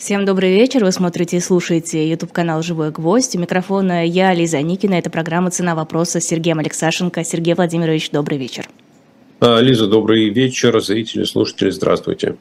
Всем 0.00 0.24
добрый 0.24 0.54
вечер. 0.54 0.82
Вы 0.82 0.92
смотрите 0.92 1.36
и 1.36 1.40
слушаете 1.40 2.08
YouTube 2.08 2.32
канал 2.32 2.62
«Живой 2.62 2.90
гвоздь». 2.90 3.36
У 3.36 3.38
микрофона 3.38 4.06
я, 4.06 4.32
Лиза 4.32 4.62
Никина. 4.62 4.94
Это 4.94 5.10
программа 5.10 5.50
«Цена 5.50 5.74
вопроса» 5.74 6.20
с 6.20 6.24
Сергеем 6.24 6.58
Алексашенко. 6.58 7.22
Сергей 7.22 7.52
Владимирович, 7.52 8.10
добрый 8.10 8.38
вечер. 8.38 8.66
А, 9.40 9.60
Лиза, 9.60 9.88
добрый 9.88 10.30
вечер. 10.30 10.80
Зрители, 10.80 11.24
слушатели, 11.24 11.68
здравствуйте. 11.68 12.36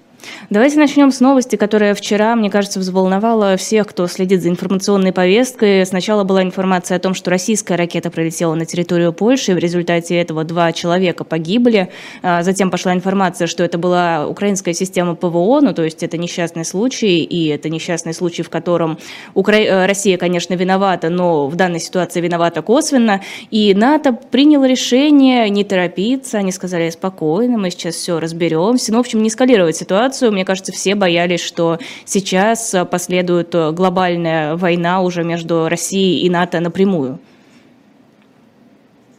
Давайте 0.49 0.77
начнем 0.77 1.11
с 1.11 1.19
новости, 1.19 1.55
которая 1.55 1.93
вчера, 1.93 2.35
мне 2.35 2.49
кажется, 2.49 2.79
взволновала 2.79 3.55
всех, 3.55 3.87
кто 3.87 4.07
следит 4.07 4.41
за 4.41 4.49
информационной 4.49 5.13
повесткой. 5.13 5.85
Сначала 5.85 6.23
была 6.23 6.41
информация 6.41 6.97
о 6.97 6.99
том, 6.99 7.13
что 7.13 7.29
российская 7.29 7.75
ракета 7.75 8.09
пролетела 8.09 8.55
на 8.55 8.65
территорию 8.65 9.13
Польши, 9.13 9.51
и 9.51 9.53
в 9.53 9.59
результате 9.59 10.15
этого 10.15 10.43
два 10.43 10.71
человека 10.71 11.23
погибли. 11.23 11.89
А 12.21 12.43
затем 12.43 12.71
пошла 12.71 12.93
информация, 12.93 13.47
что 13.47 13.63
это 13.63 13.77
была 13.77 14.27
украинская 14.27 14.73
система 14.73 15.15
ПВО, 15.15 15.61
ну 15.61 15.73
то 15.73 15.83
есть 15.83 16.03
это 16.03 16.17
несчастный 16.17 16.65
случай, 16.65 17.23
и 17.23 17.47
это 17.47 17.69
несчастный 17.69 18.13
случай, 18.13 18.43
в 18.43 18.49
котором 18.49 18.97
Укра... 19.35 19.55
Э, 19.55 19.85
Россия, 19.85 20.17
конечно, 20.17 20.53
виновата, 20.55 21.09
но 21.09 21.47
в 21.47 21.55
данной 21.55 21.79
ситуации 21.79 22.21
виновата 22.21 22.61
косвенно. 22.61 23.21
И 23.51 23.73
НАТО 23.73 24.13
приняло 24.13 24.65
решение 24.65 25.49
не 25.49 25.63
торопиться, 25.63 26.39
они 26.39 26.51
сказали 26.51 26.89
спокойно, 26.89 27.57
мы 27.57 27.69
сейчас 27.69 27.95
все 27.95 28.19
разберемся. 28.19 28.91
Ну, 28.91 28.97
в 28.97 29.01
общем, 29.01 29.21
не 29.21 29.29
эскалировать 29.29 29.77
ситуацию 29.77 30.08
ситуацию. 30.09 30.31
Мне 30.31 30.45
кажется, 30.45 30.71
все 30.71 30.95
боялись, 30.95 31.41
что 31.41 31.77
сейчас 32.05 32.73
э, 32.73 32.85
последует 32.85 33.53
э, 33.55 33.71
глобальная 33.71 34.55
война 34.55 35.01
уже 35.01 35.23
между 35.23 35.67
Россией 35.69 36.25
и 36.25 36.29
НАТО 36.29 36.59
напрямую. 36.59 37.19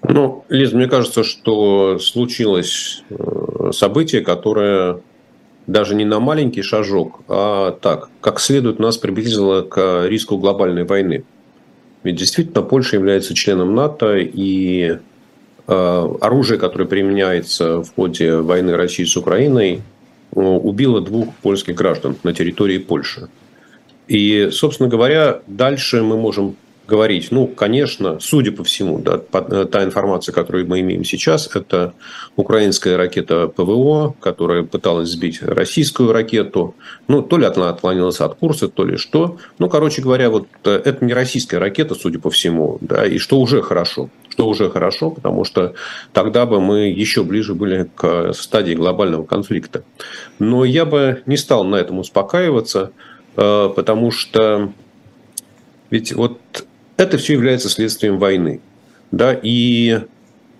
Ну, 0.03 0.45
Лиз, 0.49 0.73
мне 0.73 0.87
кажется, 0.87 1.23
что 1.23 1.99
случилось 1.99 3.03
э, 3.11 3.71
событие, 3.73 4.23
которое 4.23 5.01
даже 5.67 5.95
не 5.95 6.05
на 6.05 6.21
маленький 6.21 6.63
шажок, 6.63 7.21
а 7.29 7.73
так, 7.73 8.09
как 8.21 8.41
следует 8.41 8.81
нас 8.81 8.97
приблизило 8.97 9.63
к 9.63 10.07
риску 10.09 10.39
глобальной 10.39 10.85
войны. 10.85 11.23
Ведь 12.03 12.17
действительно 12.17 12.63
Польша 12.63 12.97
является 12.97 13.35
членом 13.35 13.75
НАТО, 13.75 14.17
и 14.17 14.99
оружие, 15.67 16.59
которое 16.59 16.87
применяется 16.87 17.83
в 17.83 17.95
ходе 17.95 18.37
войны 18.39 18.75
России 18.75 19.05
с 19.05 19.17
Украиной, 19.17 19.83
убила 20.33 21.01
двух 21.01 21.35
польских 21.37 21.75
граждан 21.75 22.17
на 22.23 22.33
территории 22.33 22.79
Польши. 22.79 23.29
И, 24.09 24.49
собственно 24.53 24.89
говоря, 24.89 25.41
дальше 25.47 26.03
мы 26.03 26.17
можем 26.17 26.57
говорить, 26.91 27.29
ну, 27.31 27.47
конечно, 27.47 28.19
судя 28.21 28.51
по 28.51 28.65
всему, 28.65 28.99
да, 28.99 29.21
э, 29.33 29.67
та 29.71 29.85
информация, 29.85 30.33
которую 30.33 30.67
мы 30.67 30.81
имеем 30.81 31.05
сейчас, 31.05 31.49
это 31.55 31.95
украинская 32.37 32.97
ракета 32.97 33.47
ПВО, 33.47 34.15
которая 34.21 34.65
пыталась 34.65 35.11
сбить 35.11 35.41
российскую 35.43 36.13
ракету. 36.13 36.75
Ну, 37.07 37.23
то 37.23 37.39
ли 37.39 37.47
она 37.47 37.71
отклонилась 37.71 38.21
от 38.21 38.35
курса, 38.35 38.69
то 38.69 38.85
ли 38.85 38.97
что. 38.97 39.39
Ну, 39.59 39.69
короче 39.69 40.03
говоря, 40.03 40.31
вот 40.31 40.49
э, 40.65 40.83
это 40.85 41.05
не 41.05 41.15
российская 41.15 41.59
ракета, 41.59 41.95
судя 41.95 42.19
по 42.19 42.29
всему, 42.29 42.79
да, 42.81 43.07
и 43.07 43.19
что 43.19 43.39
уже 43.39 43.63
хорошо. 43.63 44.11
Что 44.29 44.49
уже 44.49 44.69
хорошо, 44.71 45.11
потому 45.11 45.45
что 45.45 45.75
тогда 46.13 46.47
бы 46.47 46.61
мы 46.61 46.89
еще 46.89 47.23
ближе 47.23 47.55
были 47.55 47.89
к 47.95 48.33
стадии 48.33 48.75
глобального 48.75 49.25
конфликта. 49.25 49.85
Но 50.39 50.65
я 50.65 50.85
бы 50.85 51.23
не 51.27 51.37
стал 51.37 51.65
на 51.65 51.77
этом 51.77 51.99
успокаиваться, 51.99 52.91
э, 53.37 53.71
потому 53.77 54.11
что 54.11 54.73
ведь 55.91 56.13
вот 56.13 56.39
это 57.01 57.17
все 57.17 57.33
является 57.33 57.71
следствием 57.71 58.19
войны. 58.19 58.61
Да? 59.11 59.39
И 59.43 60.01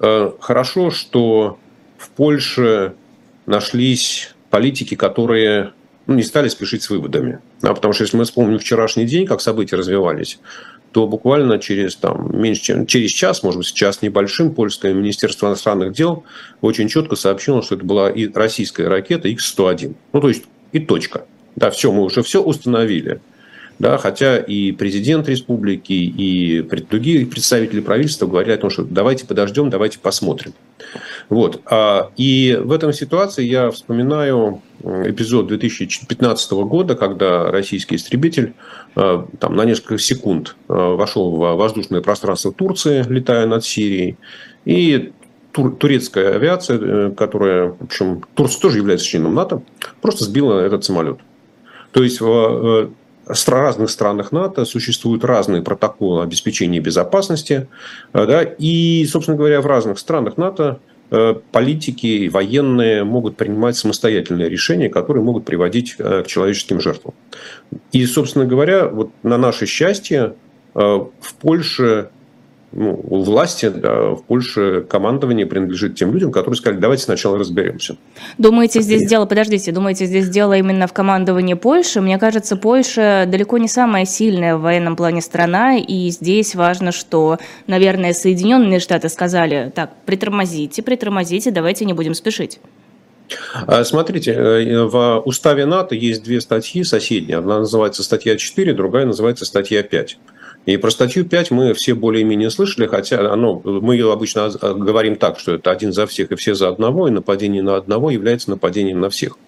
э, 0.01 0.31
хорошо, 0.41 0.91
что 0.91 1.59
в 1.99 2.09
Польше 2.11 2.95
нашлись 3.47 4.35
политики, 4.49 4.95
которые 4.95 5.73
ну, 6.07 6.15
не 6.15 6.23
стали 6.23 6.49
спешить 6.49 6.83
с 6.83 6.91
выводами. 6.91 7.41
Да? 7.61 7.75
Потому 7.75 7.93
что 7.93 8.05
если 8.05 8.17
мы 8.17 8.25
вспомним 8.25 8.59
вчерашний 8.59 9.05
день, 9.05 9.27
как 9.27 9.43
события 9.43 9.77
развивались, 9.77 10.39
то 10.93 11.07
буквально 11.07 11.59
через, 11.59 11.95
там, 11.95 12.31
меньше, 12.33 12.63
чем, 12.63 12.87
через 12.87 13.11
час, 13.11 13.43
может 13.43 13.59
быть, 13.59 13.73
час 13.73 14.01
небольшим, 14.01 14.55
польское 14.55 14.95
министерство 14.95 15.47
иностранных 15.47 15.93
дел 15.93 16.25
очень 16.63 16.89
четко 16.89 17.17
сообщило, 17.17 17.63
что 17.63 17.77
это 17.77 17.85
была 17.85 18.11
и 18.11 18.27
российская 18.33 18.89
ракета 18.89 19.29
X-101. 19.29 19.95
Ну, 20.15 20.21
то 20.21 20.29
есть 20.29 20.45
и 20.73 20.81
точка. 20.81 21.27
Да, 21.55 21.71
все, 21.71 21.93
мы 21.93 22.03
уже 22.05 22.23
все 22.23 22.43
установили. 22.43 23.21
Да, 23.81 23.97
хотя 23.97 24.37
и 24.37 24.73
президент 24.73 25.27
республики, 25.27 25.95
и 25.95 26.61
другие 26.91 27.25
представители 27.25 27.81
правительства 27.81 28.27
говорили 28.27 28.53
о 28.53 28.59
том, 28.59 28.69
что 28.69 28.85
давайте 28.85 29.27
подождем, 29.27 29.71
давайте 29.71 29.99
посмотрим. 29.99 30.53
Вот. 31.31 31.63
А, 31.65 32.11
и 32.19 32.61
в 32.63 32.73
этом 32.73 32.93
ситуации 32.93 33.43
я 33.43 33.71
вспоминаю 33.71 34.61
эпизод 34.83 35.47
2015 35.47 36.53
года, 36.53 36.95
когда 36.95 37.51
российский 37.51 37.97
истребитель 37.97 38.53
а, 38.97 39.27
там, 39.39 39.57
на 39.57 39.65
несколько 39.65 39.97
секунд 39.97 40.57
а, 40.69 40.95
вошел 40.95 41.35
в 41.35 41.39
воздушное 41.57 42.03
пространство 42.03 42.53
Турции, 42.53 43.03
летая 43.09 43.47
над 43.47 43.65
Сирией, 43.65 44.19
и 44.67 45.11
турецкая 45.53 46.35
авиация, 46.35 46.79
э, 46.79 47.11
которая, 47.17 47.71
в 47.71 47.83
общем, 47.83 48.23
Турция 48.35 48.61
тоже 48.61 48.77
является 48.77 49.07
членом 49.07 49.35
НАТО, 49.35 49.63
просто 50.03 50.25
сбила 50.25 50.61
этот 50.61 50.85
самолет. 50.85 51.19
То 51.93 52.05
есть 52.05 52.21
в 53.35 53.49
разных 53.49 53.91
странах 53.91 54.33
НАТО 54.33 54.65
существуют 54.65 55.25
разные 55.25 55.63
протоколы 55.63 56.23
обеспечения 56.23 56.81
безопасности. 56.81 57.69
Э, 58.13 58.27
да, 58.27 58.43
и, 58.43 59.05
собственно 59.07 59.37
говоря, 59.37 59.61
в 59.61 59.67
разных 59.67 59.99
странах 59.99 60.37
НАТО 60.37 60.81
э, 61.11 61.35
политики 61.53 62.07
и 62.07 62.29
военные 62.29 63.05
могут 63.05 63.37
принимать 63.37 63.77
самостоятельные 63.77 64.49
решения, 64.49 64.89
которые 64.89 65.25
могут 65.25 65.45
приводить 65.45 65.97
э, 65.99 66.23
к 66.23 66.27
человеческим 66.27 66.81
жертвам. 66.81 67.15
И, 67.93 68.05
собственно 68.07 68.47
говоря, 68.47 68.89
вот 68.89 69.11
на 69.23 69.39
наше 69.39 69.67
счастье 69.67 70.35
в 70.73 71.35
Польше 71.41 72.11
ну, 72.73 73.01
у 73.03 73.23
власти 73.23 73.69
да, 73.69 74.11
в 74.11 74.23
Польше 74.23 74.87
командование 74.89 75.45
принадлежит 75.45 75.97
тем 75.97 76.13
людям, 76.13 76.31
которые 76.31 76.57
сказали, 76.57 76.81
давайте 76.81 77.03
сначала 77.03 77.37
разберемся. 77.39 77.97
Думаете, 78.39 78.81
здесь 78.81 79.09
дело, 79.09 79.27
подождите, 79.27 79.73
думаете, 79.73 80.07
здесь 80.07 80.29
дело 80.29 80.57
именно 80.57 80.87
в 80.87 80.93
командовании 80.93 81.55
Польши? 81.55 82.01
Мне 82.01 82.19
кажется, 82.19 82.57
Польша 82.57 83.25
далеко 83.27 83.59
не 83.59 83.69
самая 83.69 84.05
сильная 84.05 84.57
в 84.57 84.61
военном 84.61 84.95
плане 84.95 85.21
страна, 85.21 85.79
и 85.79 86.11
здесь 86.11 86.55
важно, 86.55 86.93
что, 86.93 87.39
наверное, 87.67 88.13
Соединенные 88.13 88.79
Штаты 88.79 89.09
сказали, 89.09 89.73
так, 89.75 89.91
притормозите, 90.07 90.83
притормозите, 90.83 91.51
давайте 91.51 91.85
не 91.85 91.93
будем 91.93 92.15
спешить. 92.15 92.61
А, 93.67 93.85
смотрите, 93.85 94.33
э, 94.33 94.85
в 94.85 95.23
уставе 95.25 95.67
НАТО 95.67 95.95
есть 95.95 96.23
две 96.23 96.41
статьи 96.41 96.83
соседние. 96.85 97.39
Одна 97.39 97.61
называется 97.61 98.03
статья 98.03 98.37
4, 98.37 98.75
другая 98.75 99.07
называется 99.07 99.45
статья 99.45 99.83
5. 99.83 100.19
И 100.67 100.77
про 100.77 100.91
статью 100.91 101.25
5 101.25 101.51
мы 101.51 101.75
все 101.75 101.95
более-менее 101.95 102.51
слышали, 102.51 102.87
хотя 102.87 103.33
оно, 103.33 103.61
мы 103.65 103.95
ее 103.95 104.13
обычно 104.13 104.51
говорим 104.51 105.17
так, 105.17 105.39
что 105.39 105.55
это 105.55 105.71
один 105.71 105.93
за 105.93 106.07
всех 106.07 106.33
и 106.33 106.37
все 106.37 106.55
за 106.55 106.69
одного, 106.69 107.09
и 107.09 107.11
нападение 107.11 107.63
на 107.63 107.77
одного 107.77 108.11
является 108.11 108.51
нападением 108.51 109.01
на 109.01 109.09
всех. 109.09 109.39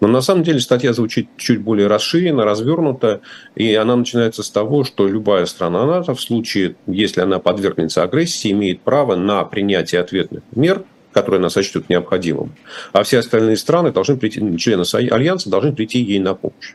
Но 0.00 0.08
на 0.08 0.20
самом 0.20 0.42
деле 0.42 0.60
статья 0.60 0.92
звучит 0.92 1.28
чуть 1.36 1.60
более 1.60 1.86
расширенно, 1.86 2.44
развернута, 2.44 3.20
и 3.54 3.74
она 3.74 3.96
начинается 3.96 4.42
с 4.42 4.50
того, 4.50 4.84
что 4.84 5.06
любая 5.08 5.46
страна 5.46 5.86
НАТО 5.86 6.14
в 6.14 6.20
случае, 6.20 6.76
если 6.86 7.20
она 7.20 7.38
подвергнется 7.38 8.02
агрессии, 8.02 8.50
имеет 8.52 8.80
право 8.80 9.16
на 9.16 9.44
принятие 9.44 10.00
ответных 10.00 10.42
мер, 10.54 10.84
которые 11.12 11.38
она 11.38 11.50
сочтет 11.50 11.88
необходимым. 11.88 12.54
А 12.92 13.02
все 13.02 13.18
остальные 13.18 13.56
страны 13.56 13.92
должны 13.92 14.16
прийти, 14.16 14.56
члены 14.58 14.84
Альянса 15.10 15.50
должны 15.50 15.72
прийти 15.72 16.00
ей 16.00 16.18
на 16.18 16.34
помощь. 16.34 16.74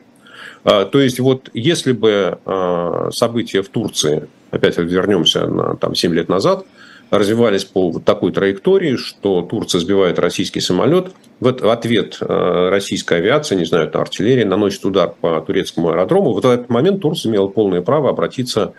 А, 0.66 0.84
то 0.84 1.00
есть 1.00 1.20
вот 1.20 1.48
если 1.54 1.92
бы 1.92 2.40
а, 2.44 3.10
события 3.12 3.62
в 3.62 3.68
Турции, 3.68 4.28
опять 4.50 4.76
вернемся 4.76 5.46
на 5.46 5.76
там, 5.76 5.94
7 5.94 6.12
лет 6.12 6.28
назад, 6.28 6.66
развивались 7.10 7.64
по 7.64 8.00
такой 8.00 8.32
траектории, 8.32 8.96
что 8.96 9.42
Турция 9.42 9.80
сбивает 9.80 10.18
российский 10.18 10.60
самолет, 10.60 11.12
в 11.38 11.68
ответ 11.70 12.16
э, 12.20 12.68
российская 12.70 13.16
авиация, 13.16 13.58
не 13.58 13.66
знаю, 13.66 13.88
это 13.88 14.00
артиллерия, 14.00 14.46
наносит 14.46 14.84
удар 14.86 15.12
по 15.20 15.40
турецкому 15.42 15.90
аэродрому. 15.90 16.32
В 16.32 16.38
этот 16.38 16.70
момент 16.70 17.02
Турция 17.02 17.30
имела 17.30 17.48
полное 17.48 17.82
право 17.82 18.08
обратиться 18.08 18.72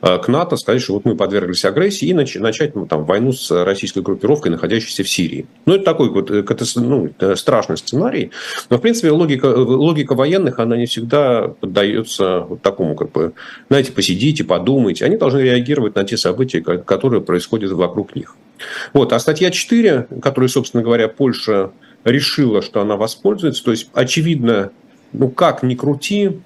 э, 0.00 0.18
к 0.18 0.28
НАТО, 0.28 0.56
сказать, 0.56 0.80
что 0.80 0.94
вот 0.94 1.04
мы 1.04 1.16
подверглись 1.16 1.64
агрессии 1.64 2.06
и 2.06 2.14
начать 2.14 2.76
ну, 2.76 2.86
там, 2.86 3.04
войну 3.04 3.32
с 3.32 3.50
российской 3.64 4.00
группировкой, 4.00 4.52
находящейся 4.52 5.02
в 5.02 5.08
Сирии. 5.08 5.46
Ну, 5.66 5.74
это 5.74 5.84
такой 5.84 6.08
вот 6.10 6.30
э, 6.30 6.44
ну, 6.76 7.10
страшный 7.34 7.76
сценарий. 7.76 8.30
Но, 8.70 8.78
в 8.78 8.80
принципе, 8.80 9.10
логика, 9.10 9.46
логика 9.46 10.14
военных, 10.14 10.60
она 10.60 10.76
не 10.76 10.86
всегда 10.86 11.48
поддается 11.48 12.40
вот 12.40 12.62
такому, 12.62 12.94
как 12.94 13.10
бы, 13.10 13.32
знаете, 13.68 13.90
посидите, 13.90 14.44
подумайте. 14.44 15.04
Они 15.04 15.16
должны 15.16 15.40
реагировать 15.40 15.96
на 15.96 16.04
те 16.04 16.16
события, 16.16 16.60
которые 16.60 17.22
происходят 17.22 17.72
вокруг 17.72 18.14
них. 18.14 18.36
Вот. 18.92 19.12
А 19.12 19.18
статья 19.18 19.50
4, 19.50 20.06
которую, 20.22 20.48
собственно 20.48 20.82
говоря, 20.82 21.08
Польша 21.08 21.72
решила, 22.04 22.62
что 22.62 22.80
она 22.80 22.96
воспользуется, 22.96 23.64
то 23.64 23.70
есть, 23.70 23.90
очевидно, 23.94 24.70
ну 25.12 25.28
как 25.28 25.62
ни 25.62 25.74
крути, 25.74 26.40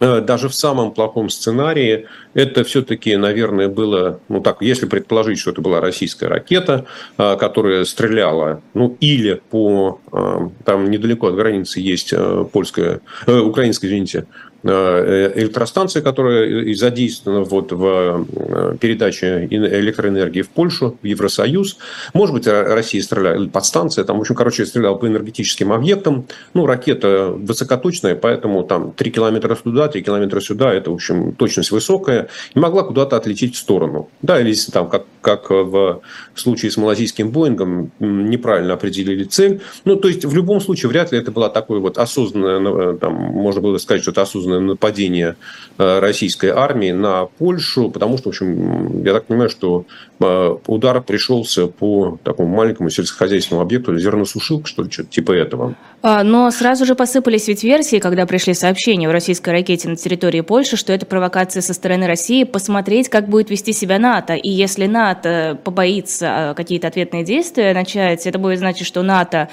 Э, 0.00 0.20
даже 0.20 0.48
в 0.48 0.54
самом 0.54 0.92
плохом 0.92 1.30
сценарии 1.30 2.06
это 2.34 2.64
все-таки, 2.64 3.16
наверное, 3.16 3.68
было, 3.68 4.20
ну 4.28 4.40
так, 4.40 4.60
если 4.60 4.86
предположить, 4.86 5.38
что 5.38 5.52
это 5.52 5.60
была 5.60 5.80
российская 5.80 6.26
ракета, 6.26 6.86
э, 7.16 7.36
которая 7.36 7.84
стреляла, 7.84 8.60
ну 8.74 8.96
или 9.00 9.40
по, 9.50 10.00
э, 10.12 10.48
там 10.64 10.90
недалеко 10.90 11.28
от 11.28 11.36
границы 11.36 11.80
есть 11.80 12.12
польская, 12.52 13.00
украинская, 13.26 13.90
извините, 13.90 14.26
электростанция, 14.64 16.02
которая 16.02 16.74
задействована 16.74 17.44
вот 17.44 17.72
в 17.72 18.26
э, 18.34 18.76
передаче 18.80 19.46
электроэнергии 19.50 20.42
в 20.42 20.48
Польшу, 20.48 20.96
в 21.02 21.06
Евросоюз. 21.06 21.76
Может 22.14 22.34
быть, 22.34 22.46
Россия 22.46 23.02
стреляла, 23.02 23.46
подстанция, 23.48 24.04
там, 24.04 24.18
в 24.18 24.20
общем, 24.20 24.34
короче, 24.34 24.64
стреляла 24.64 24.96
по 24.96 25.06
энергетическим 25.06 25.72
объектам. 25.72 26.26
Ну, 26.54 26.66
ракета 26.66 27.28
высокоточная, 27.36 28.14
поэтому 28.14 28.62
там 28.64 28.92
3 28.92 29.10
километра 29.10 29.54
туда, 29.54 29.88
3 29.88 30.02
километра 30.02 30.40
сюда, 30.40 30.72
это, 30.72 30.90
в 30.90 30.94
общем, 30.94 31.34
точность 31.34 31.70
высокая, 31.70 32.28
и 32.54 32.58
могла 32.58 32.82
куда-то 32.82 33.16
отлететь 33.16 33.56
в 33.56 33.58
сторону. 33.58 34.08
Да, 34.22 34.40
или 34.40 34.54
там, 34.72 34.88
как, 34.88 35.04
как 35.20 35.50
в 35.50 36.00
случае 36.34 36.70
с 36.70 36.76
малазийским 36.76 37.30
Боингом, 37.30 37.90
неправильно 37.98 38.74
определили 38.74 39.24
цель. 39.24 39.60
Ну, 39.84 39.96
то 39.96 40.08
есть, 40.08 40.24
в 40.24 40.34
любом 40.34 40.60
случае, 40.60 40.88
вряд 40.88 41.12
ли 41.12 41.18
это 41.18 41.30
была 41.30 41.48
такое 41.48 41.80
вот 41.80 41.98
осознанное, 41.98 42.94
там, 42.94 43.14
можно 43.14 43.60
было 43.60 43.78
сказать, 43.78 44.02
что 44.02 44.10
это 44.10 44.22
осознанное 44.22 44.53
нападение 44.60 45.36
э, 45.78 45.98
российской 46.00 46.50
армии 46.50 46.92
на 46.92 47.26
Польшу, 47.26 47.90
потому 47.90 48.18
что, 48.18 48.28
в 48.28 48.32
общем, 48.32 49.04
я 49.04 49.12
так 49.12 49.26
понимаю, 49.26 49.50
что 49.50 49.84
э, 50.20 50.56
удар 50.66 51.00
пришелся 51.02 51.66
по 51.66 52.18
такому 52.22 52.54
маленькому 52.54 52.90
сельскохозяйственному 52.90 53.64
объекту, 53.64 53.96
зерносушилка, 53.98 54.66
что 54.66 54.82
ли, 54.82 54.90
что-то 54.90 55.10
типа 55.10 55.32
этого. 55.32 55.74
А, 56.02 56.22
но 56.22 56.50
сразу 56.50 56.84
же 56.84 56.94
посыпались 56.94 57.48
ведь 57.48 57.64
версии, 57.64 57.98
когда 57.98 58.26
пришли 58.26 58.54
сообщения 58.54 59.08
о 59.08 59.12
российской 59.12 59.50
ракете 59.50 59.88
на 59.88 59.96
территории 59.96 60.40
Польши, 60.40 60.76
что 60.76 60.92
это 60.92 61.06
провокация 61.06 61.62
со 61.62 61.74
стороны 61.74 62.06
России, 62.06 62.44
посмотреть, 62.44 63.08
как 63.08 63.28
будет 63.28 63.50
вести 63.50 63.72
себя 63.72 63.98
НАТО. 63.98 64.34
И 64.34 64.50
если 64.50 64.86
НАТО 64.86 65.58
побоится 65.64 66.50
э, 66.50 66.54
какие-то 66.54 66.88
ответные 66.88 67.24
действия 67.24 67.74
начать, 67.74 68.26
это 68.26 68.38
будет 68.38 68.58
значить, 68.58 68.86
что 68.86 69.02
НАТО 69.02 69.48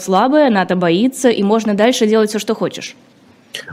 слабое, 0.00 0.50
НАТО 0.50 0.76
боится, 0.76 1.30
и 1.30 1.42
можно 1.42 1.74
дальше 1.74 2.06
делать 2.06 2.30
все, 2.30 2.38
что 2.38 2.54
хочешь. 2.54 2.96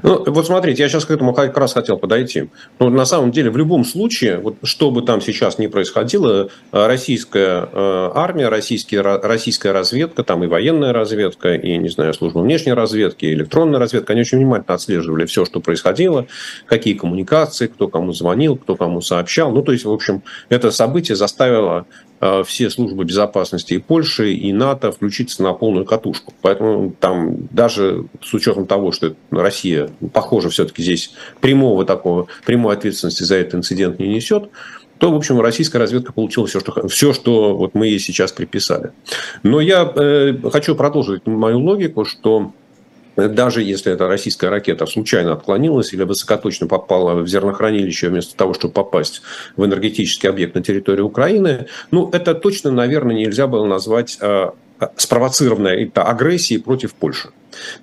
Ну, 0.04 0.24
вот 0.26 0.46
смотрите, 0.46 0.84
я 0.84 0.90
сейчас 0.90 1.06
к 1.06 1.12
этому 1.12 1.34
как 1.34 1.58
раз 1.58 1.74
хотел 1.74 1.98
подойти. 1.98 2.50
Ну, 2.80 2.90
на 2.90 3.06
самом 3.06 3.32
деле, 3.32 3.50
в 3.50 3.58
любом 3.58 3.86
случае, 3.86 4.38
вот 4.38 4.56
что 4.64 4.92
бы 4.92 5.02
там 5.02 5.22
сейчас 5.22 5.58
ни 5.58 5.68
происходило, 5.68 6.50
э, 6.72 6.88
российская 6.88 7.70
э, 7.72 8.12
армия, 8.14 8.50
российские, 8.50 9.02
российская 9.02 9.72
разведка, 9.72 10.24
там 10.24 10.44
и 10.44 10.48
военная 10.48 10.94
разведка, 10.94 11.56
и, 11.56 11.78
не 11.78 11.90
знаю, 11.90 12.14
служба 12.14 12.40
внешней 12.40 12.74
разведки, 12.74 13.26
и 13.26 13.34
электронная 13.34 13.80
разведка, 13.80 14.14
они 14.14 14.22
очень 14.22 14.38
внимательно 14.38 14.76
отслеживали 14.76 15.26
все, 15.26 15.46
что 15.46 15.60
происходило, 15.60 16.28
какие 16.66 16.94
коммуникации, 16.94 17.68
кто 17.68 17.88
кому 17.88 18.14
звонил, 18.14 18.58
кто 18.58 18.76
кому 18.76 19.02
сообщал. 19.02 19.52
Ну, 19.52 19.62
то 19.62 19.72
есть, 19.72 19.86
в 19.86 19.92
общем, 19.92 20.24
это 20.50 20.72
событие 20.72 21.16
заставило 21.16 21.86
все 22.46 22.70
службы 22.70 23.06
безопасности 23.06 23.74
и 23.74 23.78
Польши, 23.78 24.34
и 24.34 24.52
НАТО 24.52 24.92
включиться 24.92 25.42
на 25.44 25.54
полную 25.54 25.86
катушку. 25.86 26.34
Поэтому 26.42 26.94
там 27.00 27.48
даже 27.52 28.06
с 28.22 28.34
учетом 28.34 28.66
того, 28.66 28.92
что 28.92 29.16
Россия, 29.32 29.90
похоже, 30.14 30.50
все-таки 30.50 30.84
здесь 30.84 31.14
прямого 31.40 31.86
такого, 31.86 32.28
прямой 32.46 32.76
ответственности 32.76 33.24
за 33.24 33.36
этот 33.36 33.56
инцидент 33.56 34.00
не 34.00 34.08
несет, 34.08 34.50
то, 35.00 35.12
в 35.12 35.16
общем, 35.16 35.40
российская 35.40 35.80
разведка 35.80 36.12
получила 36.12 36.46
все, 36.46 36.60
что, 36.60 36.88
все, 36.90 37.14
что 37.14 37.56
вот 37.56 37.74
мы 37.74 37.88
ей 37.88 38.00
сейчас 38.00 38.34
приписали. 38.34 38.92
Но 39.44 39.62
я 39.62 39.90
э, 39.96 40.36
хочу 40.52 40.76
продолжить 40.76 41.26
мою 41.26 41.60
логику, 41.60 42.04
что 42.04 42.52
даже 43.28 43.62
если 43.64 43.92
эта 43.92 44.08
российская 44.08 44.50
ракета 44.50 44.86
случайно 44.86 45.34
отклонилась 45.34 45.94
или 45.94 46.04
высокоточно 46.04 46.68
попала 46.68 47.16
в 47.16 47.28
зернохранилище 47.28 48.10
вместо 48.10 48.36
того, 48.36 48.54
чтобы 48.54 48.74
попасть 48.74 49.22
в 49.58 49.66
энергетический 49.66 50.30
объект 50.30 50.56
на 50.56 50.64
территории 50.64 51.02
Украины, 51.02 51.68
ну, 51.92 52.10
это 52.12 52.36
точно, 52.36 52.72
наверное, 52.72 53.16
нельзя 53.16 53.48
было 53.48 53.66
назвать 53.66 54.18
э, 54.22 54.52
спровоцированной 54.96 55.92
агрессией 55.96 56.60
против 56.60 56.94
Польши. 56.94 57.30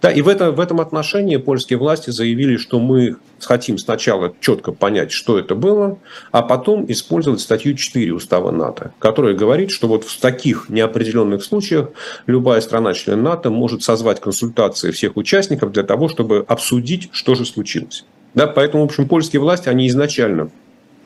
Да, 0.01 0.11
и 0.11 0.23
в, 0.23 0.29
это, 0.29 0.53
в 0.53 0.61
этом 0.61 0.81
отношении 0.81 1.37
польские 1.37 1.79
власти 1.79 2.11
заявили, 2.11 2.57
что 2.57 2.81
мы 2.81 3.17
хотим 3.41 3.79
сначала 3.79 4.35
четко 4.41 4.73
понять, 4.73 5.13
что 5.13 5.39
это 5.39 5.55
было, 5.55 5.99
а 6.33 6.43
потом 6.43 6.85
использовать 6.91 7.41
статью 7.41 7.75
4 7.75 8.13
Устава 8.13 8.51
НАТО, 8.51 8.93
которая 8.99 9.35
говорит, 9.35 9.71
что 9.71 9.89
вот 9.89 10.05
в 10.05 10.21
таких 10.21 10.69
неопределенных 10.69 11.45
случаях 11.45 11.91
любая 12.27 12.61
страна-член 12.61 13.23
НАТО 13.23 13.51
может 13.51 13.83
созвать 13.83 14.21
консультации 14.21 14.91
всех 14.91 15.17
участников 15.17 15.73
для 15.73 15.83
того, 15.83 16.09
чтобы 16.09 16.45
обсудить, 16.49 17.09
что 17.13 17.35
же 17.35 17.45
случилось. 17.45 18.05
Да, 18.35 18.47
поэтому, 18.47 18.83
в 18.83 18.87
общем, 18.87 19.09
польские 19.09 19.41
власти, 19.41 19.69
они 19.69 19.89
изначально 19.89 20.51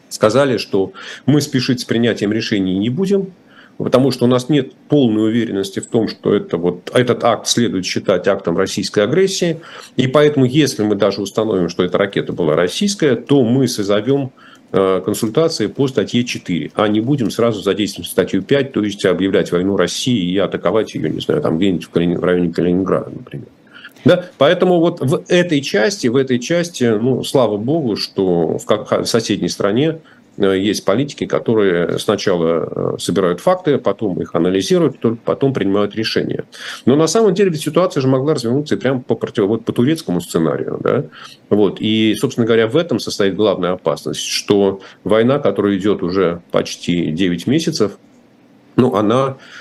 сказали, 0.09 0.57
что 0.57 0.93
мы 1.27 1.41
спешить 1.41 1.81
с 1.81 1.85
принятием 1.85 2.33
решений 2.33 2.77
не 2.77 2.91
будем, 2.91 3.33
потому 3.85 4.11
что 4.11 4.25
у 4.25 4.29
нас 4.29 4.49
нет 4.49 4.73
полной 4.89 5.31
уверенности 5.31 5.81
в 5.81 5.87
том, 5.87 6.09
что 6.09 6.35
это 6.35 6.57
вот, 6.57 6.91
этот 6.93 7.25
акт 7.25 7.47
следует 7.47 7.87
считать 7.87 8.29
актом 8.29 8.57
российской 8.57 9.05
агрессии. 9.05 9.61
И 9.97 10.07
поэтому, 10.07 10.45
если 10.45 10.83
мы 10.83 10.97
даже 10.97 11.23
установим, 11.23 11.69
что 11.69 11.83
эта 11.83 11.99
ракета 11.99 12.33
была 12.33 12.57
российская, 12.57 13.17
то 13.17 13.43
мы 13.43 13.69
созовем 13.69 14.33
э, 14.73 15.01
консультации 15.05 15.67
по 15.67 15.89
статье 15.89 16.25
4, 16.25 16.73
а 16.75 16.89
не 16.89 17.01
будем 17.01 17.31
сразу 17.31 17.63
задействовать 17.63 18.11
статью 18.11 18.43
5, 18.43 18.73
то 18.73 18.83
есть 18.83 19.05
объявлять 19.05 19.53
войну 19.53 19.77
России 19.77 20.31
и 20.31 20.39
атаковать 20.39 20.95
ее, 20.95 21.09
не 21.09 21.21
знаю, 21.21 21.41
там 21.41 21.59
где-нибудь 21.59 21.89
в 21.93 22.25
районе 22.25 22.53
Калининграда, 22.53 23.11
например. 23.11 23.49
Да? 24.05 24.27
Поэтому 24.39 24.81
вот 24.81 25.01
в 25.01 25.25
этой 25.29 25.61
части, 25.61 26.07
в 26.07 26.17
этой 26.17 26.39
части, 26.39 26.85
ну, 26.85 27.23
слава 27.23 27.57
богу, 27.57 27.97
что 27.97 28.59
в 28.59 29.05
соседней 29.05 29.49
стране 29.49 30.01
есть 30.41 30.85
политики, 30.85 31.27
которые 31.27 31.99
сначала 31.99 32.95
э, 32.95 32.99
собирают 32.99 33.41
факты, 33.41 33.79
потом 33.79 34.21
их 34.21 34.35
анализируют, 34.35 34.99
только 34.99 35.21
потом 35.25 35.53
принимают 35.53 35.95
решения. 35.95 36.45
Но 36.87 36.97
на 36.97 37.07
самом 37.07 37.35
деле 37.35 37.51
ведь 37.51 37.61
ситуация 37.61 38.01
же 38.01 38.09
могла 38.09 38.35
развернуться 38.35 38.75
и 38.75 38.79
прямо 38.79 39.01
по, 39.01 39.15
против... 39.15 39.45
вот 39.45 39.65
по 39.65 39.73
турецкому 39.73 40.21
сценарию. 40.21 40.79
Да? 40.81 41.05
Вот. 41.51 41.81
И, 41.81 42.15
собственно 42.19 42.47
говоря, 42.47 42.67
в 42.67 42.77
этом 42.77 42.99
состоит 42.99 43.37
главная 43.37 43.73
опасность, 43.73 44.25
что 44.25 44.81
война, 45.05 45.39
которая 45.39 45.77
идет 45.77 46.03
уже 46.03 46.41
почти 46.51 47.11
9 47.11 47.47
месяцев, 47.47 47.99
ну, 48.77 48.95
она, 48.95 49.37
э, 49.37 49.60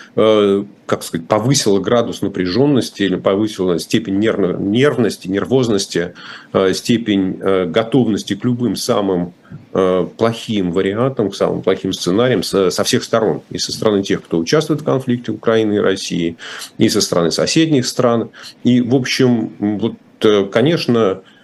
как 0.85 1.03
сказать, 1.03 1.27
повысила 1.27 1.79
градус 1.79 2.21
напряженности 2.21 3.03
или 3.03 3.15
повысила 3.15 3.77
степень 3.79 4.17
нерв, 4.17 4.59
нервности, 4.59 5.27
нервозности, 5.27 6.15
э, 6.51 6.73
степень 6.73 7.37
э, 7.39 7.65
готовности 7.65 8.35
к 8.35 8.43
любым 8.43 8.75
самым 8.75 9.33
э, 9.71 10.07
плохим 10.17 10.71
вариантам, 10.71 11.29
к 11.29 11.35
самым 11.35 11.61
плохим 11.61 11.93
сценариям 11.93 12.41
со, 12.41 12.83
всех 12.83 13.03
сторон. 13.03 13.41
И 13.51 13.59
со 13.59 13.71
стороны 13.71 14.01
тех, 14.01 14.23
кто 14.23 14.39
участвует 14.39 14.81
в 14.81 14.83
конфликте 14.83 15.31
Украины 15.31 15.75
и 15.75 15.79
России, 15.79 16.37
и 16.79 16.89
со 16.89 17.01
стороны 17.01 17.31
соседних 17.31 17.85
стран. 17.85 18.29
И, 18.63 18.81
в 18.81 18.95
общем, 18.95 19.51
вот, 19.59 19.93
э, 20.21 20.45
конечно, 20.51 21.21
Э, 21.21 21.38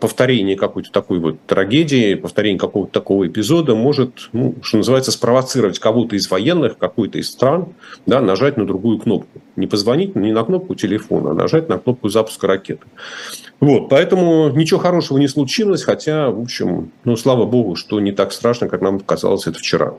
повторение 0.00 0.56
какой-то 0.56 0.90
такой 0.90 1.20
вот 1.20 1.40
трагедии, 1.46 2.14
повторение 2.14 2.58
какого-то 2.58 2.92
такого 2.92 3.26
эпизода 3.26 3.74
может, 3.74 4.28
ну, 4.32 4.56
что 4.62 4.78
называется, 4.78 5.12
спровоцировать 5.12 5.78
кого-то 5.78 6.16
из 6.16 6.28
военных, 6.30 6.76
какой-то 6.76 7.18
из 7.18 7.30
стран, 7.30 7.74
да, 8.06 8.20
нажать 8.20 8.56
на 8.56 8.66
другую 8.66 8.98
кнопку. 8.98 9.40
Не 9.56 9.66
позвонить 9.66 10.16
не 10.16 10.32
на 10.32 10.42
кнопку 10.42 10.74
телефона, 10.74 11.30
а 11.30 11.34
нажать 11.34 11.68
на 11.68 11.78
кнопку 11.78 12.08
запуска 12.08 12.48
ракеты. 12.48 12.84
Вот, 13.60 13.88
поэтому 13.88 14.50
ничего 14.50 14.80
хорошего 14.80 15.18
не 15.18 15.28
случилось, 15.28 15.84
хотя, 15.84 16.30
в 16.30 16.40
общем, 16.40 16.90
ну, 17.04 17.16
слава 17.16 17.46
богу, 17.46 17.76
что 17.76 18.00
не 18.00 18.12
так 18.12 18.32
страшно, 18.32 18.68
как 18.68 18.80
нам 18.80 18.98
казалось 18.98 19.46
это 19.46 19.58
вчера. 19.58 19.94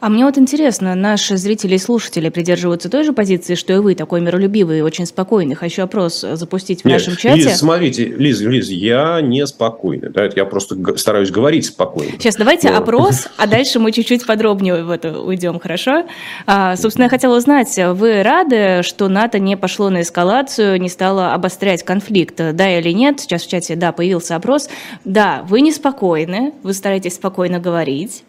А 0.00 0.08
мне 0.08 0.24
вот 0.24 0.38
интересно, 0.38 0.94
наши 0.94 1.36
зрители 1.36 1.74
и 1.74 1.78
слушатели 1.78 2.28
придерживаются 2.28 2.88
той 2.88 3.04
же 3.04 3.12
позиции, 3.12 3.54
что 3.54 3.72
и 3.72 3.78
вы, 3.78 3.94
такой 3.94 4.20
миролюбивый 4.20 4.78
и 4.78 4.80
очень 4.82 5.06
спокойный. 5.06 5.54
Хочу 5.54 5.82
опрос 5.82 6.24
запустить 6.32 6.82
в 6.82 6.84
Нет, 6.84 6.98
нашем 6.98 7.16
чате. 7.16 7.42
Лиз, 7.42 7.58
смотрите, 7.58 8.04
Лиз, 8.04 8.40
Лиз, 8.40 8.68
я 8.68 9.20
не 9.20 9.46
спокойный. 9.46 10.10
Да, 10.10 10.28
я 10.34 10.44
просто 10.44 10.76
стараюсь 10.96 11.30
говорить 11.30 11.66
спокойно. 11.66 12.12
Сейчас 12.12 12.36
давайте 12.36 12.70
Но... 12.70 12.78
опрос, 12.78 13.28
а 13.36 13.46
дальше 13.46 13.78
мы 13.78 13.92
чуть-чуть 13.92 14.26
подробнее 14.26 14.84
в 14.84 14.90
это 14.90 15.20
уйдем, 15.20 15.58
хорошо? 15.60 16.04
А, 16.46 16.76
собственно, 16.76 17.04
я 17.04 17.10
хотела 17.10 17.36
узнать, 17.36 17.78
вы 17.94 18.22
рады, 18.22 18.82
что 18.82 19.08
НАТО 19.08 19.38
не 19.38 19.56
пошло 19.56 19.90
на 19.90 20.02
эскалацию, 20.02 20.80
не 20.80 20.88
стало 20.88 21.34
обострять 21.34 21.82
конфликт, 21.82 22.36
да 22.36 22.78
или 22.78 22.90
нет? 22.90 23.20
Сейчас 23.20 23.42
в 23.42 23.48
чате, 23.48 23.76
да, 23.76 23.92
появился 23.92 24.36
опрос. 24.36 24.68
Да, 25.04 25.44
вы 25.48 25.60
неспокойны, 25.60 26.52
вы 26.62 26.74
стараетесь 26.74 27.14
спокойно 27.14 27.58
говорить. 27.58 28.24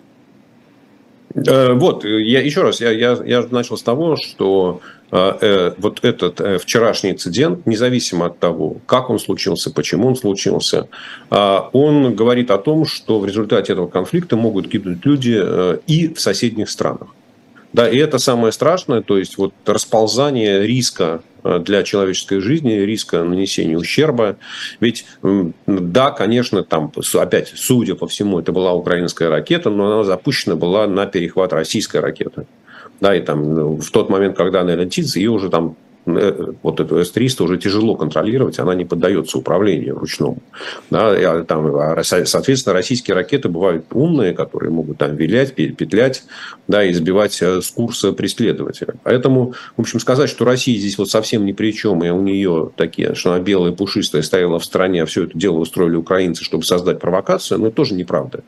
Э, 1.35 1.73
вот, 1.73 2.05
я 2.05 2.41
еще 2.41 2.61
раз, 2.61 2.81
я, 2.81 2.91
я, 2.91 3.17
я 3.25 3.45
начал 3.49 3.77
с 3.77 3.83
того, 3.83 4.15
что 4.15 4.81
э, 5.11 5.33
э, 5.41 5.73
вот 5.77 5.99
этот 6.03 6.39
э, 6.39 6.57
вчерашний 6.59 7.11
инцидент, 7.11 7.65
независимо 7.65 8.27
от 8.27 8.39
того, 8.39 8.77
как 8.85 9.09
он 9.09 9.19
случился, 9.19 9.71
почему 9.71 10.07
он 10.07 10.15
случился, 10.15 10.87
э, 11.31 11.59
он 11.71 12.15
говорит 12.15 12.51
о 12.51 12.57
том, 12.57 12.85
что 12.85 13.19
в 13.19 13.25
результате 13.25 13.73
этого 13.73 13.87
конфликта 13.87 14.35
могут 14.35 14.67
гибнуть 14.67 15.05
люди 15.05 15.39
э, 15.41 15.79
и 15.87 16.13
в 16.13 16.19
соседних 16.19 16.69
странах. 16.69 17.07
Да, 17.73 17.89
и 17.89 17.97
это 17.97 18.19
самое 18.19 18.51
страшное, 18.51 19.01
то 19.01 19.17
есть 19.17 19.37
вот 19.39 19.53
расползание 19.65 20.61
риска 20.67 21.23
для 21.43 21.83
человеческой 21.83 22.39
жизни, 22.39 22.73
риска 22.73 23.23
нанесения 23.23 23.77
ущерба. 23.77 24.37
Ведь, 24.79 25.05
да, 25.67 26.11
конечно, 26.11 26.63
там, 26.63 26.91
опять, 27.13 27.53
судя 27.55 27.95
по 27.95 28.07
всему, 28.07 28.39
это 28.39 28.51
была 28.51 28.73
украинская 28.73 29.29
ракета, 29.29 29.69
но 29.69 29.91
она 29.91 30.03
запущена 30.03 30.55
была 30.55 30.87
на 30.87 31.05
перехват 31.05 31.53
российской 31.53 31.97
ракеты. 31.97 32.45
Да, 32.99 33.15
и 33.15 33.21
там 33.21 33.53
ну, 33.53 33.75
в 33.77 33.91
тот 33.91 34.09
момент, 34.09 34.37
когда 34.37 34.61
она 34.61 34.75
летит, 34.75 35.13
ее 35.15 35.31
уже 35.31 35.49
там 35.49 35.75
Э, 35.75 35.92
вот 36.05 36.79
эту 36.79 37.03
С-300 37.03 37.43
уже 37.43 37.57
тяжело 37.57 37.95
контролировать, 37.95 38.59
она 38.59 38.75
не 38.75 38.85
поддается 38.85 39.37
управлению 39.37 39.97
ручному. 39.97 40.39
Да, 40.89 41.11
а 41.11 41.43
там, 41.43 41.75
а, 41.75 42.03
соответственно, 42.03 42.73
российские 42.73 43.15
ракеты 43.15 43.49
бывают 43.49 43.85
умные, 43.91 44.33
которые 44.33 44.71
могут 44.71 44.97
там 44.97 45.15
вилять, 45.15 45.53
петлять, 45.55 46.23
да, 46.67 46.83
и 46.83 46.93
сбивать 46.93 47.41
э, 47.41 47.61
с 47.61 47.69
курса 47.69 48.11
преследователя. 48.11 48.95
Поэтому, 49.03 49.53
в 49.77 49.81
общем, 49.81 49.99
сказать, 49.99 50.29
что 50.29 50.45
Россия 50.45 50.77
здесь 50.77 50.97
вот 50.97 51.09
совсем 51.09 51.45
ни 51.45 51.53
при 51.53 51.71
чем, 51.73 52.03
и 52.03 52.09
у 52.09 52.21
нее 52.21 52.71
такие, 52.75 53.15
что 53.15 53.33
она 53.33 53.41
белая, 53.41 53.71
пушистая, 53.71 54.21
стояла 54.21 54.59
в 54.59 54.65
стране, 54.65 55.03
а 55.03 55.05
все 55.05 55.23
это 55.23 55.37
дело 55.37 55.59
устроили 55.59 55.95
украинцы, 55.95 56.43
чтобы 56.43 56.63
создать 56.63 56.99
провокацию, 56.99 57.65
это 57.65 57.75
тоже 57.75 57.93
неправда. 57.93 58.43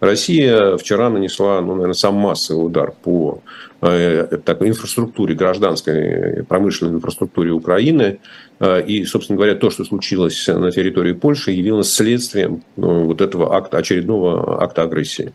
Россия 0.00 0.76
вчера 0.76 1.10
нанесла, 1.10 1.60
ну, 1.60 1.72
наверное, 1.72 1.94
сам 1.94 2.14
массовый 2.14 2.66
удар 2.66 2.92
по 2.92 3.42
э, 3.80 4.38
такой 4.44 4.68
инфраструктуре, 4.68 5.34
гражданской 5.34 6.44
промышленной 6.44 6.94
инфраструктуре 6.94 7.50
Украины. 7.50 8.20
Э, 8.60 8.82
и, 8.82 9.04
собственно 9.04 9.36
говоря, 9.36 9.56
то, 9.56 9.70
что 9.70 9.84
случилось 9.84 10.46
на 10.46 10.70
территории 10.70 11.12
Польши, 11.12 11.50
явилось 11.50 11.92
следствием 11.92 12.62
ну, 12.76 13.04
вот 13.04 13.20
этого 13.20 13.56
акта, 13.56 13.78
очередного 13.78 14.62
акта 14.62 14.82
агрессии. 14.82 15.32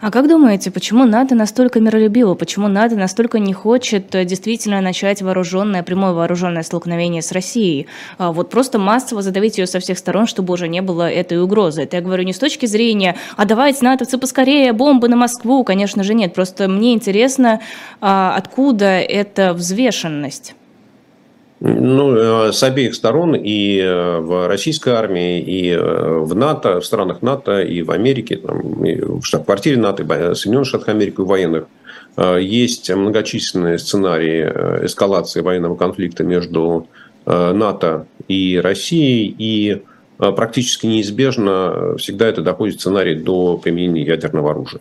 А 0.00 0.10
как 0.10 0.28
думаете, 0.28 0.70
почему 0.70 1.04
НАТО 1.04 1.34
настолько 1.34 1.78
миролюбиво, 1.78 2.34
почему 2.34 2.68
НАТО 2.68 2.96
настолько 2.96 3.38
не 3.38 3.52
хочет 3.52 4.14
э, 4.14 4.24
действительно 4.24 4.80
начать 4.80 5.20
вооруженное, 5.20 5.82
прямое 5.82 6.12
вооруженное 6.12 6.62
столкновение 6.62 7.20
с 7.20 7.32
Россией? 7.32 7.86
А 8.16 8.32
вот 8.32 8.48
просто 8.48 8.78
массово 8.78 9.20
задавить 9.20 9.58
ее 9.58 9.66
со 9.66 9.78
всех 9.78 9.98
сторон, 9.98 10.26
чтобы 10.26 10.54
уже 10.54 10.68
не 10.68 10.80
было 10.80 11.10
этой 11.10 11.42
угрозы. 11.42 11.82
Это 11.82 11.96
я 11.96 12.02
говорю 12.02 12.22
не 12.22 12.32
с 12.32 12.38
точки 12.38 12.64
зрения, 12.64 13.16
а 13.36 13.44
давайте 13.44 13.84
натовцы 13.84 14.16
поскорее, 14.16 14.72
бомбы 14.72 15.08
на 15.10 15.16
Москву, 15.16 15.64
конечно 15.64 16.02
же 16.02 16.14
нет. 16.14 16.32
Просто 16.32 16.66
мне 16.66 16.94
интересно, 16.94 17.60
а 18.00 18.34
откуда 18.38 19.00
эта 19.00 19.52
взвешенность? 19.52 20.54
Ну, 21.62 22.16
э, 22.16 22.52
с 22.52 22.62
обеих 22.62 22.94
сторон, 22.94 23.34
и 23.34 23.78
э, 23.78 24.18
в 24.20 24.48
российской 24.48 24.94
армии, 24.94 25.40
и 25.40 25.70
э, 25.70 26.18
в 26.20 26.34
НАТО, 26.34 26.80
в 26.80 26.86
странах 26.86 27.20
НАТО, 27.20 27.60
и 27.60 27.82
в 27.82 27.90
Америке, 27.90 28.38
там, 28.38 28.82
и 28.82 28.98
в 28.98 29.22
штаб-квартире 29.22 29.76
НАТО, 29.76 30.34
Соединенных 30.34 30.68
Штатах 30.68 30.88
Америки, 30.88 31.20
у 31.20 31.26
военных, 31.26 31.66
есть 32.40 32.90
многочисленные 32.90 33.78
сценарии 33.78 34.42
эскалации 34.84 35.42
военного 35.42 35.76
конфликта 35.76 36.24
между 36.24 36.88
НАТО 37.24 38.06
и 38.26 38.60
Россией, 38.62 39.34
и 39.38 39.82
практически 40.18 40.86
неизбежно 40.86 41.96
всегда 41.98 42.26
это 42.26 42.42
доходит 42.42 42.80
сценарий 42.80 43.14
до 43.14 43.56
применения 43.56 44.02
ядерного 44.02 44.50
оружия. 44.50 44.80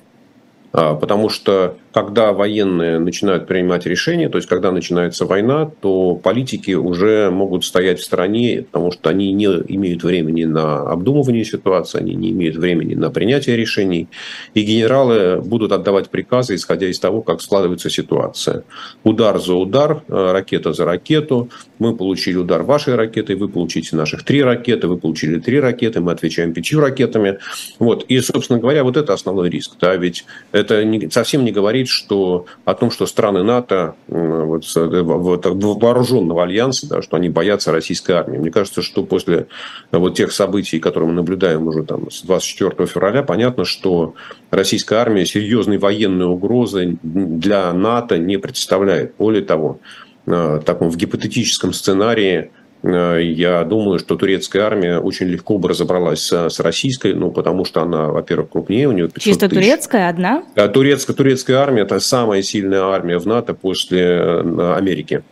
А, 0.71 0.95
потому 0.95 1.29
что 1.29 1.77
когда 1.91 2.33
военные 2.33 2.99
начинают 2.99 3.47
принимать 3.47 3.85
решения, 3.85 4.29
то 4.29 4.37
есть 4.37 4.47
когда 4.47 4.71
начинается 4.71 5.25
война, 5.25 5.71
то 5.81 6.15
политики 6.15 6.71
уже 6.71 7.31
могут 7.31 7.65
стоять 7.65 7.99
в 7.99 8.03
стороне, 8.03 8.65
потому 8.71 8.91
что 8.91 9.09
они 9.09 9.31
не 9.33 9.45
имеют 9.45 10.03
времени 10.03 10.43
на 10.43 10.81
обдумывание 10.81 11.43
ситуации, 11.43 11.99
они 11.99 12.13
не 12.13 12.29
имеют 12.29 12.57
времени 12.57 12.93
на 12.93 13.09
принятие 13.09 13.57
решений. 13.57 14.07
И 14.53 14.61
генералы 14.61 15.41
будут 15.41 15.71
отдавать 15.71 16.09
приказы, 16.09 16.55
исходя 16.55 16.87
из 16.87 16.99
того, 16.99 17.21
как 17.21 17.41
складывается 17.41 17.89
ситуация. 17.89 18.63
Удар 19.03 19.39
за 19.39 19.55
удар, 19.55 20.03
э, 20.07 20.31
ракета 20.31 20.73
за 20.73 20.85
ракету. 20.85 21.49
Мы 21.79 21.95
получили 21.95 22.37
удар 22.37 22.61
вашей 22.61 22.95
ракетой, 22.95 23.35
вы 23.35 23.49
получите 23.49 23.95
наших 23.95 24.23
три 24.23 24.43
ракеты, 24.43 24.87
вы 24.87 24.97
получили 24.97 25.39
три 25.39 25.59
ракеты, 25.59 26.01
мы 26.01 26.11
отвечаем 26.11 26.53
пятью 26.53 26.81
ракетами. 26.81 27.39
Вот. 27.79 28.05
И, 28.07 28.19
собственно 28.19 28.59
говоря, 28.59 28.83
вот 28.83 28.95
это 28.95 29.13
основной 29.13 29.49
риск. 29.49 29.71
Да? 29.81 29.95
Ведь 29.95 30.25
это 30.51 30.83
не, 30.83 31.09
совсем 31.09 31.43
не 31.43 31.51
говорит 31.51 31.78
что, 31.87 32.45
о 32.65 32.73
том, 32.73 32.91
что 32.91 33.05
страны 33.05 33.43
НАТО, 33.43 33.95
вот, 34.07 34.65
вот, 34.75 35.45
вооруженного 35.83 36.43
альянса, 36.43 36.87
да, 36.89 37.01
что 37.01 37.17
они 37.17 37.29
боятся 37.29 37.71
российской 37.71 38.13
армии. 38.13 38.37
Мне 38.37 38.51
кажется, 38.51 38.81
что 38.81 39.03
после 39.03 39.47
вот 39.91 40.15
тех 40.15 40.31
событий, 40.31 40.79
которые 40.79 41.09
мы 41.09 41.15
наблюдаем 41.15 41.67
уже 41.67 41.83
там, 41.83 42.11
с 42.11 42.21
24 42.23 42.87
февраля, 42.87 43.23
понятно, 43.23 43.65
что 43.65 44.15
российская 44.51 44.97
армия 44.97 45.25
серьезной 45.25 45.77
военной 45.77 46.25
угрозы 46.25 46.97
для 47.03 47.71
НАТО 47.73 48.17
не 48.17 48.37
представляет. 48.37 49.15
Более 49.17 49.43
того, 49.43 49.79
таком 50.25 50.89
в 50.89 50.97
гипотетическом 50.97 51.73
сценарии 51.73 52.51
Э, 52.51 52.58
я 52.83 53.63
думаю, 53.63 53.99
что 53.99 54.15
турецкая 54.15 54.63
армия 54.63 54.99
очень 54.99 55.27
легко 55.27 55.57
бы 55.57 55.69
разобралась 55.69 56.21
с, 56.21 56.49
с 56.49 56.59
российской, 56.59 57.13
ну, 57.13 57.31
потому 57.31 57.65
что 57.65 57.81
она, 57.81 58.07
во-первых, 58.07 58.49
крупнее, 58.49 58.87
у 58.87 58.91
нее 58.91 59.07
500 59.07 59.23
Чисто 59.23 59.49
тысяч. 59.49 59.61
турецкая 59.61 60.09
одна? 60.09 60.43
Турецкая, 60.73 61.15
турецкая 61.15 61.57
армия– 61.57 61.81
это 61.83 61.99
самая 61.99 62.41
сильная 62.41 62.83
армия 62.83 63.17
в 63.17 63.25
НАТО 63.25 63.53
после 63.53 64.01
э, 64.01 64.73
Америки. 64.77 65.23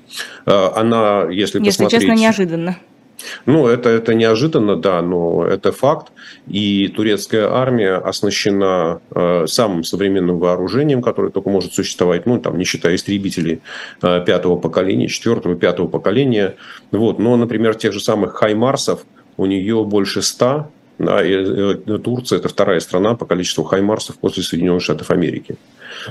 Э, 0.45 0.69
она, 0.75 1.27
если, 1.29 1.59
если 1.63 1.83
посмотреть... 1.83 2.01
честно, 2.01 2.13
неожиданно. 2.13 2.77
Ну, 3.45 3.67
это, 3.67 3.89
это 3.89 4.13
неожиданно, 4.13 4.75
да, 4.75 5.01
но 5.01 5.45
это 5.45 5.71
факт. 5.71 6.11
И 6.47 6.87
турецкая 6.89 7.51
армия 7.51 7.95
оснащена 7.95 9.01
э, 9.11 9.45
самым 9.47 9.83
современным 9.83 10.39
вооружением, 10.39 11.01
которое 11.01 11.31
только 11.31 11.49
может 11.49 11.73
существовать, 11.73 12.25
ну, 12.25 12.39
там, 12.39 12.57
не 12.57 12.63
считая 12.63 12.95
истребителей 12.95 13.61
э, 14.01 14.23
пятого 14.25 14.57
поколения, 14.57 15.07
четвертого, 15.07 15.55
пятого 15.55 15.87
поколения. 15.87 16.55
Вот. 16.91 17.19
Но, 17.19 17.35
например, 17.35 17.75
тех 17.75 17.93
же 17.93 17.99
самых 17.99 18.35
«Хаймарсов» 18.35 19.05
у 19.37 19.45
нее 19.45 19.83
больше 19.83 20.21
ста, 20.21 20.69
да, 20.99 21.23
и, 21.23 21.31
э, 21.31 21.97
Турция– 21.99 22.37
это 22.39 22.49
вторая 22.49 22.79
страна 22.79 23.15
по 23.15 23.25
количеству 23.25 23.63
«Хаймарсов» 23.63 24.17
после 24.17 24.43
Соединенных 24.43 24.81
Штатов 24.81 25.11
Америки. 25.11 25.57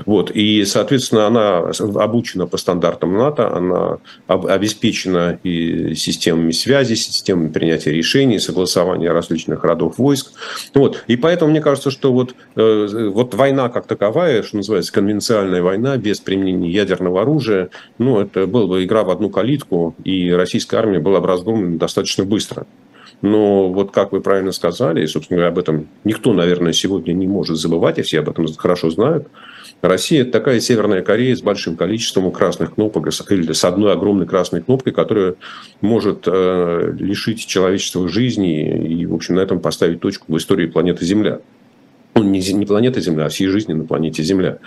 Вот. 0.05 0.31
И, 0.31 0.63
соответственно, 0.65 1.27
она 1.27 1.71
обучена 1.95 2.47
по 2.47 2.57
стандартам 2.57 3.17
НАТО, 3.17 3.53
она 3.53 3.97
обеспечена 4.27 5.39
и 5.43 5.93
системами 5.95 6.51
связи, 6.51 6.95
системами 6.95 7.49
принятия 7.49 7.91
решений, 7.91 8.39
согласования 8.39 9.11
различных 9.11 9.63
родов 9.63 9.97
войск. 9.97 10.31
Вот. 10.73 11.03
И 11.07 11.17
поэтому 11.17 11.51
мне 11.51 11.61
кажется, 11.61 11.91
что 11.91 12.13
вот, 12.13 12.35
э, 12.55 13.09
вот 13.13 13.33
война 13.33 13.69
как 13.69 13.87
таковая, 13.87 14.43
что 14.43 14.57
называется, 14.57 14.93
конвенциальная 14.93 15.61
война 15.61 15.97
без 15.97 16.19
применения 16.19 16.69
ядерного 16.69 17.21
оружия, 17.21 17.69
ну, 17.97 18.19
это 18.19 18.47
была 18.47 18.67
бы 18.67 18.83
игра 18.83 19.03
в 19.03 19.09
одну 19.09 19.29
калитку, 19.29 19.95
и 20.03 20.31
российская 20.31 20.77
армия 20.77 20.99
была 20.99 21.19
бы 21.19 21.27
разгромлена 21.27 21.77
достаточно 21.77 22.23
быстро. 22.23 22.65
Но 23.21 23.69
вот 23.69 23.91
как 23.91 24.11
вы 24.11 24.21
правильно 24.21 24.51
сказали, 24.51 25.03
и, 25.03 25.07
собственно 25.07 25.37
говоря, 25.37 25.51
об 25.51 25.57
этом 25.57 25.87
никто, 26.03 26.33
наверное, 26.33 26.73
сегодня 26.73 27.13
не 27.13 27.27
может 27.27 27.57
забывать, 27.57 27.97
и 27.97 28.03
все 28.03 28.19
об 28.19 28.29
этом 28.29 28.47
хорошо 28.55 28.91
знают, 28.91 29.27
Россия– 29.81 30.21
это 30.23 30.31
такая 30.31 30.59
Северная 30.59 31.01
Корея 31.01 31.35
с 31.35 31.41
большим 31.41 31.75
количеством 31.75 32.31
красных 32.31 32.75
кнопок, 32.75 33.07
или 33.29 33.51
с 33.53 33.63
одной 33.63 33.93
огромной 33.93 34.25
красной 34.25 34.61
кнопкой, 34.61 34.93
которая 34.93 35.35
может 35.81 36.23
э, 36.25 36.93
лишить 36.97 37.45
человечества 37.45 38.07
жизни 38.07 38.87
и, 38.87 39.05
в 39.05 39.13
общем, 39.13 39.35
на 39.35 39.41
этом 39.41 39.59
поставить 39.59 39.99
точку 39.99 40.31
в 40.31 40.37
истории 40.37 40.65
планеты 40.65 41.05
Земля. 41.05 41.41
Ну, 42.15 42.23
не, 42.23 42.39
не 42.39 42.65
планета 42.65 42.99
Земля, 43.01 43.25
а 43.25 43.29
всей 43.29 43.47
жизни 43.47 43.73
на 43.73 43.85
планете 43.85 44.23
Земля. 44.23 44.57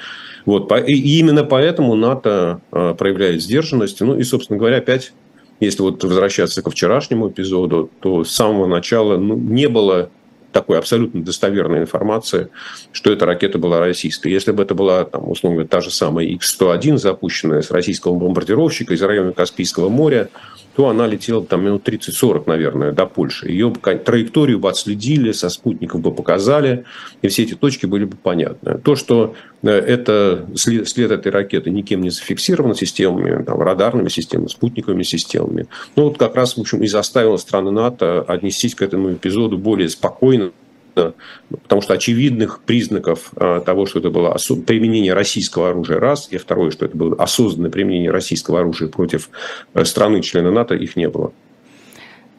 Вот, 0.46 0.70
и 0.86 1.18
именно 1.18 1.44
поэтому 1.44 1.96
НАТО 1.96 2.60
э, 2.70 2.94
проявляет 2.96 3.42
сдержанность. 3.42 4.00
Ну 4.00 4.16
и, 4.16 4.22
собственно 4.22 4.58
говоря, 4.58 4.78
опять 4.78 5.12
если 5.60 5.82
вот 5.82 6.02
возвращаться 6.02 6.62
ко 6.62 6.70
вчерашнему 6.70 7.28
эпизоду, 7.28 7.90
то 8.00 8.24
с 8.24 8.30
самого 8.30 8.66
начала 8.66 9.16
ну, 9.18 9.36
не 9.36 9.68
было 9.68 10.10
такой 10.52 10.78
абсолютно 10.78 11.22
достоверной 11.22 11.80
информации, 11.80 12.48
что 12.92 13.12
эта 13.12 13.26
ракета 13.26 13.58
была 13.58 13.78
российская. 13.78 14.30
Если 14.30 14.52
бы 14.52 14.62
это 14.62 14.74
была, 14.74 15.04
там, 15.04 15.30
условно 15.30 15.66
та 15.66 15.80
же 15.80 15.90
самая 15.90 16.26
X-101, 16.26 16.98
запущенная 16.98 17.62
с 17.62 17.70
российского 17.70 18.14
бомбардировщика 18.14 18.94
из 18.94 19.02
района 19.02 19.32
Каспийского 19.32 19.88
моря, 19.88 20.28
то 20.76 20.88
она 20.88 21.06
летела 21.06 21.44
там 21.44 21.64
минут 21.64 21.88
30-40, 21.88 22.44
наверное, 22.46 22.92
до 22.92 23.06
Польши. 23.06 23.50
Ее 23.50 23.72
траекторию 23.72 24.58
бы 24.58 24.68
отследили, 24.68 25.32
со 25.32 25.48
спутников 25.48 26.00
бы 26.00 26.12
показали, 26.12 26.84
и 27.22 27.28
все 27.28 27.42
эти 27.42 27.54
точки 27.54 27.86
были 27.86 28.04
бы 28.04 28.16
понятны. 28.16 28.78
То, 28.78 28.96
что 28.96 29.34
э, 29.62 29.70
это 29.70 30.46
след, 30.54 30.88
след 30.88 31.10
этой 31.10 31.32
ракеты 31.32 31.70
никем 31.70 32.02
не 32.02 32.10
зафиксирован 32.10 32.74
системами, 32.74 33.42
там, 33.42 33.60
радарными 33.60 34.08
системами, 34.08 34.48
спутниковыми 34.48 35.02
системами, 35.02 35.66
ну, 35.96 36.04
вот 36.04 36.18
как 36.18 36.36
раз, 36.36 36.56
в 36.56 36.60
общем, 36.60 36.82
и 36.82 36.86
заставило 36.86 37.36
страны 37.36 37.70
НАТО 37.70 38.22
отнестись 38.22 38.74
к 38.74 38.82
этому 38.82 39.12
эпизоду 39.12 39.58
более 39.58 39.88
спокойно, 39.88 40.52
потому 40.94 41.82
что 41.82 41.94
очевидных 41.94 42.60
признаков 42.62 43.30
а, 43.36 43.60
того, 43.60 43.86
что 43.86 43.98
это 43.98 44.10
было 44.10 44.36
применение 44.66 45.12
российского 45.12 45.70
оружия, 45.70 45.98
раз, 45.98 46.28
и 46.30 46.38
второе, 46.38 46.70
что 46.70 46.86
это 46.86 46.96
было 46.96 47.16
осознанное 47.16 47.70
применение 47.70 48.10
российского 48.10 48.60
оружия 48.60 48.88
против 48.88 49.30
э, 49.74 49.84
страны-члена 49.84 50.50
НАТО, 50.50 50.74
их 50.74 50.96
не 50.96 51.08
было. 51.08 51.32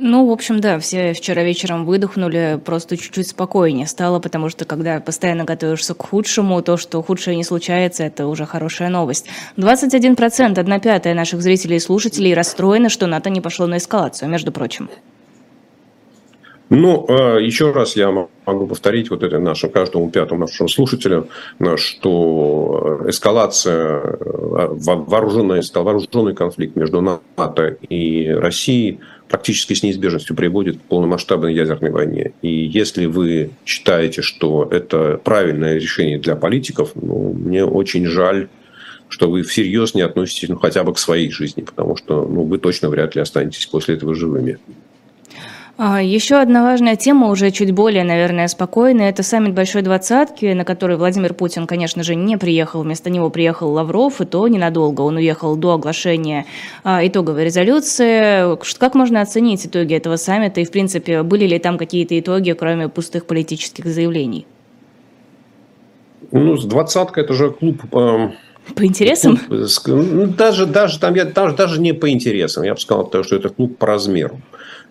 Ну, 0.04 0.26
в 0.26 0.32
общем, 0.32 0.62
да, 0.62 0.80
все 0.80 1.14
вчера 1.14 1.44
вечером 1.44 1.86
выдохнули, 1.86 2.60
просто 2.66 2.98
чуть-чуть 2.98 3.28
спокойнее 3.28 3.86
стало, 3.86 4.20
потому 4.20 4.50
что 4.50 4.66
когда 4.66 5.00
постоянно 5.00 5.44
готовишься 5.44 5.94
к 5.94 6.02
худшему, 6.02 6.60
то, 6.64 6.76
что 6.78 7.04
худшее 7.04 7.38
не 7.38 7.44
случается, 7.44 8.04
это 8.04 8.26
уже 8.26 8.48
хорошая 8.48 8.90
новость. 8.90 9.28
21%, 9.58 10.60
одна 10.60 10.80
пятая 10.80 11.14
наших 11.14 11.44
зрителей 11.44 11.76
и 11.76 11.80
слушателей 11.80 12.34
расстроены, 12.34 12.90
что 12.90 13.06
НАТО 13.06 13.30
не 13.30 13.42
пошло 13.42 13.68
на 13.68 13.78
эскалацию, 13.78 14.28
между 14.28 14.52
прочим. 14.52 14.90
Ну, 16.74 17.06
а, 17.10 17.38
еще 17.38 17.72
раз 17.74 17.98
я 17.98 18.12
могу 18.46 18.66
повторить 18.66 19.10
вот 19.10 19.24
это 19.24 19.40
нашему 19.40 19.74
каждому 19.74 20.10
пятому 20.10 20.40
нашему 20.40 20.70
слушателю, 20.70 21.28
что 21.76 23.02
эскалация, 23.08 24.00
а, 24.00 24.70
вооруженный, 24.72 25.60
вооруженный 25.74 26.34
конфликт 26.34 26.78
между 26.78 27.02
НАТО 27.02 27.78
и 27.90 28.30
Россией 28.30 29.02
практически 29.28 29.74
с 29.74 29.84
неизбежностью 29.84 30.34
приводит 30.34 30.78
к 30.78 30.82
полномасштабной 30.84 31.54
ядерной 31.54 31.92
войне. 31.92 32.32
И 32.42 32.48
если 32.48 33.06
вы 33.06 33.50
считаете, 33.66 34.22
что 34.22 34.66
это 34.72 35.20
правильное 35.22 35.76
решение 35.76 36.20
для 36.20 36.38
политиков, 36.38 36.92
ну, 36.96 37.34
мне 37.34 37.66
очень 37.66 38.06
жаль, 38.06 38.48
что 39.10 39.30
вы 39.30 39.44
всерьез 39.44 39.94
не 39.94 40.04
относитесь 40.04 40.48
ну, 40.48 40.58
хотя 40.58 40.86
бы 40.86 40.94
к 40.94 41.00
своей 41.00 41.32
жизни, 41.32 41.64
потому 41.64 41.98
что 41.98 42.26
ну, 42.26 42.44
вы 42.44 42.58
точно 42.60 42.88
вряд 42.88 43.14
ли 43.16 43.22
останетесь 43.22 43.66
после 43.66 43.96
этого 43.96 44.16
живыми. 44.16 44.58
А, 45.84 46.00
Еще 46.00 46.36
одна 46.36 46.62
важная 46.62 46.96
тема, 46.96 47.30
уже 47.30 47.50
чуть 47.50 47.72
более, 47.72 48.04
наверное, 48.04 48.48
спокойная, 48.48 49.10
это 49.10 49.24
саммит 49.24 49.56
Большой 49.56 49.82
Двадцатки, 49.82 50.46
на 50.54 50.64
который 50.64 50.96
Владимир 50.96 51.34
Путин, 51.34 51.66
конечно 51.66 52.04
же, 52.04 52.14
не 52.14 52.38
приехал. 52.38 52.84
Вместо 52.84 53.10
него 53.10 53.32
приехал 53.32 53.72
Лавров, 53.72 54.22
и 54.22 54.26
то 54.26 54.48
ненадолго. 54.48 55.02
Он 55.02 55.16
уехал 55.16 55.56
до 55.56 55.74
оглашения 55.74 56.46
а, 56.84 57.00
итоговой 57.04 57.46
резолюции. 57.46 58.56
Как 58.78 58.94
можно 58.94 59.22
оценить 59.22 59.66
итоги 59.66 59.96
этого 59.96 60.18
саммита? 60.18 60.62
И, 60.62 60.66
в 60.66 60.72
принципе, 60.72 61.24
были 61.24 61.48
ли 61.48 61.58
там 61.58 61.80
какие-то 61.80 62.20
итоги, 62.20 62.52
кроме 62.52 62.88
пустых 62.88 63.26
политических 63.26 63.88
заявлений? 63.88 64.46
Ну, 66.32 66.58
двадцатка– 66.58 67.22
это 67.22 67.34
же 67.34 67.50
клуб 67.50 67.82
эм, 67.96 68.34
по 68.76 68.86
интересам? 68.86 69.38
Клуб, 69.38 70.06
ну, 70.12 70.28
даже, 70.28 70.66
даже, 70.66 71.00
там, 71.00 71.16
я, 71.16 71.26
даже, 71.26 71.56
даже 71.56 71.82
не 71.82 71.94
по 71.94 72.10
интересам. 72.10 72.64
Я 72.64 72.74
бы 72.74 72.80
сказал, 72.80 73.10
что 73.24 73.36
это 73.36 73.50
клуб 73.50 73.78
по 73.78 73.88
размеру. 73.88 74.42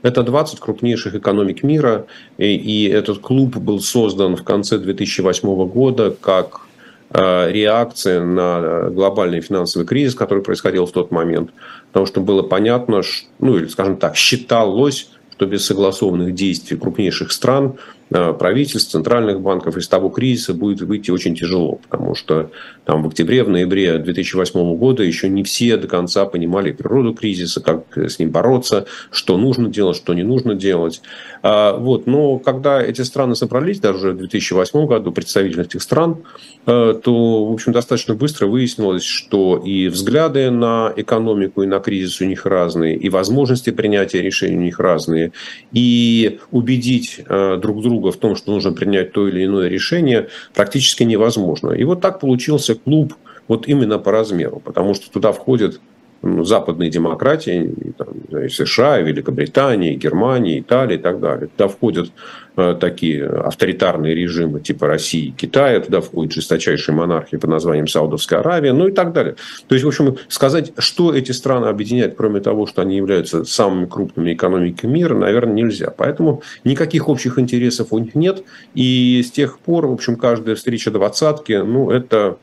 Это 0.03 0.23
20 0.23 0.61
крупнейших 0.61 1.15
экономик 1.15 1.63
мира, 1.63 2.07
и, 2.39 2.55
и 2.55 2.89
этот 2.89 3.19
клуб 3.19 3.57
был 3.57 3.81
создан 3.81 4.37
в 4.37 4.45
конце 4.45 4.79
2008 4.79 5.69
года 5.69 6.17
как 6.21 6.63
э, 7.11 7.53
реакция 7.53 8.25
на 8.25 8.89
глобальный 8.91 9.41
финансовый 9.41 9.85
кризис, 9.85 10.15
который 10.15 10.43
происходил 10.43 10.87
в 10.87 10.93
тот 10.93 11.11
момент. 11.11 11.51
Потому 11.89 12.07
что 12.07 12.21
было 12.21 12.43
понятно, 12.43 13.03
что, 13.03 13.27
ну 13.41 13.57
или, 13.57 13.67
скажем 13.67 13.97
так, 13.97 14.17
считалось, 14.17 15.11
что 15.33 15.47
без 15.47 15.67
согласованных 15.67 16.35
действий 16.35 16.79
крупнейших 16.79 17.31
стран 17.31 17.75
Э, 17.75 18.00
правительств, 18.11 18.91
центральных 18.91 19.41
банков 19.41 19.77
из 19.77 19.89
того 19.89 20.09
кризиса 20.09 20.53
будет 20.53 20.81
выйти 20.83 21.11
очень 21.11 21.35
тяжело, 21.35 21.81
потому 21.89 22.15
что 22.15 22.51
там 22.85 23.03
в 23.03 23.09
октябре, 23.09 23.45
в 23.45 23.49
ноябре 23.49 23.99
2008 23.99 24.77
года 24.77 25.03
еще 25.03 25.29
не 25.29 25.43
все 25.45 25.77
до 25.77 25.87
конца 25.87 26.25
понимали 26.25 26.73
природу 26.73 27.15
кризиса, 27.15 27.61
как 27.61 27.97
с 27.97 28.19
ним 28.19 28.31
бороться, 28.31 28.87
что 29.11 29.37
нужно 29.37 29.69
делать, 29.69 29.97
что 29.97 30.15
не 30.15 30.23
нужно 30.23 30.55
делать. 30.55 31.03
А, 31.43 31.77
вот. 31.77 32.07
Но 32.07 32.39
когда 32.39 32.83
эти 32.83 33.03
страны 33.03 33.35
собрались, 33.35 33.81
даже 33.81 34.13
в 34.13 34.19
2008 34.19 34.87
году, 34.87 35.13
представители 35.13 35.63
этих 35.63 35.83
стран, 35.83 36.19
э, 36.67 37.01
то, 37.03 37.47
в 37.47 37.53
общем, 37.53 37.73
достаточно 37.73 38.15
быстро 38.15 38.47
выяснилось, 38.47 39.05
что 39.05 39.63
и 39.65 39.89
взгляды 39.89 40.51
на 40.51 40.93
экономику 40.97 41.63
и 41.63 41.67
на 41.67 41.81
кризис 41.81 42.21
у 42.21 42.25
них 42.25 42.47
разные, 42.47 42.97
и 42.97 43.09
возможности 43.09 43.71
принятия 43.71 44.21
решений 44.23 44.57
у 44.57 44.63
них 44.63 44.81
разные, 44.81 45.33
и 45.73 46.41
убедить 46.51 47.21
э, 47.27 47.59
друг 47.61 47.83
друга 47.83 48.00
друга 48.01 48.13
в 48.13 48.17
том, 48.17 48.37
что 48.37 48.53
нужно 48.53 48.73
принять 48.73 49.13
то 49.13 49.29
или 49.29 49.45
иное 49.45 49.69
решение, 49.69 50.29
практически 50.55 51.03
невозможно. 51.03 51.73
И 51.73 51.85
вот 51.85 52.01
так 52.01 52.21
получился 52.21 52.75
клуб 52.75 53.15
вот 53.49 53.69
именно 53.69 53.99
по 53.99 54.11
размеру, 54.11 54.61
потому 54.65 54.95
что 54.95 55.11
туда 55.11 55.33
входят 55.33 55.81
западные 56.23 56.91
демократии, 56.91 57.73
там, 57.97 58.09
и 58.39 58.49
США, 58.49 59.01
и 59.01 59.05
Великобритания, 59.05 59.95
и 59.95 59.97
Германия, 59.97 60.61
Италия 60.61 60.97
и 60.97 60.99
так 60.99 61.19
далее. 61.21 61.49
Туда 61.49 61.69
входят 61.69 62.13
э, 62.57 62.77
такие 62.79 63.27
авторитарные 63.27 64.15
режимы 64.15 64.61
типа 64.61 64.87
России, 64.87 65.31
Китая, 65.31 65.81
туда 65.81 66.01
входят 66.01 66.33
жесточайшие 66.33 66.95
монархии 66.95 67.37
под 67.37 67.51
названием 67.51 67.87
Саудовская 67.87 68.41
Аравия, 68.41 68.73
ну 68.73 68.89
и 68.89 68.93
так 68.93 69.13
далее. 69.13 69.37
То 69.67 69.75
есть, 69.75 69.85
в 69.85 69.89
общем, 69.89 70.17
сказать, 70.29 70.73
что 70.79 71.15
эти 71.15 71.33
страны 71.33 71.67
объединяют, 71.67 72.15
кроме 72.17 72.41
того, 72.41 72.67
что 72.67 72.83
они 72.83 72.97
являются 72.97 73.45
самыми 73.45 73.87
крупными 73.87 74.35
экономиками 74.35 74.93
мира, 74.93 75.15
наверное, 75.15 75.55
нельзя. 75.55 75.91
Поэтому 75.97 76.43
никаких 76.65 77.09
общих 77.09 77.39
интересов 77.39 77.89
у 77.93 77.99
них 77.99 78.15
нет. 78.15 78.45
И 78.75 79.23
с 79.25 79.31
тех 79.31 79.59
пор, 79.59 79.87
в 79.87 79.93
общем, 79.93 80.17
каждая 80.17 80.55
встреча 80.55 80.91
двадцатки, 80.91 81.53
ну, 81.53 81.91
это 81.91 82.37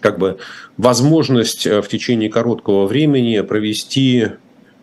как 0.00 0.18
бы 0.18 0.38
возможность 0.76 1.66
э, 1.66 1.80
в 1.80 1.88
течение 1.88 2.28
короткого 2.28 2.86
времени 2.86 3.40
провести 3.40 4.28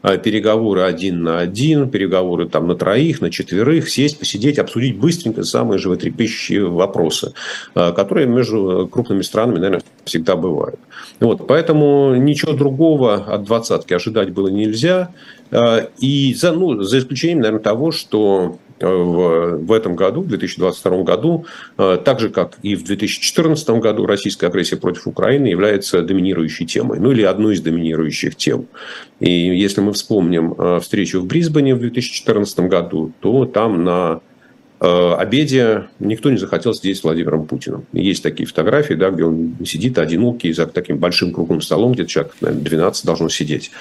э, 0.01 0.17
переговоры 0.17 0.81
один 0.81 1.23
на 1.23 1.39
один, 1.39 1.89
переговоры 1.89 2.47
там 2.47 2.67
на 2.67 2.75
троих, 2.75 3.21
на 3.21 3.29
четверых, 3.29 3.89
сесть, 3.89 4.19
посидеть, 4.19 4.59
обсудить 4.59 4.97
быстренько 4.97 5.43
самые 5.43 5.79
животрепещущие 5.79 6.67
вопросы, 6.67 7.33
э, 7.75 7.91
которые 7.93 8.27
между 8.27 8.87
крупными 8.91 9.21
странами, 9.21 9.59
наверное, 9.59 9.83
всегда 10.05 10.35
бывают. 10.35 10.79
Вот, 11.19 11.47
поэтому 11.47 12.15
ничего 12.15 12.53
другого 12.53 13.15
от 13.15 13.43
двадцатки 13.43 13.93
ожидать 13.93 14.31
было 14.31 14.47
нельзя. 14.47 15.13
И 15.99 16.33
за, 16.33 16.51
ну, 16.51 16.81
за 16.81 16.97
исключением, 16.97 17.41
наверное, 17.41 17.61
того, 17.61 17.91
что 17.91 18.57
в, 18.87 19.57
в 19.57 19.71
этом 19.71 19.95
году, 19.95 20.21
в 20.21 20.27
2022 20.27 21.03
году, 21.03 21.45
э, 21.77 21.97
так 22.03 22.19
же, 22.19 22.29
как 22.29 22.57
и 22.61 22.75
в 22.75 22.83
2014 22.83 23.69
году, 23.71 24.05
российская 24.05 24.47
агрессия 24.47 24.77
против 24.77 25.07
Украины 25.07 25.47
является 25.47 26.01
доминирующей 26.01 26.65
темой, 26.65 26.99
ну 26.99 27.11
или 27.11 27.23
одной 27.23 27.55
из 27.55 27.61
доминирующих 27.61 28.35
тем. 28.35 28.67
И 29.19 29.31
если 29.31 29.81
мы 29.81 29.93
вспомним 29.93 30.53
э, 30.57 30.79
встречу 30.81 31.21
в 31.21 31.25
Брисбене 31.25 31.75
в 31.75 31.79
2014 31.79 32.59
году, 32.61 33.11
то 33.19 33.45
там 33.45 33.83
на 33.83 34.21
э, 34.79 35.13
обеде 35.13 35.85
никто 35.99 36.29
не 36.29 36.37
захотел 36.37 36.73
сидеть 36.73 36.97
с 36.97 37.03
Владимиром 37.03 37.45
Путиным. 37.45 37.85
Есть 37.93 38.23
такие 38.23 38.45
фотографии, 38.45 38.93
да, 38.95 39.09
где 39.09 39.23
он 39.23 39.55
сидит 39.65 39.97
одинокий 39.97 40.51
за 40.53 40.67
таким 40.67 40.97
большим 40.97 41.33
круглым 41.33 41.61
столом, 41.61 41.93
где 41.93 42.05
человек, 42.05 42.33
наверное, 42.41 42.63
12 42.63 43.05
должно 43.05 43.29
сидеть. 43.29 43.71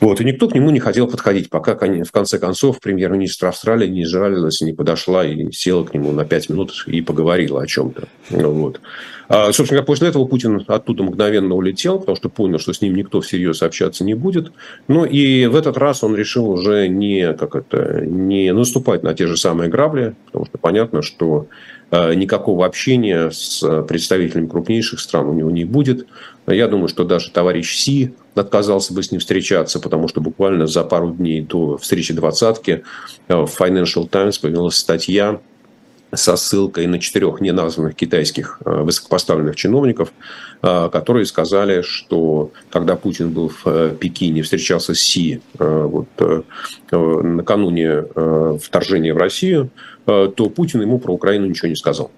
Вот, 0.00 0.20
и 0.20 0.24
никто 0.24 0.48
к 0.48 0.54
нему 0.54 0.70
не 0.70 0.80
хотел 0.80 1.06
подходить, 1.06 1.50
пока 1.50 1.76
в 1.76 2.12
конце 2.12 2.38
концов 2.38 2.80
премьер-министр 2.80 3.46
Австралии 3.46 3.88
не 3.88 4.04
жалилась, 4.04 4.60
не 4.60 4.72
подошла 4.72 5.24
и 5.24 5.50
села 5.52 5.84
к 5.84 5.94
нему 5.94 6.12
на 6.12 6.24
пять 6.24 6.48
минут 6.48 6.72
и 6.86 7.00
поговорила 7.00 7.62
о 7.62 7.66
чем-то. 7.66 8.08
Вот. 8.30 8.80
А, 9.28 9.52
собственно, 9.52 9.82
после 9.82 10.08
этого 10.08 10.26
Путин 10.26 10.62
оттуда 10.66 11.02
мгновенно 11.02 11.54
улетел, 11.54 11.98
потому 11.98 12.16
что 12.16 12.28
понял, 12.28 12.58
что 12.58 12.72
с 12.72 12.80
ним 12.80 12.94
никто 12.94 13.20
всерьез 13.20 13.62
общаться 13.62 14.04
не 14.04 14.14
будет. 14.14 14.52
Ну 14.88 15.04
и 15.04 15.46
в 15.46 15.56
этот 15.56 15.78
раз 15.78 16.04
он 16.04 16.14
решил 16.14 16.50
уже 16.50 16.88
не, 16.88 17.32
как 17.32 17.54
это, 17.54 18.04
не 18.04 18.52
наступать 18.52 19.02
на 19.02 19.14
те 19.14 19.26
же 19.26 19.36
самые 19.36 19.70
грабли, 19.70 20.14
потому 20.26 20.44
что 20.44 20.58
понятно, 20.58 21.02
что 21.02 21.46
а, 21.90 22.12
никакого 22.12 22.66
общения 22.66 23.30
с 23.30 23.82
представителями 23.84 24.48
крупнейших 24.48 25.00
стран 25.00 25.26
у 25.28 25.34
него 25.34 25.50
не 25.50 25.64
будет. 25.64 26.06
Я 26.46 26.68
думаю, 26.68 26.88
что 26.88 27.04
даже 27.04 27.30
товарищ 27.30 27.76
Си 27.76 28.12
отказался 28.34 28.92
бы 28.92 29.02
с 29.02 29.10
ним 29.10 29.20
встречаться, 29.20 29.80
потому 29.80 30.08
что 30.08 30.20
буквально 30.20 30.66
за 30.66 30.84
пару 30.84 31.10
дней 31.10 31.40
до 31.40 31.76
встречи 31.78 32.12
двадцатки 32.12 32.84
э, 33.28 33.34
в 33.34 33.60
Financial 33.60 34.08
Times 34.08 34.38
появилась 34.38 34.76
статья 34.76 35.40
со 36.12 36.36
ссылкой 36.36 36.86
на 36.86 37.00
четырех 37.00 37.40
неназванных 37.40 37.96
китайских 37.96 38.60
э, 38.64 38.82
высокопоставленных 38.82 39.56
чиновников, 39.56 40.12
э, 40.62 40.88
которые 40.92 41.26
сказали, 41.26 41.82
что 41.82 42.52
когда 42.70 42.96
Путин 42.96 43.30
был 43.30 43.50
в 43.64 43.90
Пекине, 43.96 44.42
встречался 44.42 44.94
с 44.94 45.00
Си 45.00 45.40
вот, 45.58 46.08
накануне 46.90 48.04
вторжения 48.60 49.14
в 49.14 49.18
Россию, 49.18 49.70
то 50.04 50.52
Путин 50.54 50.82
ему 50.82 50.98
про 50.98 51.12
Украину 51.12 51.46
ничего 51.46 51.68
не 51.68 51.76
сказал. 51.76 52.10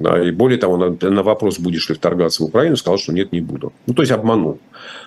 Да, 0.00 0.18
и 0.18 0.30
более 0.30 0.58
того, 0.58 0.78
на, 0.78 1.10
на 1.10 1.22
вопрос, 1.22 1.58
будешь 1.58 1.88
ли 1.90 1.94
вторгаться 1.94 2.42
в 2.42 2.46
Украину, 2.46 2.76
сказал, 2.76 2.98
что 2.98 3.12
нет, 3.12 3.32
не 3.32 3.42
буду. 3.42 3.72
Ну, 3.86 3.92
то 3.92 4.00
есть 4.00 4.10
обманул. 4.10 4.58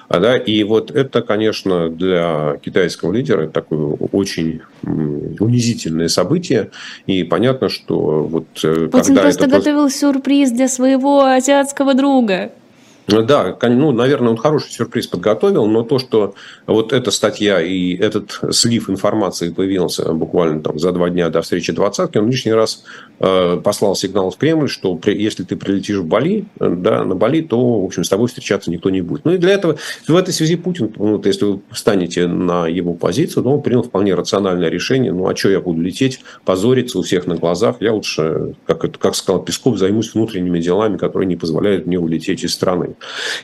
А, 0.07 0.19
да, 0.19 0.37
и 0.37 0.63
вот 0.63 0.91
это, 0.91 1.23
конечно, 1.23 1.89
для 1.89 2.57
китайского 2.63 3.11
лидера 3.11 3.47
такое 3.47 3.97
очень 4.11 4.61
унизительное 4.83 6.09
событие. 6.09 6.69
И 7.07 7.23
понятно, 7.23 7.69
что 7.69 8.23
вот 8.23 8.45
э, 8.63 8.87
Путин 8.91 9.07
когда 9.07 9.21
просто 9.23 9.45
это... 9.45 9.57
готовил 9.57 9.89
сюрприз 9.89 10.51
для 10.51 10.67
своего 10.67 11.25
азиатского 11.25 11.95
друга. 11.95 12.51
Да, 13.07 13.57
ну, 13.61 13.91
наверное, 13.91 14.29
он 14.29 14.37
хороший 14.37 14.71
сюрприз 14.71 15.07
подготовил, 15.07 15.65
но 15.65 15.83
то, 15.83 15.99
что 15.99 16.35
вот 16.67 16.93
эта 16.93 17.11
статья 17.11 17.61
и 17.61 17.95
этот 17.95 18.39
слив 18.51 18.89
информации 18.89 19.49
появился 19.49 20.13
буквально 20.13 20.61
там 20.61 20.79
за 20.79 20.91
два 20.93 21.09
дня 21.09 21.29
до 21.29 21.41
встречи 21.41 21.73
двадцатки, 21.73 22.17
он 22.17 22.29
лишний 22.29 22.53
раз 22.53 22.85
э, 23.19 23.59
послал 23.61 23.95
сигнал 23.95 24.31
в 24.31 24.37
Кремль, 24.37 24.69
что 24.69 24.95
при, 24.95 25.21
если 25.21 25.43
ты 25.43 25.57
прилетишь 25.57 25.97
в 25.97 26.05
Бали, 26.05 26.45
да, 26.59 27.03
на 27.03 27.15
Бали, 27.15 27.41
то, 27.41 27.81
в 27.81 27.85
общем, 27.85 28.05
с 28.05 28.09
тобой 28.09 28.27
встречаться 28.29 28.71
никто 28.71 28.89
не 28.89 29.01
будет. 29.01 29.25
Ну 29.25 29.33
и 29.33 29.37
для 29.37 29.51
этого, 29.51 29.77
в 30.07 30.15
этой 30.15 30.33
связи 30.33 30.55
Путин, 30.55 30.93
ну, 30.95 31.17
вот, 31.17 31.25
если 31.25 31.45
вы 31.45 31.61
станете 31.73 32.27
на 32.27 32.67
его 32.67 32.93
позицию, 32.93 33.43
то 33.43 33.49
он 33.49 33.61
принял 33.61 33.83
вполне 33.83 34.13
рациональное 34.13 34.69
решение, 34.69 35.11
ну 35.11 35.27
а 35.27 35.35
что 35.35 35.49
я 35.49 35.59
буду 35.59 35.81
лететь, 35.81 36.21
позориться 36.45 36.99
у 36.99 37.01
всех 37.01 37.27
на 37.27 37.35
глазах, 37.35 37.77
я 37.81 37.93
лучше, 37.93 38.55
как, 38.65 38.97
как 38.97 39.15
сказал 39.15 39.43
Песков, 39.43 39.77
займусь 39.77 40.13
внутренними 40.13 40.59
делами, 40.59 40.97
которые 40.97 41.27
не 41.27 41.35
позволяют 41.35 41.85
мне 41.85 41.99
улететь 41.99 42.45
из 42.45 42.53
страны. 42.53 42.92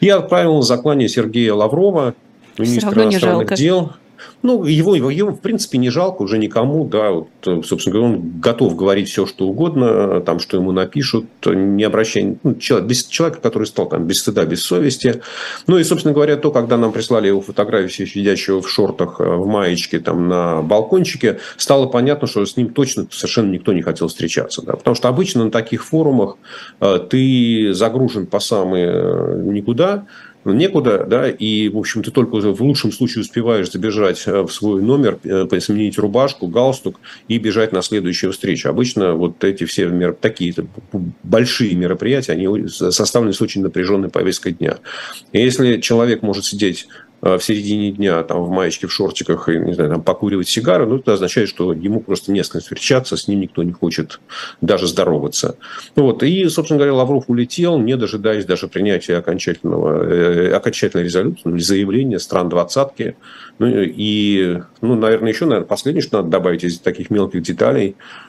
Я 0.01 0.17
отправил 0.17 0.55
на 0.55 0.61
заклание 0.61 1.09
Сергея 1.09 1.53
Лаврова, 1.53 2.15
министра 2.57 3.03
иностранных 3.03 3.53
дел. 3.55 3.93
Ну, 4.41 4.63
его, 4.63 4.95
его, 4.95 5.09
его, 5.09 5.31
в 5.31 5.41
принципе, 5.41 5.77
не 5.77 5.89
жалко 5.89 6.21
уже 6.21 6.37
никому, 6.37 6.85
да, 6.85 7.11
вот, 7.11 7.27
собственно 7.65 7.93
говоря, 7.93 8.13
он 8.13 8.39
готов 8.39 8.75
говорить 8.75 9.09
все, 9.09 9.25
что 9.25 9.45
угодно, 9.45 10.21
там, 10.21 10.39
что 10.39 10.55
ему 10.55 10.71
напишут, 10.71 11.25
не 11.45 11.83
обращая, 11.83 12.37
ну, 12.43 12.55
человек, 12.55 12.87
без, 12.87 13.05
человека, 13.05 13.41
который 13.41 13.65
стал 13.65 13.89
там 13.89 14.05
без 14.05 14.19
стыда, 14.21 14.45
без 14.45 14.63
совести. 14.63 15.21
Ну, 15.67 15.77
и, 15.77 15.83
собственно 15.83 16.13
говоря, 16.13 16.37
то, 16.37 16.51
когда 16.51 16.77
нам 16.77 16.93
прислали 16.93 17.27
его 17.27 17.41
фотографию 17.41 18.07
сидящего 18.07 18.61
в 18.61 18.69
шортах, 18.69 19.19
э, 19.19 19.23
в 19.23 19.45
маечке, 19.45 19.99
там, 19.99 20.29
на 20.29 20.61
балкончике, 20.61 21.39
стало 21.57 21.87
понятно, 21.87 22.27
что 22.27 22.45
с 22.45 22.55
ним 22.55 22.69
точно 22.69 23.07
совершенно 23.11 23.51
никто 23.51 23.73
не 23.73 23.81
хотел 23.81 24.07
встречаться, 24.07 24.61
да, 24.61 24.73
потому 24.73 24.95
что 24.95 25.09
обычно 25.09 25.45
на 25.45 25.51
таких 25.51 25.83
форумах 25.83 26.37
э, 26.79 26.99
ты 27.09 27.73
загружен 27.73 28.25
по 28.25 28.39
самые 28.39 28.89
э, 28.89 29.41
никуда, 29.43 30.05
некуда, 30.53 31.05
да, 31.07 31.29
и, 31.29 31.69
в 31.69 31.77
общем, 31.77 32.03
ты 32.03 32.11
только 32.11 32.35
в 32.35 32.61
лучшем 32.61 32.91
случае 32.91 33.21
успеваешь 33.21 33.71
забежать 33.71 34.23
э, 34.25 34.41
в 34.41 34.49
свой 34.49 34.81
номер, 34.81 35.19
э, 35.23 35.59
сменить 35.59 35.97
рубашку, 35.97 36.47
галстук 36.47 36.99
и 37.27 37.37
бежать 37.37 37.71
на 37.71 37.81
следующую 37.81 38.31
встречу. 38.31 38.69
Обычно 38.69 39.13
вот 39.13 39.43
эти 39.43 39.65
все 39.65 39.87
мер... 39.87 40.13
такие 40.13 40.53
большие 41.23 41.75
мероприятия, 41.75 42.33
они 42.33 42.67
составлены 42.67 43.33
с 43.33 43.41
очень 43.41 43.61
напряженной 43.61 44.09
повесткой 44.09 44.53
дня. 44.53 44.77
И 45.31 45.41
если 45.41 45.79
человек 45.81 46.21
может 46.21 46.45
сидеть 46.45 46.87
в 47.21 47.39
середине 47.39 47.91
дня 47.91 48.23
там 48.23 48.43
в 48.43 48.49
маечке, 48.49 48.87
в 48.87 48.93
шортиках 48.93 49.49
и, 49.49 49.57
не 49.57 49.73
знаю, 49.73 49.89
там 49.89 50.03
покуривать 50.03 50.47
сигары, 50.47 50.85
ну, 50.85 50.97
это 50.97 51.13
означает, 51.13 51.49
что 51.49 51.73
ему 51.73 51.99
просто 51.99 52.31
не 52.31 52.43
с 52.43 52.49
кем 52.49 52.61
встречаться, 52.61 53.17
с 53.17 53.27
ним 53.27 53.41
никто 53.41 53.63
не 53.63 53.71
хочет 53.71 54.19
даже 54.61 54.87
здороваться. 54.87 55.57
Ну, 55.95 56.03
вот. 56.03 56.23
И, 56.23 56.47
собственно 56.49 56.77
говоря, 56.77 56.93
Лавров 56.93 57.25
улетел, 57.27 57.77
не 57.77 57.97
дожидаясь 57.97 58.45
даже 58.45 58.67
принятия 58.67 59.17
окончательного, 59.17 60.03
э, 60.03 60.53
окончательной 60.53 61.03
резолюции, 61.03 61.41
ну, 61.45 61.59
заявления 61.59 62.19
стран 62.19 62.49
двадцатки. 62.49 63.15
Ну, 63.59 63.67
и, 63.69 64.61
ну, 64.81 64.95
наверное, 64.95 65.31
еще, 65.31 65.45
наверное, 65.45 65.67
последнее, 65.67 66.01
что 66.01 66.17
надо 66.17 66.29
добавить 66.29 66.63
из 66.63 66.79
таких 66.79 67.09
мелких 67.09 67.41
деталей– 67.41 67.95
Э, 68.05 68.28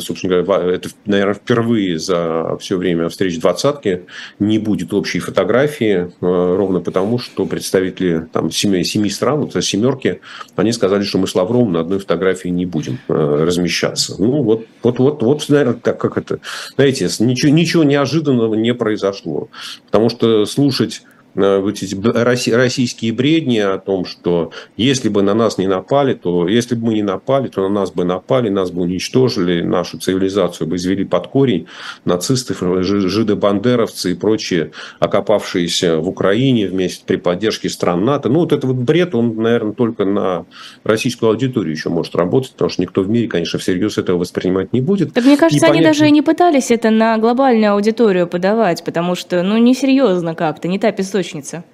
собственно 0.00 0.42
говоря, 0.42 0.74
это, 0.74 0.88
наверное, 1.06 1.34
впервые 1.34 1.98
за 1.98 2.56
все 2.58 2.76
время 2.76 3.08
встреч 3.08 3.38
двадцатки 3.38 4.06
не 4.38 4.58
будет 4.58 4.92
общей 4.92 5.18
фотографии, 5.18 5.96
э, 5.96 6.10
ровно 6.20 6.80
потому, 6.80 7.18
что 7.18 7.46
представители 7.46 8.26
там, 8.32 8.50
семи, 8.50 8.84
семи 8.84 9.10
стран, 9.10 9.40
вот 9.40 9.64
семерки, 9.64 10.20
они 10.56 10.72
сказали, 10.72 11.02
что 11.02 11.18
мы 11.18 11.26
с 11.26 11.34
Лавровым 11.34 11.72
на 11.72 11.80
одной 11.80 11.98
фотографии 11.98 12.48
не 12.48 12.66
будем 12.66 12.98
э, 13.08 13.12
размещаться. 13.12 14.16
Ну, 14.18 14.42
вот, 14.42 14.66
вот, 14.82 14.98
вот, 14.98 15.22
вот 15.22 15.48
наверное, 15.48 15.74
так 15.74 16.00
как 16.00 16.18
это, 16.18 16.40
знаете, 16.76 17.08
ничего, 17.20 17.52
ничего 17.52 17.84
неожиданного 17.84 18.54
не 18.54 18.74
произошло. 18.74 19.48
Потому 19.86 20.08
что 20.08 20.46
слушать 20.46 21.02
Э, 21.17 21.17
российские 21.38 23.12
бредни 23.12 23.58
о 23.58 23.78
том, 23.78 24.04
что 24.04 24.50
если 24.76 25.08
бы 25.08 25.22
на 25.22 25.34
нас 25.34 25.58
не 25.58 25.66
напали, 25.66 26.14
то 26.14 26.48
если 26.48 26.74
бы 26.74 26.86
мы 26.86 26.94
не 26.94 27.02
напали, 27.02 27.48
то 27.48 27.62
на 27.62 27.68
нас 27.68 27.92
бы 27.92 28.04
напали, 28.04 28.48
нас 28.48 28.70
бы 28.70 28.82
уничтожили, 28.82 29.62
нашу 29.62 29.98
цивилизацию 29.98 30.66
бы 30.66 30.76
извели 30.76 31.04
под 31.04 31.28
корень, 31.28 31.66
нацистов, 32.04 32.62
жидобандеровцы 32.82 34.12
и 34.12 34.14
прочие, 34.14 34.72
окопавшиеся 34.98 35.98
в 35.98 36.08
Украине 36.08 36.66
вместе 36.66 37.04
при 37.06 37.16
поддержке 37.16 37.68
стран 37.68 38.04
НАТО. 38.04 38.28
Ну, 38.28 38.40
вот 38.40 38.52
этот 38.52 38.64
вот 38.64 38.76
бред, 38.76 39.14
он, 39.14 39.36
наверное, 39.36 39.72
только 39.72 40.04
на 40.04 40.46
российскую 40.84 41.30
аудиторию 41.30 41.72
еще 41.72 41.88
может 41.88 42.16
работать, 42.16 42.52
потому 42.52 42.70
что 42.70 42.82
никто 42.82 43.02
в 43.02 43.08
мире, 43.08 43.28
конечно, 43.28 43.58
всерьез 43.58 43.98
этого 43.98 44.18
воспринимать 44.18 44.72
не 44.72 44.80
будет. 44.80 45.12
Так 45.12 45.24
мне 45.24 45.36
кажется, 45.36 45.66
и 45.66 45.70
они 45.70 45.82
даже 45.82 46.06
и 46.06 46.10
не 46.10 46.22
пытались 46.22 46.70
это 46.70 46.90
на 46.90 47.16
глобальную 47.18 47.74
аудиторию 47.74 48.26
подавать, 48.26 48.82
потому 48.84 49.14
что, 49.14 49.42
ну, 49.42 49.56
несерьезно 49.58 50.34
как-то, 50.34 50.66
не 50.66 50.78
та 50.78 50.90
песочница 50.90 51.27
песочница? 51.28 51.64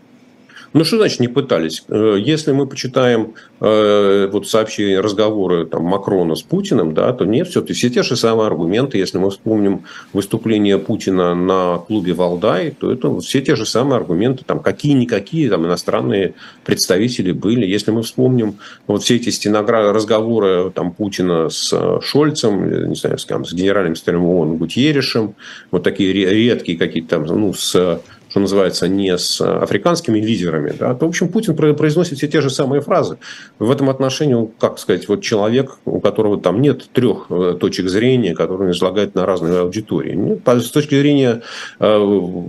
Ну, 0.75 0.83
что 0.83 0.97
значит 0.97 1.21
не 1.21 1.29
пытались? 1.29 1.85
Э, 1.89 2.17
если 2.19 2.51
мы 2.51 2.67
почитаем 2.67 3.35
э, 3.61 4.29
вот 4.33 4.49
сообщения, 4.49 4.99
разговоры 4.99 5.67
там, 5.67 5.85
Макрона 5.85 6.35
с 6.35 6.43
Путиным, 6.43 6.95
да, 6.95 7.13
то 7.13 7.25
нет, 7.25 7.47
все, 7.47 7.65
все 7.65 7.91
те 7.91 8.03
же 8.03 8.17
самые 8.17 8.49
аргументы. 8.49 8.99
Если 8.99 9.19
мы 9.19 9.31
вспомним 9.31 9.85
выступление 10.13 10.79
Путина 10.79 11.37
на 11.37 11.79
клубе 11.79 12.13
Валдай, 12.13 12.73
то 12.73 12.91
это 12.91 13.21
все 13.21 13.41
те 13.41 13.55
же 13.55 13.67
самые 13.67 13.99
аргументы, 13.99 14.43
там 14.45 14.59
какие-никакие 14.59 15.49
там, 15.49 15.65
иностранные 15.65 16.35
представители 16.65 17.31
были. 17.31 17.65
Если 17.65 17.93
мы 17.93 18.03
вспомним 18.03 18.59
вот 18.89 19.05
все 19.05 19.15
эти 19.15 19.31
стенограммы, 19.31 19.93
разговоры 19.93 20.73
там, 20.75 20.91
Путина 20.91 21.51
с 21.51 21.73
э, 21.73 22.01
Шольцем, 22.03 22.89
не 22.89 22.97
знаю, 22.97 23.19
с, 23.19 23.25
там, 23.27 23.45
с 23.45 23.53
генеральным 23.53 23.95
секретарем 23.95 24.25
ООН 24.25 24.57
Гутьерешем, 24.57 25.37
вот 25.71 25.85
такие 25.85 26.13
редкие 26.13 26.77
какие-то 26.77 27.11
там, 27.11 27.27
ну, 27.27 27.55
с 27.55 28.01
что 28.35 28.41
называется, 28.41 28.89
не 28.89 29.17
с 29.17 29.41
африканскими 29.41 30.19
лидерами, 30.19 30.73
да, 30.77 30.93
то, 30.97 31.07
в 31.07 31.11
общем, 31.11 31.29
Путин 31.29 31.55
произносит 31.55 32.19
все 32.19 32.27
те 32.27 32.41
же 32.41 32.51
самые 32.51 32.81
фразы. 32.81 33.19
В 33.61 33.71
этом 33.71 33.89
отношении, 33.89 34.51
как 34.59 34.81
сказать, 34.81 35.07
вот 35.07 35.23
человек, 35.23 35.79
у 35.85 36.01
которого 36.01 36.41
там 36.41 36.61
нет 36.61 36.89
трех 36.93 37.27
э, 37.31 37.57
точек 37.61 37.89
зрения, 37.89 38.35
которые 38.35 38.67
он 38.67 38.73
излагает 38.73 39.15
на 39.15 39.25
разные 39.25 39.61
аудитории. 39.61 40.43
С 40.45 40.71
точки 40.73 40.97
зрения 40.97 41.43
э, 41.79 42.43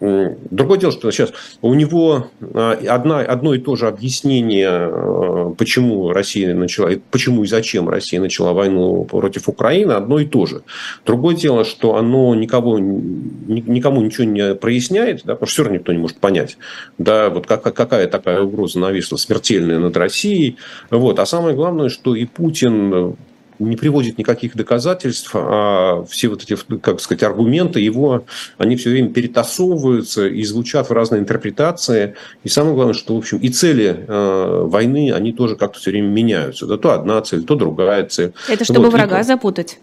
Другое 0.00 0.78
дело, 0.78 0.92
что 0.92 1.10
сейчас 1.10 1.32
у 1.60 1.74
него 1.74 2.28
а, 2.40 2.78
одна, 2.88 3.18
одно 3.18 3.54
и 3.54 3.58
то 3.58 3.74
же 3.74 3.88
объяснение, 3.88 4.68
а, 4.70 5.54
почему 5.58 6.12
Россия 6.12 6.54
начала, 6.54 6.92
почему 7.10 7.42
и 7.42 7.48
зачем 7.48 7.88
Россия 7.88 8.20
начала 8.20 8.52
войну 8.52 9.04
против 9.04 9.48
Украины, 9.48 9.92
одно 9.92 10.20
и 10.20 10.24
то 10.24 10.46
же. 10.46 10.62
Другое 11.04 11.34
дело, 11.34 11.64
что 11.64 11.96
оно 11.96 12.32
никого, 12.36 12.78
никому 12.78 14.00
ничего 14.02 14.24
не 14.24 14.54
проясняет, 14.54 15.22
да, 15.24 15.34
потому 15.34 15.48
что 15.48 15.54
все 15.54 15.62
равно 15.64 15.78
никто 15.78 15.92
не 15.92 15.98
может 15.98 16.18
понять, 16.18 16.58
да, 16.98 17.28
вот 17.28 17.48
как, 17.48 17.62
какая 17.62 18.06
такая 18.06 18.42
угроза 18.42 18.78
нависла 18.78 19.16
смертельная 19.16 19.80
над 19.80 19.96
Россией. 19.96 20.58
Вот. 20.90 21.18
А 21.18 21.26
самое 21.26 21.56
главное, 21.56 21.88
что 21.88 22.14
и 22.14 22.24
Путин 22.24 23.16
не 23.58 23.76
приводит 23.76 24.18
никаких 24.18 24.56
доказательств, 24.56 25.30
а 25.34 26.04
все 26.08 26.28
вот 26.28 26.42
эти, 26.42 26.56
как 26.80 27.00
сказать, 27.00 27.22
аргументы 27.22 27.80
его, 27.80 28.24
они 28.56 28.76
все 28.76 28.90
время 28.90 29.10
перетасовываются 29.10 30.26
и 30.26 30.42
звучат 30.44 30.88
в 30.88 30.92
разные 30.92 31.20
интерпретации. 31.20 32.14
И 32.44 32.48
самое 32.48 32.74
главное, 32.74 32.94
что, 32.94 33.14
в 33.14 33.18
общем, 33.18 33.38
и 33.38 33.48
цели 33.48 34.04
э, 34.06 34.62
войны, 34.64 35.12
они 35.12 35.32
тоже 35.32 35.56
как-то 35.56 35.78
все 35.78 35.90
время 35.90 36.08
меняются. 36.08 36.66
Да, 36.66 36.76
то 36.76 36.92
одна 36.92 37.20
цель, 37.22 37.44
то 37.44 37.54
другая 37.54 38.04
цель. 38.06 38.32
Это 38.48 38.64
чтобы 38.64 38.84
вот, 38.84 38.92
врага 38.92 39.20
и... 39.20 39.24
запутать. 39.24 39.78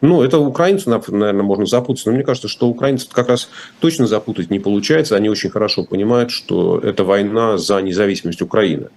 Ну, 0.00 0.22
это 0.22 0.38
украинцу, 0.38 0.90
наверное, 0.90 1.42
можно 1.42 1.66
запутаться, 1.66 2.08
но 2.08 2.14
мне 2.14 2.24
кажется, 2.24 2.46
что 2.46 2.68
украинцев 2.68 3.10
как 3.10 3.28
раз 3.28 3.48
точно 3.80 4.06
запутать 4.06 4.48
не 4.48 4.60
получается. 4.60 5.16
Они 5.16 5.28
очень 5.28 5.50
хорошо 5.50 5.84
понимают, 5.84 6.30
что 6.30 6.78
это 6.78 7.02
война 7.02 7.58
за 7.58 7.80
независимость 7.80 8.40
Украины 8.40 8.88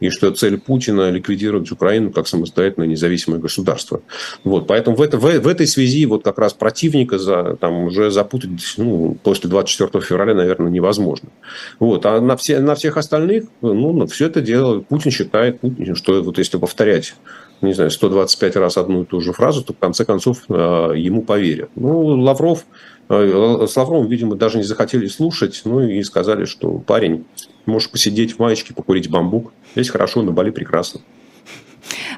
и 0.00 0.10
что 0.10 0.30
цель 0.30 0.58
Путина 0.58 1.10
ликвидировать 1.10 1.70
Украину 1.70 2.10
как 2.10 2.28
самостоятельное 2.28 2.86
независимое 2.86 3.40
государство. 3.40 4.02
Вот, 4.44 4.66
поэтому 4.66 4.96
в, 4.96 5.02
это, 5.02 5.18
в, 5.18 5.22
в 5.22 5.48
этой 5.48 5.66
связи 5.66 6.06
вот 6.06 6.24
как 6.24 6.38
раз 6.38 6.52
противника 6.52 7.18
за, 7.18 7.56
там, 7.60 7.84
уже 7.84 8.10
запутать 8.10 8.50
ну, 8.76 9.16
после 9.22 9.50
24 9.50 10.04
февраля, 10.04 10.34
наверное, 10.34 10.70
невозможно. 10.70 11.30
Вот, 11.78 12.06
а 12.06 12.20
на, 12.20 12.36
все, 12.36 12.60
на 12.60 12.74
всех 12.74 12.96
остальных, 12.96 13.44
ну, 13.60 14.06
все 14.06 14.26
это 14.26 14.40
дело 14.40 14.80
Путин 14.80 15.10
считает, 15.10 15.60
что 15.94 16.22
вот 16.22 16.38
если 16.38 16.58
повторять 16.58 17.14
не 17.60 17.72
знаю, 17.72 17.90
125 17.90 18.56
раз 18.56 18.76
одну 18.76 19.02
и 19.02 19.04
ту 19.04 19.20
же 19.20 19.32
фразу, 19.32 19.64
то 19.64 19.72
в 19.72 19.78
конце 19.78 20.04
концов 20.04 20.44
э, 20.48 20.52
ему 20.96 21.22
поверят. 21.22 21.70
Ну, 21.74 22.20
Лавров, 22.20 22.64
э, 23.08 23.66
с 23.68 23.76
Лавровым, 23.76 24.08
видимо, 24.08 24.36
даже 24.36 24.58
не 24.58 24.64
захотели 24.64 25.06
слушать, 25.08 25.62
ну 25.64 25.80
и 25.80 26.02
сказали, 26.02 26.44
что 26.44 26.78
парень, 26.78 27.24
можешь 27.68 27.90
посидеть 27.90 28.34
в 28.34 28.38
маечке, 28.38 28.74
покурить 28.74 29.10
бамбук. 29.10 29.52
Здесь 29.74 29.90
хорошо, 29.90 30.22
на 30.22 30.32
Бали 30.32 30.50
прекрасно. 30.50 31.00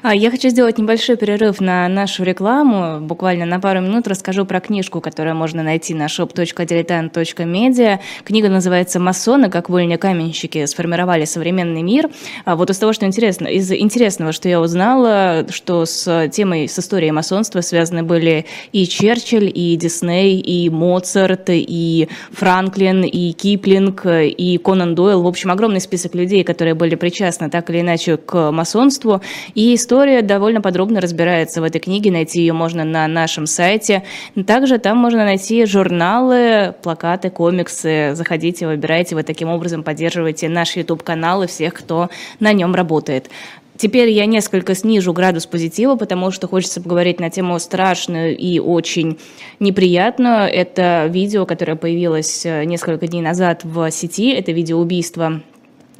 А, 0.03 0.15
я 0.15 0.31
хочу 0.31 0.49
сделать 0.49 0.79
небольшой 0.79 1.15
перерыв 1.15 1.61
на 1.61 1.87
нашу 1.87 2.23
рекламу. 2.23 2.99
Буквально 3.01 3.45
на 3.45 3.59
пару 3.59 3.81
минут 3.81 4.07
расскажу 4.07 4.45
про 4.45 4.59
книжку, 4.59 4.99
которую 4.99 5.35
можно 5.35 5.61
найти 5.61 5.93
на 5.93 6.07
shop.diletant.media. 6.07 7.99
Книга 8.23 8.49
называется 8.49 8.99
«Масоны. 8.99 9.51
Как 9.51 9.69
вольня-каменщики 9.69 10.65
сформировали 10.65 11.25
современный 11.25 11.83
мир». 11.83 12.09
А, 12.45 12.55
вот 12.55 12.71
из 12.71 12.79
того, 12.79 12.93
что 12.93 13.05
интересно, 13.05 13.45
из 13.45 13.71
интересного, 13.71 14.31
что 14.31 14.49
я 14.49 14.59
узнала, 14.59 15.45
что 15.51 15.85
с 15.85 16.29
темой, 16.29 16.67
с 16.67 16.79
историей 16.79 17.11
масонства 17.11 17.61
связаны 17.61 18.01
были 18.01 18.47
и 18.71 18.87
Черчилль, 18.87 19.51
и 19.53 19.75
Дисней, 19.75 20.39
и 20.39 20.67
Моцарт, 20.71 21.43
и 21.49 22.09
Франклин, 22.31 23.03
и 23.03 23.33
Киплинг, 23.33 24.07
и 24.07 24.57
Конан 24.57 24.95
Дойл. 24.95 25.21
В 25.21 25.27
общем, 25.27 25.51
огромный 25.51 25.79
список 25.79 26.15
людей, 26.15 26.43
которые 26.43 26.73
были 26.73 26.95
причастны 26.95 27.51
так 27.51 27.69
или 27.69 27.81
иначе 27.81 28.17
к 28.17 28.49
масонству. 28.49 29.21
И 29.53 29.77
довольно 30.21 30.61
подробно 30.61 31.01
разбирается 31.01 31.61
в 31.61 31.63
этой 31.63 31.79
книге, 31.79 32.11
найти 32.11 32.39
ее 32.39 32.53
можно 32.53 32.83
на 32.83 33.07
нашем 33.07 33.45
сайте. 33.45 34.03
Также 34.47 34.77
там 34.77 34.97
можно 34.97 35.25
найти 35.25 35.65
журналы, 35.65 36.73
плакаты, 36.81 37.29
комиксы. 37.29 38.11
Заходите, 38.13 38.67
выбирайте, 38.67 39.15
вы 39.15 39.23
таким 39.23 39.49
образом 39.49 39.83
поддерживаете 39.83 40.49
наш 40.49 40.75
YouTube-канал 40.75 41.43
и 41.43 41.47
всех, 41.47 41.73
кто 41.73 42.09
на 42.39 42.53
нем 42.53 42.73
работает. 42.73 43.29
Теперь 43.81 44.09
я 44.09 44.27
несколько 44.27 44.75
снижу 44.75 45.11
градус 45.11 45.47
позитива, 45.47 45.95
потому 45.95 46.29
что 46.29 46.47
хочется 46.47 46.81
поговорить 46.81 47.19
на 47.19 47.31
тему 47.31 47.57
страшную 47.57 48.37
и 48.37 48.59
очень 48.59 49.17
неприятную. 49.59 50.43
Это 50.43 51.07
видео, 51.09 51.47
которое 51.47 51.75
появилось 51.75 52.45
э, 52.45 52.63
несколько 52.65 53.07
дней 53.07 53.21
назад 53.21 53.61
в 53.63 53.89
сети. 53.89 54.33
Это 54.33 54.51
видео 54.51 54.77
убийства 54.77 55.41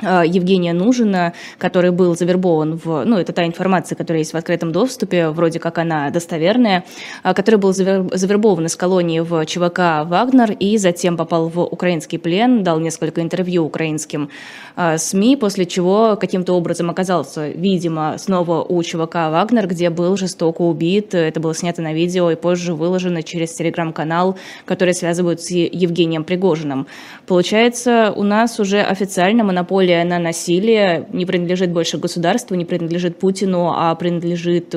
Евгения 0.02 0.74
Нужина, 0.74 1.34
который 1.58 1.92
был 1.92 2.16
завербован 2.16 2.78
в, 2.78 3.04
ну, 3.06 3.18
это 3.18 3.34
та 3.34 3.46
информация, 3.46 3.96
которая 3.96 4.20
есть 4.20 4.34
в 4.34 4.38
открытом 4.38 4.72
доступе, 4.72 5.30
вроде 5.30 5.60
как 5.60 5.78
она 5.78 6.10
достоверная, 6.10 6.84
э, 7.24 7.34
который 7.34 7.58
был 7.58 7.74
завербован 7.74 8.66
из 8.66 8.76
колонии 8.76 9.20
в 9.20 9.46
ЧВК 9.46 10.06
«Вагнер» 10.06 10.52
и 10.52 10.78
затем 10.78 11.18
попал 11.18 11.50
в 11.50 11.60
украинский 11.60 12.18
плен, 12.18 12.64
дал 12.64 12.80
несколько 12.80 13.22
интервью 13.22 13.66
украинским 13.66 14.30
э, 14.76 14.98
СМИ, 14.98 15.38
после 15.38 15.66
чего 15.66 16.18
каким-то 16.20 16.54
образом 16.54 16.90
оказался, 16.90 17.50
видимо, 17.50 18.16
снова 18.18 18.64
у 18.64 18.82
ЧВК 18.82 19.16
«Вагнер», 19.30 19.68
где 19.68 19.90
был 19.90 20.18
жестоко 20.18 20.62
убит. 20.62 21.14
Это 21.14 21.40
было 21.40 21.54
снято 21.54 21.82
на 21.82 21.94
видео 21.94 22.32
и 22.32 22.36
позже 22.36 22.74
выложено 22.74 23.24
через 23.24 23.54
телеграм-канал, 23.54 24.38
который 24.66 24.94
связывают 24.94 25.42
с 25.42 25.52
Евгением 25.52 26.24
Пригожиным. 26.24 26.88
Получается, 27.28 28.14
у 28.16 28.24
нас 28.24 28.60
уже 28.60 28.82
официально 28.82 29.44
монополия 29.44 29.90
монополия 29.91 30.04
на 30.06 30.19
насилие 30.19 31.06
не 31.13 31.25
принадлежит 31.25 31.71
больше 31.71 31.97
государству, 31.97 32.56
не 32.56 32.65
принадлежит 32.65 33.17
Путину, 33.17 33.71
а 33.75 33.93
принадлежит 33.95 34.75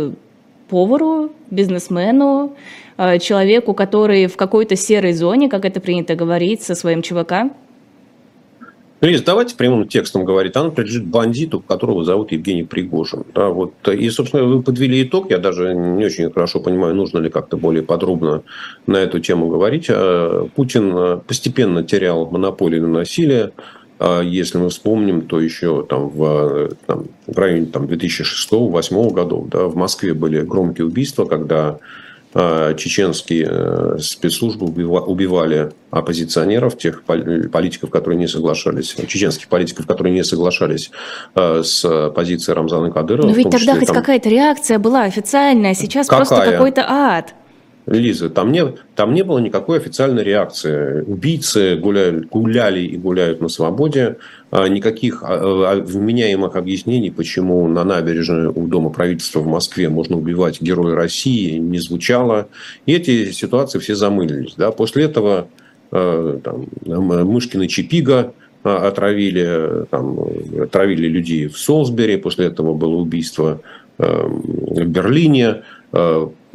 повару, 0.69 1.31
бизнесмену, 1.51 2.53
э, 2.97 3.19
человеку, 3.19 3.75
который 3.75 4.27
в 4.27 4.37
какой-то 4.37 4.77
серой 4.77 5.13
зоне, 5.13 5.49
как 5.49 5.65
это 5.65 5.81
принято 5.81 6.15
говорить, 6.15 6.63
со 6.63 6.75
своим 6.75 7.03
ЧВК? 7.03 7.33
Лиз, 9.01 9.23
давайте 9.23 9.55
прямым 9.57 9.87
текстом 9.87 10.25
говорить. 10.25 10.57
Она 10.57 10.71
принадлежит 10.71 11.05
бандиту, 11.07 11.61
которого 11.61 12.05
зовут 12.05 12.33
Евгений 12.33 12.65
Пригожин. 12.65 13.25
Да, 13.35 13.49
вот. 13.51 13.73
И, 13.89 14.11
собственно, 14.11 14.45
вы 14.45 14.63
подвели 14.63 15.03
итог. 15.03 15.31
Я 15.31 15.39
даже 15.39 15.75
не 15.75 16.07
очень 16.07 16.33
хорошо 16.33 16.61
понимаю, 16.61 16.95
нужно 16.95 17.19
ли 17.19 17.29
как-то 17.29 17.59
более 17.59 17.83
подробно 17.83 18.43
на 18.87 18.97
эту 18.97 19.21
тему 19.21 19.49
говорить. 19.49 19.91
А 19.91 20.49
Путин 20.57 20.97
э, 20.97 21.19
постепенно 21.27 21.83
терял 21.83 22.31
монополию 22.31 22.83
на 22.83 22.89
насилие 22.89 23.51
если 24.01 24.59
мы 24.59 24.71
вспомним, 24.71 25.23
то 25.23 25.41
еще 25.41 25.85
там 25.89 26.09
в, 26.09 26.71
там, 26.87 27.05
в 27.27 27.39
районе 27.39 27.67
там, 27.67 27.85
2006-2008 27.85 29.13
годов 29.13 29.49
да, 29.49 29.65
в 29.67 29.77
Москве 29.77 30.15
были 30.15 30.41
громкие 30.41 30.87
убийства, 30.87 31.25
когда 31.25 31.79
э, 32.35 32.75
чеченские 32.77 33.49
э, 33.49 33.99
спецслужбы 34.01 34.67
убивали 34.67 35.73
оппозиционеров, 35.91 36.77
тех 36.77 37.05
политиков, 37.05 37.91
которые 37.91 38.19
не 38.19 38.27
соглашались, 38.27 38.95
чеченских 39.07 39.49
политиков, 39.49 39.87
которые 39.87 40.13
не 40.13 40.25
соглашались 40.25 40.91
э, 41.35 41.63
с 41.63 42.11
позицией 42.15 42.57
Рамзана 42.57 42.91
Кадырова. 42.91 43.29
Но 43.29 43.33
ведь 43.33 43.45
тогда 43.45 43.59
числе, 43.59 43.75
хоть 43.75 43.87
там... 43.87 43.97
какая-то 43.97 44.29
реакция 44.29 44.79
была 44.79 45.03
официальная, 45.05 45.75
сейчас 45.75 46.09
Какая? 46.09 46.27
просто 46.27 46.51
какой-то 46.51 46.85
ад. 46.89 47.35
Лиза, 47.87 48.31
там 48.31 48.51
не, 48.51 48.65
там 48.95 49.13
не 49.13 49.23
было 49.25 49.39
никакой 49.39 49.79
официальной 49.79 50.25
реакции. 50.25 51.03
Убийцы 51.03 51.77
гуляли, 51.77 52.21
гуляли 52.21 52.81
и 52.81 52.97
гуляют 52.97 53.43
на 53.43 53.49
свободе. 53.49 54.17
А 54.51 54.67
никаких 54.69 55.23
а, 55.23 55.73
а, 55.73 55.77
вменяемых 55.77 56.57
объяснений, 56.57 57.11
почему 57.11 57.69
на 57.69 57.85
набережной 57.85 58.47
у 58.47 58.67
Дома 58.67 58.89
правительства 58.89 59.41
в 59.41 59.47
Москве 59.47 59.91
можно 59.91 60.17
убивать 60.17 60.63
героя 60.63 60.95
России, 60.95 61.59
не 61.59 61.79
звучало. 61.79 62.49
И 62.87 62.95
эти 62.95 63.33
ситуации 63.33 63.79
все 63.79 63.95
замылились. 63.95 64.55
Да? 64.57 64.71
После 64.71 65.05
этого 65.05 65.49
там, 65.91 66.67
Мышкина 66.87 67.69
Чипига 67.69 68.33
отравили, 68.65 69.85
там, 69.91 70.19
отравили 70.61 71.07
людей 71.07 71.47
в 71.47 71.59
Солсбери. 71.59 72.17
После 72.17 72.47
этого 72.47 72.75
было 72.75 72.97
убийство 72.97 73.61
в 73.99 74.85
Берлине 74.87 75.63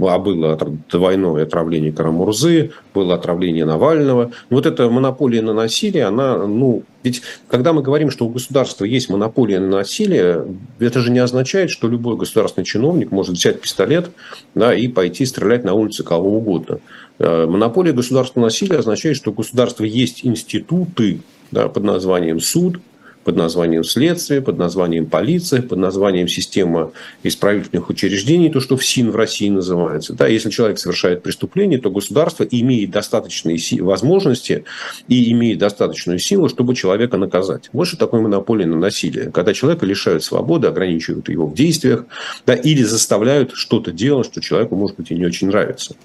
а 0.07 0.17
было 0.17 0.57
двойное 0.89 1.43
отравление 1.43 1.91
Карамурзы, 1.91 2.71
было 2.93 3.15
отравление 3.15 3.65
Навального. 3.65 4.31
Вот 4.49 4.65
эта 4.65 4.89
монополия 4.89 5.41
на 5.41 5.53
насилие, 5.53 6.05
она, 6.05 6.38
ну, 6.47 6.83
ведь 7.03 7.21
когда 7.49 7.73
мы 7.73 7.81
говорим, 7.81 8.09
что 8.09 8.25
у 8.25 8.29
государства 8.29 8.85
есть 8.85 9.09
монополия 9.09 9.59
на 9.59 9.67
насилие, 9.67 10.45
это 10.79 10.99
же 10.99 11.12
не 11.12 11.19
означает, 11.19 11.69
что 11.69 11.88
любой 11.88 12.17
государственный 12.17 12.65
чиновник 12.65 13.12
может 13.12 13.35
взять 13.35 13.62
пистолет 13.62 14.09
да, 14.55 14.73
и 14.73 14.88
пойти 14.88 15.25
стрелять 15.25 15.63
на 15.63 15.73
улице 15.73 16.03
кого 16.03 16.38
угодно. 16.38 16.79
Э, 17.19 17.45
монополия 17.45 17.91
государственного 17.91 18.47
насилия 18.47 18.77
означает, 18.77 19.17
что 19.17 19.31
у 19.31 19.33
государства 19.33 19.83
есть 19.83 20.25
институты 20.25 21.21
да, 21.51 21.67
под 21.67 21.83
названием 21.83 22.39
суд, 22.39 22.79
под 23.23 23.36
названием 23.36 23.84
следствие, 23.84 24.41
под 24.41 24.58
названием 24.58 25.05
полиция, 25.05 25.62
под 25.62 25.77
названием 25.77 26.27
система 26.27 26.91
исправительных 27.23 27.89
учреждений, 27.89 28.49
то, 28.49 28.60
что 28.60 28.77
в 28.77 28.86
СИН 28.86 29.12
в 29.12 29.15
России 29.15 29.49
называется. 29.49 30.13
Да, 30.13 30.27
если 30.27 30.49
человек 30.49 30.79
совершает 30.79 31.21
преступление, 31.21 31.79
то 31.79 31.91
государство 31.91 32.43
имеет 32.43 32.91
достаточные 32.91 33.60
возможности 33.82 34.63
и 35.08 35.32
имеет 35.32 35.60
достаточную 35.60 36.19
силу, 36.19 36.49
чтобы 36.49 36.75
человека 36.75 37.17
наказать. 37.17 37.69
Вот 37.73 37.88
что 37.88 37.97
такое 37.97 38.21
монополия 38.21 38.65
на 38.65 38.77
насилие. 38.77 39.32
Когда 39.32 39.53
человека 39.53 39.86
лишают 39.86 40.23
свободы, 40.23 40.67
ограничивают 40.67 41.29
его 41.29 41.45
в 41.45 41.53
действиях, 41.53 42.05
да, 42.45 42.55
или 42.55 42.84
заставляют 42.84 43.51
что-то 43.53 43.91
делать, 43.91 44.27
что 44.27 44.41
человеку, 44.41 44.75
может 44.75 44.97
быть, 44.97 45.12
и 45.12 45.15
не 45.15 45.25
очень 45.25 45.47
нравится. 45.47 45.95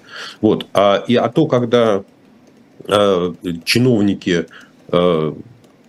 Вот. 0.41 0.67
А, 0.73 1.03
и, 1.07 1.15
а 1.15 1.29
то, 1.29 1.47
когда 1.47 2.03
э, 2.87 3.33
чиновники 3.63 4.47
э, 4.89 5.33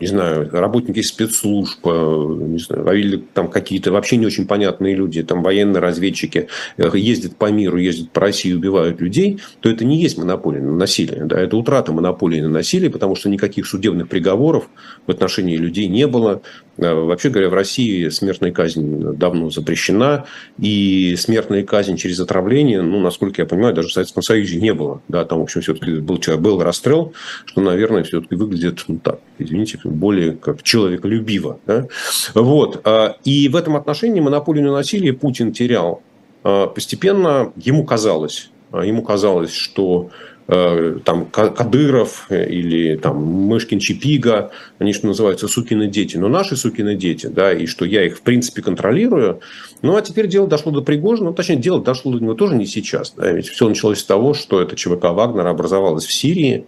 не 0.00 0.06
знаю, 0.06 0.50
работники 0.50 1.00
спецслужб, 1.00 1.78
э, 1.86 2.36
не 2.48 2.58
знаю, 2.58 2.98
или 2.98 3.16
там 3.32 3.48
какие-то 3.48 3.92
вообще 3.92 4.16
не 4.16 4.26
очень 4.26 4.46
понятные 4.46 4.94
люди, 4.94 5.22
там 5.22 5.42
военные 5.42 5.80
разведчики 5.80 6.48
э, 6.76 6.90
ездят 6.94 7.36
по 7.36 7.50
миру, 7.50 7.78
ездят 7.78 8.10
по 8.10 8.20
России, 8.20 8.52
убивают 8.52 9.00
людей, 9.00 9.40
то 9.60 9.70
это 9.70 9.84
не 9.84 10.00
есть 10.00 10.18
монополия 10.18 10.60
на 10.60 10.72
насилие. 10.72 11.24
Да? 11.24 11.40
Это 11.40 11.56
утрата 11.56 11.92
монополии 11.92 12.40
на 12.40 12.48
насилие, 12.48 12.90
потому 12.90 13.16
что 13.16 13.28
никаких 13.28 13.66
судебных 13.66 14.08
приговоров 14.08 14.68
в 15.06 15.10
отношении 15.10 15.56
людей 15.56 15.88
не 15.88 16.06
было. 16.06 16.42
Э, 16.78 16.94
вообще 16.94 17.30
говоря, 17.30 17.48
в 17.48 17.54
России 17.54 18.08
смертная 18.08 18.52
казнь 18.52 19.12
давно 19.14 19.50
запрещена, 19.50 20.26
и 20.58 21.14
смертная 21.16 21.62
казнь 21.64 21.96
через 21.96 22.20
отравление, 22.20 22.82
ну, 22.82 23.00
насколько 23.00 23.42
я 23.42 23.46
понимаю, 23.46 23.74
даже 23.74 23.88
в 23.88 23.92
Советском 23.92 24.22
Союзе 24.22 24.60
не 24.60 24.74
было. 24.74 25.00
Да, 25.08 25.24
там, 25.24 25.40
в 25.40 25.42
общем, 25.42 25.60
все-таки 25.60 25.98
был, 26.00 26.20
был 26.38 26.62
расстрел, 26.62 27.14
что, 27.46 27.60
наверное, 27.60 28.04
все-таки 28.04 28.34
выглядит, 28.34 28.84
ну, 28.88 28.98
так, 28.98 29.20
извините, 29.38 29.78
более 29.84 30.32
как 30.32 30.62
человеколюбиво. 30.62 31.58
Да? 31.66 31.86
Вот. 32.34 32.80
А, 32.84 33.16
и 33.24 33.48
в 33.48 33.56
этом 33.56 33.76
отношении 33.76 34.20
монополию 34.20 34.66
на 34.66 34.72
насилие 34.72 35.12
Путин 35.12 35.52
терял. 35.52 36.02
А, 36.42 36.66
постепенно 36.66 37.52
ему 37.56 37.84
казалось, 37.84 38.50
а, 38.72 38.84
ему 38.84 39.02
казалось, 39.02 39.52
что 39.52 40.10
там 40.46 41.26
Кадыров 41.26 42.28
или 42.30 42.96
там 42.96 43.16
Мышкин 43.20 43.80
Чипига, 43.80 44.52
они 44.78 44.92
что 44.92 45.08
называются 45.08 45.48
сукины 45.48 45.88
дети, 45.88 46.16
но 46.16 46.28
наши 46.28 46.56
сукины 46.56 46.94
дети, 46.94 47.26
да, 47.26 47.52
и 47.52 47.66
что 47.66 47.84
я 47.84 48.04
их 48.04 48.18
в 48.18 48.22
принципе 48.22 48.62
контролирую. 48.62 49.40
Ну, 49.82 49.96
а 49.96 50.02
теперь 50.02 50.28
дело 50.28 50.46
дошло 50.46 50.70
до 50.70 50.82
Пригожина, 50.82 51.30
ну, 51.30 51.34
точнее, 51.34 51.56
дело 51.56 51.82
дошло 51.82 52.12
до 52.12 52.20
него 52.20 52.34
тоже 52.34 52.54
не 52.54 52.66
сейчас, 52.66 53.12
да, 53.16 53.32
ведь 53.32 53.48
все 53.48 53.68
началось 53.68 53.98
с 53.98 54.04
того, 54.04 54.34
что 54.34 54.62
это 54.62 54.76
ЧВК 54.76 55.06
Вагнера 55.06 55.50
образовалась 55.50 56.06
в 56.06 56.12
Сирии, 56.12 56.64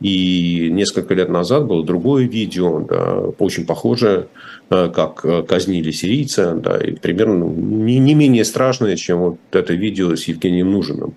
и 0.00 0.68
несколько 0.70 1.12
лет 1.14 1.28
назад 1.28 1.66
было 1.66 1.84
другое 1.84 2.24
видео, 2.26 2.80
да, 2.80 3.18
очень 3.38 3.66
похожее, 3.66 4.28
э, 4.70 4.90
как 4.94 5.24
э, 5.24 5.42
казнили 5.42 5.90
сирийца, 5.90 6.54
да, 6.54 6.78
и 6.78 6.92
примерно 6.92 7.44
не, 7.44 7.98
не 7.98 8.14
менее 8.14 8.44
страшное, 8.44 8.96
чем 8.96 9.18
вот 9.18 9.38
это 9.50 9.74
видео 9.74 10.14
с 10.14 10.24
Евгением 10.24 10.70
Нужиным. 10.70 11.14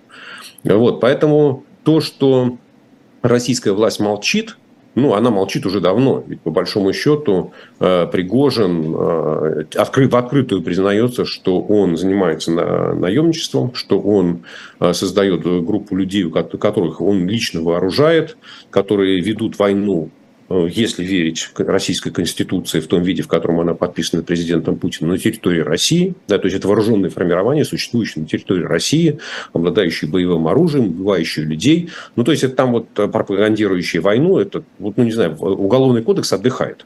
Вот, 0.64 1.00
поэтому 1.00 1.64
то, 1.84 2.00
что 2.00 2.56
российская 3.22 3.72
власть 3.72 4.00
молчит, 4.00 4.56
ну, 4.94 5.14
она 5.14 5.30
молчит 5.30 5.64
уже 5.64 5.80
давно. 5.80 6.22
Ведь 6.26 6.42
по 6.42 6.50
большому 6.50 6.92
счету 6.92 7.52
э, 7.80 8.06
Пригожин 8.12 8.94
э, 8.94 9.64
в 9.74 10.16
открытую 10.16 10.62
признается, 10.62 11.24
что 11.24 11.60
он 11.60 11.96
занимается 11.96 12.52
на, 12.52 12.94
наемничеством, 12.94 13.74
что 13.74 13.98
он 13.98 14.44
э, 14.80 14.92
создает 14.92 15.42
группу 15.42 15.96
людей, 15.96 16.30
которых 16.30 17.00
он 17.00 17.26
лично 17.26 17.62
вооружает, 17.62 18.36
которые 18.70 19.20
ведут 19.20 19.58
войну 19.58 20.10
если 20.66 21.04
верить 21.04 21.50
российской 21.56 22.10
конституции 22.10 22.80
в 22.80 22.86
том 22.86 23.02
виде, 23.02 23.22
в 23.22 23.28
котором 23.28 23.60
она 23.60 23.74
подписана 23.74 24.22
президентом 24.22 24.76
Путиным, 24.76 25.12
на 25.12 25.18
территории 25.18 25.60
России, 25.60 26.14
да, 26.28 26.38
то 26.38 26.46
есть 26.46 26.56
это 26.56 26.68
вооруженные 26.68 27.10
формирования, 27.10 27.64
существующие 27.64 28.22
на 28.22 28.28
территории 28.28 28.64
России, 28.64 29.18
обладающие 29.52 30.10
боевым 30.10 30.48
оружием, 30.48 30.86
убивающие 30.86 31.44
людей. 31.44 31.90
Ну, 32.16 32.24
то 32.24 32.32
есть 32.32 32.44
это 32.44 32.54
там 32.54 32.72
вот 32.72 32.88
пропагандирующие 32.88 34.00
войну, 34.02 34.38
это, 34.38 34.64
вот, 34.78 34.96
ну, 34.96 35.04
не 35.04 35.12
знаю, 35.12 35.36
уголовный 35.36 36.02
кодекс 36.02 36.32
отдыхает. 36.32 36.84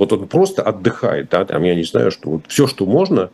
Вот 0.00 0.14
он 0.14 0.28
просто 0.28 0.62
отдыхает, 0.62 1.28
да, 1.28 1.44
там, 1.44 1.62
я 1.62 1.74
не 1.74 1.82
знаю, 1.82 2.10
что 2.10 2.30
вот 2.30 2.44
все, 2.48 2.66
что 2.66 2.86
можно, 2.86 3.28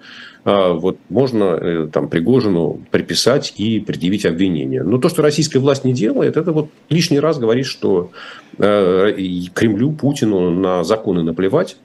а, 0.45 0.73
вот 0.73 0.99
можно 1.09 1.45
э, 1.45 1.89
там 1.93 2.09
Пригожину 2.09 2.83
приписать 2.91 3.55
и 3.57 3.79
предъявить 3.79 4.27
обвинение. 4.27 4.83
Но 4.83 4.99
то, 4.99 5.09
что 5.09 5.23
российская 5.23 5.61
власть 5.61 5.85
не 5.85 5.93
делает, 5.93 6.37
это 6.37 6.51
вот 6.51 6.69
лишний 6.89 7.21
раз 7.21 7.39
говорит, 7.39 7.67
что 7.67 8.11
э, 8.59 9.13
Кремлю, 9.55 9.93
Путину 9.93 10.51
на 10.51 10.83
законы 10.83 11.23
наплевать, 11.23 11.77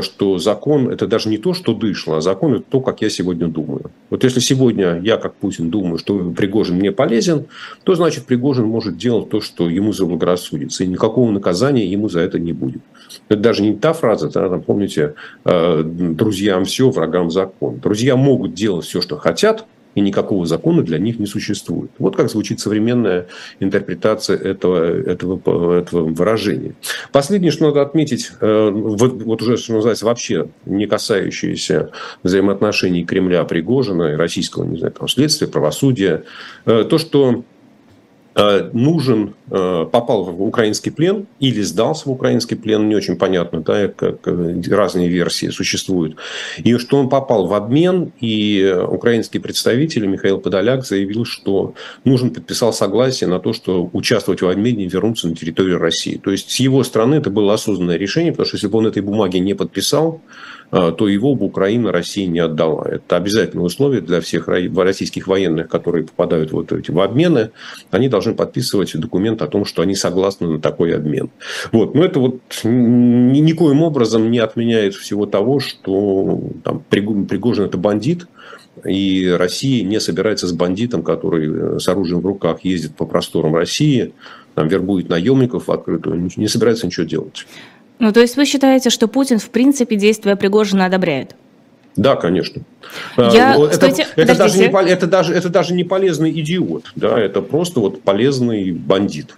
что 0.00 0.38
закон– 0.38 0.88
это 0.90 1.06
даже 1.06 1.28
не 1.28 1.38
то, 1.38 1.54
что 1.54 1.74
дышло, 1.74 2.16
а 2.16 2.20
закон– 2.20 2.54
это 2.56 2.64
то, 2.68 2.80
как 2.80 3.02
я 3.02 3.10
сегодня 3.10 3.46
думаю. 3.48 3.90
Вот 4.10 4.24
если 4.24 4.40
сегодня 4.40 5.00
я, 5.00 5.16
как 5.16 5.34
Путин, 5.34 5.70
думаю, 5.70 5.98
что 5.98 6.18
Пригожин 6.36 6.76
мне 6.76 6.92
полезен, 6.92 7.46
то 7.84 7.94
значит 7.94 8.26
Пригожин 8.26 8.66
может 8.66 8.96
делать 8.96 9.30
то, 9.30 9.40
что 9.40 9.68
ему 9.68 9.92
заблагорассудится, 9.92 10.84
и 10.84 10.86
никакого 10.86 11.30
наказания 11.30 11.86
ему 11.86 12.08
за 12.08 12.20
это 12.20 12.38
не 12.38 12.52
будет. 12.52 12.82
Это 13.28 13.40
даже 13.40 13.62
не 13.62 13.74
та 13.74 13.92
фраза, 13.92 14.28
да, 14.28 14.48
там, 14.48 14.62
помните, 14.62 15.14
э, 15.44 15.82
друзьям 15.84 16.64
все, 16.64 16.90
врагам 16.90 17.30
закон. 17.30 17.78
Друзья 17.78 18.16
могут 18.16 18.54
делать 18.54 18.84
все, 18.86 19.00
что 19.00 19.16
хотят, 19.16 19.66
и 19.96 20.00
никакого 20.00 20.46
закона 20.46 20.82
для 20.82 20.98
них 20.98 21.18
не 21.18 21.26
существует. 21.26 21.90
Вот 21.98 22.16
как 22.16 22.30
звучит 22.30 22.60
современная 22.60 23.26
интерпретация 23.60 24.36
этого, 24.36 24.84
этого, 24.84 25.80
этого 25.80 26.04
выражения. 26.04 26.74
Последнее, 27.12 27.50
что 27.50 27.66
надо 27.66 27.80
отметить, 27.82 28.30
э, 28.40 28.70
вот, 28.70 29.22
вот 29.22 29.42
уже, 29.42 29.56
что 29.56 29.72
называется, 29.72 30.04
вообще 30.04 30.50
не 30.66 30.86
касающееся 30.86 31.90
взаимоотношений 32.22 33.04
Кремля, 33.04 33.42
Пригожина 33.44 34.12
и 34.12 34.16
российского, 34.16 34.64
не 34.64 34.76
знаю, 34.76 34.92
там, 34.92 35.08
следствия, 35.08 35.48
правосудия, 35.48 36.24
э, 36.66 36.84
то, 36.88 36.98
что 36.98 37.44
нужен, 38.72 39.34
э, 39.50 39.86
попал 39.90 40.24
в 40.24 40.42
украинский 40.42 40.92
плен 40.92 41.26
или 41.40 41.62
сдался 41.62 42.06
в 42.08 42.12
украинский 42.12 42.56
плен, 42.56 42.86
не 42.86 42.94
очень 42.94 43.16
понятно, 43.16 43.62
да, 43.62 43.88
как 43.88 44.28
э, 44.28 44.60
разные 44.68 45.08
версии 45.08 45.48
существуют, 45.48 46.16
и 46.58 46.76
что 46.76 46.98
он 46.98 47.08
попал 47.08 47.46
в 47.46 47.54
обмен, 47.54 48.12
и 48.20 48.76
украинский 48.88 49.40
представитель 49.40 50.06
Михаил 50.06 50.38
Подоляк 50.38 50.84
заявил, 50.84 51.24
что 51.24 51.74
нужен, 52.04 52.30
подписал 52.30 52.74
согласие 52.74 53.28
на 53.28 53.40
то, 53.40 53.54
что 53.54 53.88
участвовать 53.94 54.42
в 54.42 54.48
обмене 54.48 54.84
и 54.84 54.88
вернуться 54.88 55.28
на 55.28 55.34
территорию 55.34 55.78
России. 55.78 56.20
То 56.22 56.30
есть 56.30 56.50
с 56.50 56.56
его 56.60 56.84
стороны 56.84 57.14
это 57.14 57.30
было 57.30 57.54
осознанное 57.54 57.96
решение, 57.96 58.32
потому 58.32 58.48
что 58.48 58.56
если 58.56 58.68
бы 58.68 58.78
он 58.78 58.86
этой 58.86 59.00
бумаги 59.00 59.38
не 59.38 59.54
подписал, 59.54 60.20
то 60.70 61.08
его 61.08 61.34
бы 61.34 61.46
Украина 61.46 61.92
России 61.92 62.26
не 62.26 62.40
отдала. 62.40 62.86
Это 62.88 63.16
обязательное 63.16 63.64
условие 63.64 64.00
для 64.00 64.20
всех 64.20 64.48
российских 64.48 65.26
военных, 65.26 65.68
которые 65.68 66.04
попадают 66.04 66.52
вот 66.52 66.72
эти 66.72 66.90
в 66.90 67.00
обмены. 67.00 67.50
Они 67.90 68.08
должны 68.08 68.34
подписывать 68.34 68.96
документ 68.98 69.42
о 69.42 69.46
том, 69.46 69.64
что 69.64 69.82
они 69.82 69.94
согласны 69.94 70.48
на 70.48 70.60
такой 70.60 70.94
обмен. 70.94 71.30
Вот. 71.72 71.94
Но 71.94 72.04
это 72.04 72.20
вот 72.20 72.40
никоим 72.64 73.82
образом 73.82 74.30
не 74.30 74.38
отменяет 74.38 74.94
всего 74.94 75.26
того, 75.26 75.60
что 75.60 76.40
там, 76.64 76.82
Пригожин 76.88 77.66
это 77.66 77.78
бандит, 77.78 78.26
и 78.84 79.28
Россия 79.28 79.84
не 79.84 80.00
собирается 80.00 80.46
с 80.46 80.52
бандитом, 80.52 81.02
который 81.02 81.76
э, 81.76 81.78
с 81.78 81.88
оружием 81.88 82.20
в 82.20 82.26
руках 82.26 82.60
ездит 82.62 82.94
по 82.94 83.06
просторам 83.06 83.54
России, 83.54 84.12
там, 84.54 84.68
вербует 84.68 85.08
наемников 85.08 85.68
в 85.68 85.72
открытую, 85.72 86.30
не 86.36 86.48
собирается 86.48 86.86
ничего 86.86 87.06
делать. 87.06 87.46
Ну, 87.98 88.12
то 88.12 88.20
есть 88.20 88.36
вы 88.36 88.44
считаете, 88.44 88.90
что 88.90 89.08
Путин, 89.08 89.38
в 89.38 89.48
принципе, 89.48 89.96
действия 89.96 90.36
Пригожина 90.36 90.86
одобряет? 90.86 91.34
Да, 91.96 92.14
конечно. 92.16 92.62
Я... 93.16 93.56
Это, 93.56 93.74
Стойте, 93.74 94.06
это, 94.16 94.36
даже 94.36 94.58
не, 94.58 94.66
это, 94.66 95.06
даже, 95.06 95.32
это 95.34 95.48
даже 95.48 95.74
не 95.74 95.82
полезный 95.82 96.30
идиот, 96.30 96.92
да, 96.94 97.18
это 97.18 97.40
просто 97.40 97.80
вот 97.80 98.02
полезный 98.02 98.72
бандит. 98.72 99.34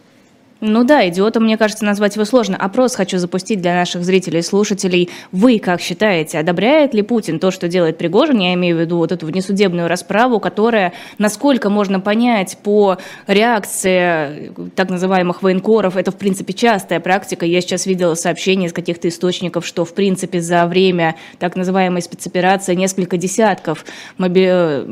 Ну 0.60 0.82
да, 0.82 1.08
идиотом, 1.08 1.44
мне 1.44 1.56
кажется, 1.56 1.84
назвать 1.84 2.16
его 2.16 2.24
сложно. 2.24 2.56
Опрос 2.56 2.96
хочу 2.96 3.18
запустить 3.18 3.60
для 3.60 3.74
наших 3.74 4.02
зрителей 4.02 4.40
и 4.40 4.42
слушателей. 4.42 5.08
Вы 5.30 5.60
как 5.60 5.80
считаете, 5.80 6.40
одобряет 6.40 6.94
ли 6.94 7.02
Путин 7.02 7.38
то, 7.38 7.52
что 7.52 7.68
делает 7.68 7.96
Пригожин? 7.96 8.40
Я 8.40 8.54
имею 8.54 8.76
в 8.76 8.80
виду 8.80 8.96
вот 8.96 9.12
эту 9.12 9.26
внесудебную 9.26 9.86
расправу, 9.86 10.40
которая, 10.40 10.94
насколько 11.16 11.70
можно 11.70 12.00
понять 12.00 12.58
по 12.64 12.98
реакции 13.28 14.52
так 14.74 14.90
называемых 14.90 15.44
военкоров, 15.44 15.96
это, 15.96 16.10
в 16.10 16.16
принципе, 16.16 16.52
частая 16.52 16.98
практика. 16.98 17.46
Я 17.46 17.60
сейчас 17.60 17.86
видела 17.86 18.14
сообщения 18.14 18.66
из 18.66 18.72
каких-то 18.72 19.06
источников, 19.06 19.64
что, 19.64 19.84
в 19.84 19.94
принципе, 19.94 20.40
за 20.40 20.66
время 20.66 21.14
так 21.38 21.54
называемой 21.54 22.02
спецоперации 22.02 22.74
несколько 22.74 23.16
десятков 23.16 23.84
моби... 24.16 24.48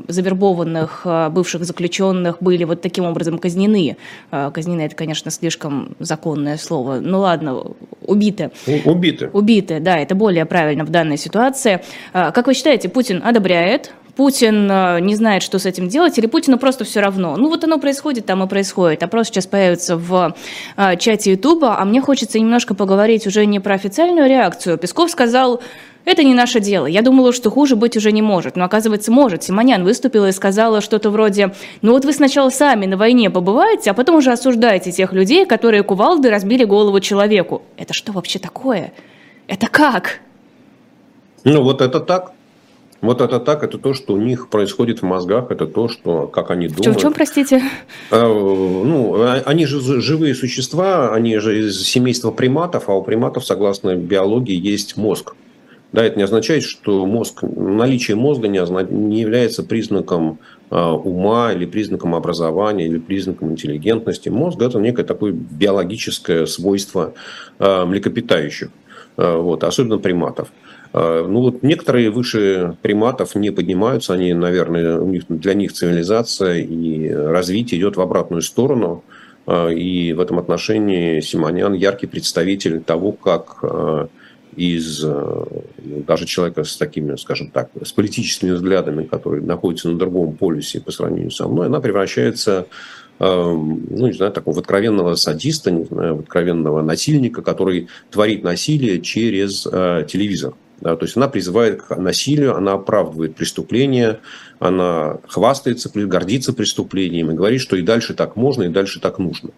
завербованных 0.07 1.03
а, 1.05 1.29
бывших 1.29 1.65
заключенных 1.65 2.37
были 2.41 2.63
вот 2.63 2.83
таким 2.83 3.05
образом 3.05 3.39
казнены. 3.39 3.97
А, 4.31 4.53
казнены, 4.53 4.83
это, 4.83 4.95
конечно, 4.95 5.33
слишком 5.33 5.56
слишком 5.57 5.97
законное 5.99 6.59
слово. 6.59 7.01
Ну 7.01 7.21
ладно, 7.21 7.63
убиты. 8.03 8.51
Убиты. 8.85 9.31
Убиты, 9.33 9.81
да, 9.81 9.99
это 9.99 10.15
более 10.15 10.45
правильно 10.45 10.85
в 10.85 10.91
данной 10.91 11.17
ситуации. 11.17 11.81
А, 12.13 12.31
как 12.31 12.47
вы 12.47 12.55
считаете, 12.55 12.89
Путин 12.89 13.23
одобряет 13.25 13.93
Путин 14.17 14.69
а, 14.71 14.99
не 14.99 15.15
знает, 15.15 15.43
что 15.43 15.59
с 15.59 15.67
этим 15.67 15.89
делать, 15.89 16.19
или 16.19 16.27
Путину 16.27 16.59
просто 16.59 16.85
все 16.85 17.01
равно. 17.01 17.37
Ну 17.37 17.49
вот 17.49 17.65
оно 17.65 17.79
происходит, 17.79 18.27
там 18.27 18.43
и 18.43 18.49
происходит. 18.49 19.03
Опрос 19.03 19.29
сейчас 19.29 19.47
появится 19.47 19.97
в 19.97 20.35
а, 20.77 20.97
чате 20.97 21.33
Ютуба, 21.33 21.79
а 21.79 21.85
мне 21.85 22.01
хочется 22.01 22.39
немножко 22.39 22.75
поговорить 22.75 23.27
уже 23.27 23.47
не 23.47 23.61
про 23.61 23.75
официальную 23.75 24.29
реакцию. 24.29 24.79
Песков 24.79 25.11
сказал, 25.11 25.61
это 26.07 26.23
не 26.23 26.35
наше 26.35 26.61
дело. 26.61 26.87
Я 26.87 27.03
думала, 27.03 27.33
что 27.33 27.51
хуже 27.51 27.75
быть 27.75 27.97
уже 27.97 28.13
не 28.13 28.23
может. 28.23 28.57
Но 28.57 28.65
оказывается, 28.65 29.11
может. 29.11 29.43
Симонян 29.43 29.83
выступила 29.83 30.29
и 30.29 30.33
сказала 30.33 30.81
что-то 30.81 31.11
вроде, 31.11 31.53
ну 31.83 31.93
вот 31.93 32.05
вы 32.05 32.13
сначала 32.13 32.49
сами 32.49 32.87
на 32.87 32.97
войне 32.97 33.29
побываете, 33.29 33.91
а 33.91 33.95
потом 33.95 34.17
уже 34.17 34.31
осуждаете 34.31 34.93
тех 34.93 35.13
людей, 35.13 35.45
которые 35.45 35.83
кувалды 35.83 36.31
разбили 36.31 36.65
голову 36.65 37.01
человеку. 37.01 37.63
Это 37.77 37.93
что 37.93 38.13
вообще 38.13 38.39
такое? 38.39 38.93
Это 39.49 39.67
как? 39.67 40.21
Ну 41.43 41.63
вот 41.63 41.81
это 41.81 41.99
так. 41.99 42.33
Вот 43.01 43.21
это 43.21 43.41
так, 43.41 43.63
это 43.63 43.77
то, 43.77 43.93
что 43.93 44.15
у 44.15 44.17
них 44.17 44.49
происходит 44.49 45.01
в 45.01 45.05
мозгах, 45.05 45.51
это 45.51 45.67
то, 45.67 45.89
что, 45.89 46.29
как 46.29 46.51
они 46.51 46.69
думают. 46.69 46.97
В 46.97 47.01
чем, 47.01 47.13
простите? 47.13 47.63
А, 48.11 48.27
ну, 48.27 49.23
они 49.45 49.67
же 49.67 50.01
живые 50.01 50.35
существа, 50.35 51.13
они 51.13 51.37
же 51.39 51.61
из 51.61 51.87
семейства 51.87 52.31
приматов, 52.31 52.89
а 52.89 52.95
у 52.95 53.03
приматов, 53.03 53.45
согласно 53.45 53.97
биологии, 53.97 54.57
есть 54.57 54.97
мозг. 54.97 55.35
Да, 55.93 56.05
это 56.05 56.19
не 56.19 56.25
означает, 56.25 56.63
что 56.65 57.07
мозг, 57.07 57.43
наличие 57.43 58.17
мозга 58.17 58.49
не, 58.49 58.59
озна, 58.59 58.83
не 58.83 59.21
является 59.21 59.63
признаком 59.63 60.41
э, 60.71 60.77
ума 60.77 61.53
или 61.53 61.65
признаком 61.65 62.15
образования 62.15 62.87
или 62.87 62.99
признаком 62.99 63.53
интеллигентности. 63.53 64.29
Мозг 64.29 64.61
это 64.61 64.79
некое 64.79 65.05
такое 65.05 65.33
биологическое 65.33 66.47
свойство 66.47 67.15
э, 67.59 67.85
млекопитающих, 67.85 68.71
э, 69.17 69.37
вот, 69.37 69.65
особенно 69.65 69.99
приматов. 69.99 70.49
Ну 70.93 71.41
вот 71.43 71.63
некоторые 71.63 72.11
выше 72.11 72.77
приматов 72.81 73.35
не 73.35 73.51
поднимаются, 73.51 74.15
они, 74.15 74.33
наверное, 74.33 74.99
у 74.99 75.07
них, 75.07 75.25
для 75.29 75.53
них 75.53 75.75
цивилизация 75.75 76.59
и 76.59 77.11
развитие 77.11 77.79
идет 77.79 77.97
в 77.97 78.01
обратную 78.01 78.41
сторону. 78.41 79.05
И 79.47 80.15
в 80.17 80.21
этом 80.21 80.39
отношении 80.39 81.21
Симонян 81.21 81.75
яркий 81.75 82.07
представитель 82.07 82.81
того, 82.81 83.13
как 83.13 83.63
из 84.57 85.05
э, 85.05 85.45
даже 85.79 86.27
человека 86.27 86.65
с 86.65 86.77
такими, 86.77 87.17
скажем 87.17 87.51
так, 87.51 87.71
с 87.83 87.93
политическими 87.93 88.51
взглядами, 88.51 89.05
который 89.05 89.43
находится 89.43 89.89
на 89.89 89.99
другом 89.99 90.37
полюсе 90.37 90.81
по 90.81 90.91
сравнению 90.91 91.31
со 91.31 91.47
мной, 91.47 91.67
она 91.67 91.81
превращается 91.81 92.67
эм, 93.19 93.87
ну, 93.91 94.07
не 94.07 94.15
знаю, 94.15 94.33
такого 94.33 94.61
откровенного 94.61 95.15
садиста, 95.15 95.71
не 95.71 95.85
знаю, 95.85 96.21
откровенного 96.21 96.83
насильника, 96.83 97.43
который 97.43 97.89
творит 98.11 98.43
насилие 98.43 99.01
через 99.01 99.67
э, 99.71 100.07
телевизор. 100.09 100.55
Да, 100.81 100.95
то 100.95 101.07
есть 101.07 101.17
она 101.17 101.29
призывает 101.29 101.83
к 101.83 101.97
насилию, 101.97 102.55
она 102.55 102.75
оправдывает 102.75 103.35
преступления, 103.35 104.21
она 104.59 105.19
хвастается, 105.27 105.91
гордится 105.95 106.53
преступлением 106.53 107.31
и 107.31 107.35
говорит, 107.35 107.63
что 107.63 107.77
и 107.77 107.83
дальше 107.83 108.13
так 108.13 108.37
можно, 108.37 108.65
и 108.65 108.69
дальше 108.69 109.01
так 109.01 109.19
нужно. 109.19 109.51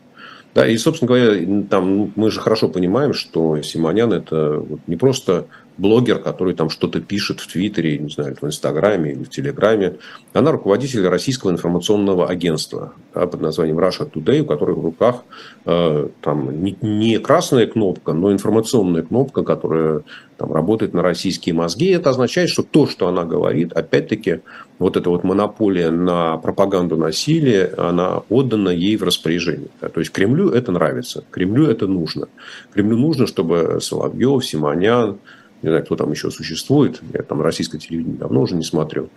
Да, 0.55 0.67
и, 0.67 0.77
собственно 0.77 1.09
говоря, 1.09 1.65
там 1.69 2.13
мы 2.17 2.31
же 2.31 2.41
хорошо 2.41 2.69
понимаем, 2.69 3.13
что 3.13 3.61
Симонян 3.63 4.13
это 4.13 4.59
вот 4.59 4.81
не 4.87 4.97
просто 4.97 5.47
блогер, 5.79 6.19
который 6.19 6.55
там 6.55 6.69
что-то 6.69 7.01
пишет 7.01 7.41
в 7.41 7.51
Твиттере, 7.51 7.99
не 7.99 8.11
знаю, 8.11 8.37
в 8.41 8.45
Инстаграме 8.47 9.13
или 9.13 9.25
в 9.25 9.31
Телеграме. 9.31 9.95
Она 10.33 10.53
руководитель 10.53 11.07
российского 11.07 11.51
информационного 11.51 12.29
агентства 12.29 12.93
да, 13.15 13.27
под 13.27 13.41
названием 13.41 13.79
Russia 13.79 14.11
Today, 14.11 14.41
у 14.41 14.45
которой 14.45 14.75
в 14.75 14.85
руках 14.85 15.23
э, 15.65 16.09
там 16.21 16.63
не, 16.63 16.77
не 16.83 17.19
красная 17.19 17.67
кнопка, 17.67 18.13
но 18.13 18.33
информационная 18.33 19.03
кнопка, 19.03 19.45
которая 19.45 20.03
там, 20.37 20.53
работает 20.53 20.95
на 20.95 21.03
российские 21.03 21.55
мозги. 21.55 21.87
И 21.87 21.95
это 21.95 22.11
означает, 22.11 22.51
что 22.51 22.63
то, 22.63 22.87
что 22.87 23.09
она 23.09 23.25
говорит, 23.25 23.73
опять-таки, 23.73 24.41
вот 24.79 24.97
эта 24.97 25.11
вот 25.11 25.25
монополия 25.25 25.91
на 25.91 26.37
пропаганду 26.39 26.97
насилия, 26.97 27.73
она 27.77 28.23
отдана 28.29 28.71
ей 28.71 28.97
в 28.97 29.03
распоряжение. 29.03 29.69
Да, 29.81 29.89
то 29.89 30.01
есть 30.01 30.13
Кремлю 30.13 30.51
это 30.51 30.73
нравится, 30.73 31.25
Кремлю 31.31 31.67
это 31.67 31.87
нужно. 31.87 32.29
Кремлю 32.73 32.97
нужно, 32.97 33.27
чтобы 33.27 33.79
Соловьев, 33.81 34.45
Симонян, 34.45 35.19
не 35.63 35.69
знаю, 35.69 35.85
кто 35.85 35.97
там 35.97 36.11
еще 36.11 36.31
существует, 36.31 37.01
я 37.13 37.23
там 37.23 37.41
российское 37.43 37.79
телевидение 37.79 38.19
давно 38.19 38.43
уже 38.43 38.55
не 38.55 38.65
смотрю, 38.65 39.11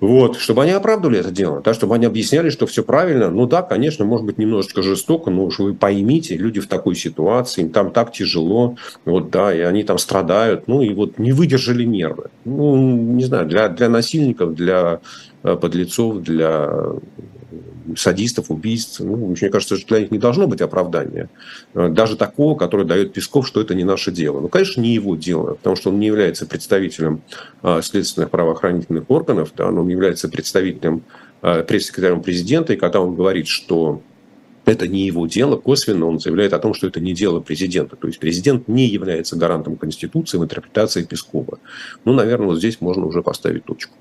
вот, 0.00 0.38
чтобы 0.38 0.64
они 0.64 0.72
оправдывали 0.72 1.20
это 1.20 1.30
дело, 1.30 1.62
да, 1.64 1.72
чтобы 1.72 1.94
они 1.94 2.04
объясняли, 2.04 2.50
что 2.50 2.66
все 2.66 2.82
правильно. 2.82 3.30
Ну 3.30 3.46
да, 3.46 3.62
конечно, 3.62 4.04
может 4.04 4.26
быть, 4.26 4.38
немножечко 4.38 4.82
жестоко, 4.82 5.30
но 5.30 5.44
уж 5.44 5.60
вы 5.60 5.72
поймите, 5.72 6.36
люди 6.36 6.60
в 6.60 6.66
такой 6.66 6.94
ситуации, 6.96 7.62
им 7.62 7.70
там 7.70 7.90
так 7.90 8.12
тяжело, 8.12 8.76
вот 9.04 9.30
да, 9.30 9.54
и 9.54 9.60
они 9.60 9.84
там 9.84 9.98
страдают, 9.98 10.66
ну 10.66 10.82
и 10.82 10.92
вот 10.92 11.18
не 11.18 11.32
выдержали 11.32 11.84
нервы. 11.84 12.30
Ну, 12.44 12.76
не 12.76 13.24
знаю, 13.24 13.46
для, 13.46 13.68
для 13.68 13.88
насильников, 13.88 14.54
для 14.54 15.00
э, 15.42 15.56
подлецов, 15.56 16.22
для 16.22 16.70
садистов, 17.96 18.50
убийц. 18.50 18.98
Ну, 19.00 19.16
мне 19.16 19.50
кажется, 19.50 19.76
что 19.76 19.88
для 19.88 20.00
них 20.00 20.10
не 20.10 20.18
должно 20.18 20.46
быть 20.46 20.60
оправдания. 20.60 21.28
Э, 21.74 21.88
даже 21.88 22.16
такого, 22.16 22.56
который 22.56 22.86
дает 22.86 23.12
Песков, 23.12 23.46
что 23.46 23.60
это 23.60 23.74
не 23.74 23.84
наше 23.84 24.12
дело. 24.12 24.40
Ну, 24.40 24.48
конечно, 24.48 24.80
не 24.80 24.94
его 24.94 25.16
дело, 25.16 25.54
потому 25.54 25.76
что 25.76 25.90
он 25.90 25.98
не 25.98 26.06
является 26.06 26.46
представителем 26.46 27.22
а, 27.62 27.82
следственных 27.82 28.30
правоохранительных 28.30 29.10
органов, 29.10 29.52
да, 29.56 29.68
он 29.68 29.88
является 29.88 30.28
представителем 30.28 31.02
а, 31.42 31.62
пресс-секретарем 31.62 32.22
президента, 32.22 32.72
и 32.72 32.76
когда 32.76 33.00
он 33.00 33.14
говорит, 33.14 33.48
что 33.48 34.02
это 34.64 34.88
не 34.88 35.06
его 35.06 35.26
дело, 35.26 35.56
косвенно 35.56 36.06
он 36.06 36.18
заявляет 36.18 36.52
о 36.52 36.58
том, 36.58 36.74
что 36.74 36.86
это 36.86 37.00
не 37.00 37.12
дело 37.12 37.40
президента. 37.40 37.96
То 37.96 38.06
есть 38.06 38.18
президент 38.18 38.68
не 38.68 38.86
является 38.86 39.36
гарантом 39.36 39.76
Конституции 39.76 40.38
в 40.38 40.44
интерпретации 40.44 41.04
Пескова. 41.04 41.58
Ну, 42.04 42.12
наверное, 42.14 42.48
вот 42.48 42.58
здесь 42.58 42.80
можно 42.80 43.06
уже 43.06 43.22
поставить 43.22 43.64
точку. 43.64 43.94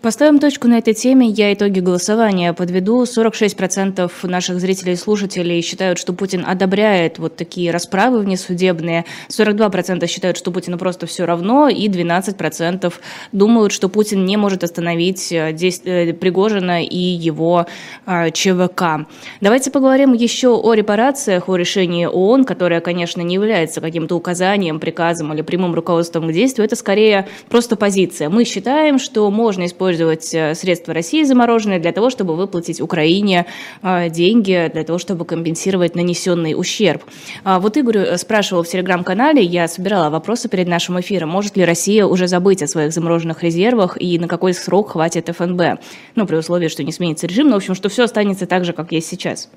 Поставим 0.00 0.38
точку 0.38 0.68
на 0.68 0.78
этой 0.78 0.94
теме. 0.94 1.26
Я 1.26 1.52
итоги 1.52 1.80
голосования 1.80 2.52
подведу. 2.52 3.02
46% 3.02 4.12
наших 4.28 4.60
зрителей 4.60 4.92
и 4.92 4.96
слушателей 4.96 5.60
считают, 5.60 5.98
что 5.98 6.12
Путин 6.12 6.44
одобряет 6.46 7.18
вот 7.18 7.34
такие 7.34 7.72
расправы 7.72 8.20
внесудебные. 8.20 9.06
42% 9.28 10.06
считают, 10.06 10.36
что 10.36 10.52
Путину 10.52 10.78
просто 10.78 11.08
все 11.08 11.24
равно. 11.24 11.68
И 11.68 11.88
12% 11.88 12.94
думают, 13.32 13.72
что 13.72 13.88
Путин 13.88 14.24
не 14.24 14.36
может 14.36 14.62
остановить 14.62 15.32
э, 15.32 15.52
действия 15.52 16.14
Пригожина 16.14 16.84
и 16.84 16.96
его 16.96 17.66
э, 18.06 18.30
ЧВК. 18.30 19.08
Давайте 19.40 19.72
поговорим 19.72 20.12
еще 20.12 20.50
о 20.50 20.74
репарациях, 20.74 21.48
о 21.48 21.56
решении 21.56 22.06
ООН, 22.06 22.44
которое, 22.44 22.80
конечно, 22.80 23.20
не 23.22 23.34
является 23.34 23.80
каким-то 23.80 24.14
указанием, 24.14 24.78
приказом 24.78 25.34
или 25.34 25.42
прямым 25.42 25.74
руководством 25.74 26.28
к 26.28 26.32
действию. 26.32 26.66
Это 26.66 26.76
скорее 26.76 27.26
просто 27.48 27.74
позиция. 27.74 28.28
Мы 28.28 28.44
считаем, 28.44 29.00
что 29.00 29.28
можно 29.32 29.66
использовать 29.66 29.87
использовать 29.88 30.34
э, 30.34 30.54
средства 30.54 30.92
России 30.92 31.22
замороженные 31.22 31.78
для 31.78 31.92
того, 31.92 32.10
чтобы 32.10 32.36
выплатить 32.36 32.80
Украине 32.80 33.46
э, 33.82 34.10
деньги, 34.10 34.70
для 34.72 34.84
того, 34.84 34.98
чтобы 34.98 35.24
компенсировать 35.24 35.94
нанесенный 35.94 36.54
ущерб. 36.54 37.02
А 37.44 37.58
вот 37.58 37.76
Игорь 37.76 37.98
э, 37.98 38.18
спрашивал 38.18 38.62
в 38.62 38.68
телеграм-канале, 38.68 39.42
я 39.42 39.66
собирала 39.66 40.10
вопросы 40.10 40.48
перед 40.48 40.68
нашим 40.68 41.00
эфиром, 41.00 41.30
может 41.30 41.56
ли 41.56 41.64
Россия 41.64 42.04
уже 42.04 42.28
забыть 42.28 42.62
о 42.62 42.66
своих 42.66 42.92
замороженных 42.92 43.42
резервах 43.42 43.96
и 43.98 44.18
на 44.18 44.28
какой 44.28 44.52
срок 44.52 44.90
хватит 44.92 45.30
ФНБ? 45.34 45.80
Ну, 46.16 46.26
при 46.26 46.36
условии, 46.36 46.68
что 46.68 46.84
не 46.84 46.92
сменится 46.92 47.26
режим, 47.26 47.48
но, 47.48 47.54
в 47.54 47.56
общем, 47.56 47.74
что 47.74 47.88
все 47.88 48.04
останется 48.04 48.46
так 48.46 48.64
же, 48.64 48.74
как 48.74 48.92
есть 48.92 49.08
сейчас. 49.08 49.48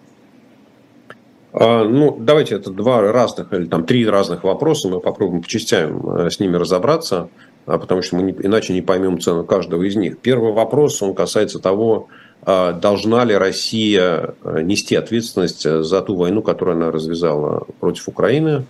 А, 1.54 1.84
ну, 1.84 2.16
давайте 2.18 2.56
это 2.56 2.72
два 2.72 3.02
разных 3.02 3.52
или 3.52 3.66
там 3.66 3.84
три 3.86 4.08
разных 4.08 4.46
вопроса, 4.46 4.88
мы 4.88 5.02
попробуем 5.02 5.42
по 5.42 5.50
частям 5.50 6.30
с 6.30 6.40
ними 6.40 6.56
разобраться. 6.56 7.28
А, 7.66 7.78
потому 7.78 8.02
что 8.02 8.16
мы 8.16 8.24
не, 8.24 8.32
иначе 8.32 8.74
не 8.74 8.82
поймем 8.82 9.20
цену 9.20 9.44
каждого 9.44 9.84
из 9.84 9.96
них. 9.96 10.20
Первый 10.20 10.52
вопрос, 10.52 11.02
он 11.02 11.14
касается 11.14 11.60
того, 11.60 12.08
а, 12.44 12.74
должна 12.74 13.24
ли 13.24 13.36
Россия 13.36 14.34
а, 14.44 14.62
нести 14.62 14.96
ответственность 14.96 15.64
за 15.64 16.02
ту 16.02 16.16
войну, 16.16 16.42
которую 16.42 16.78
она 16.78 16.92
развязала 16.92 17.68
против 17.80 18.08
Украины, 18.08 18.66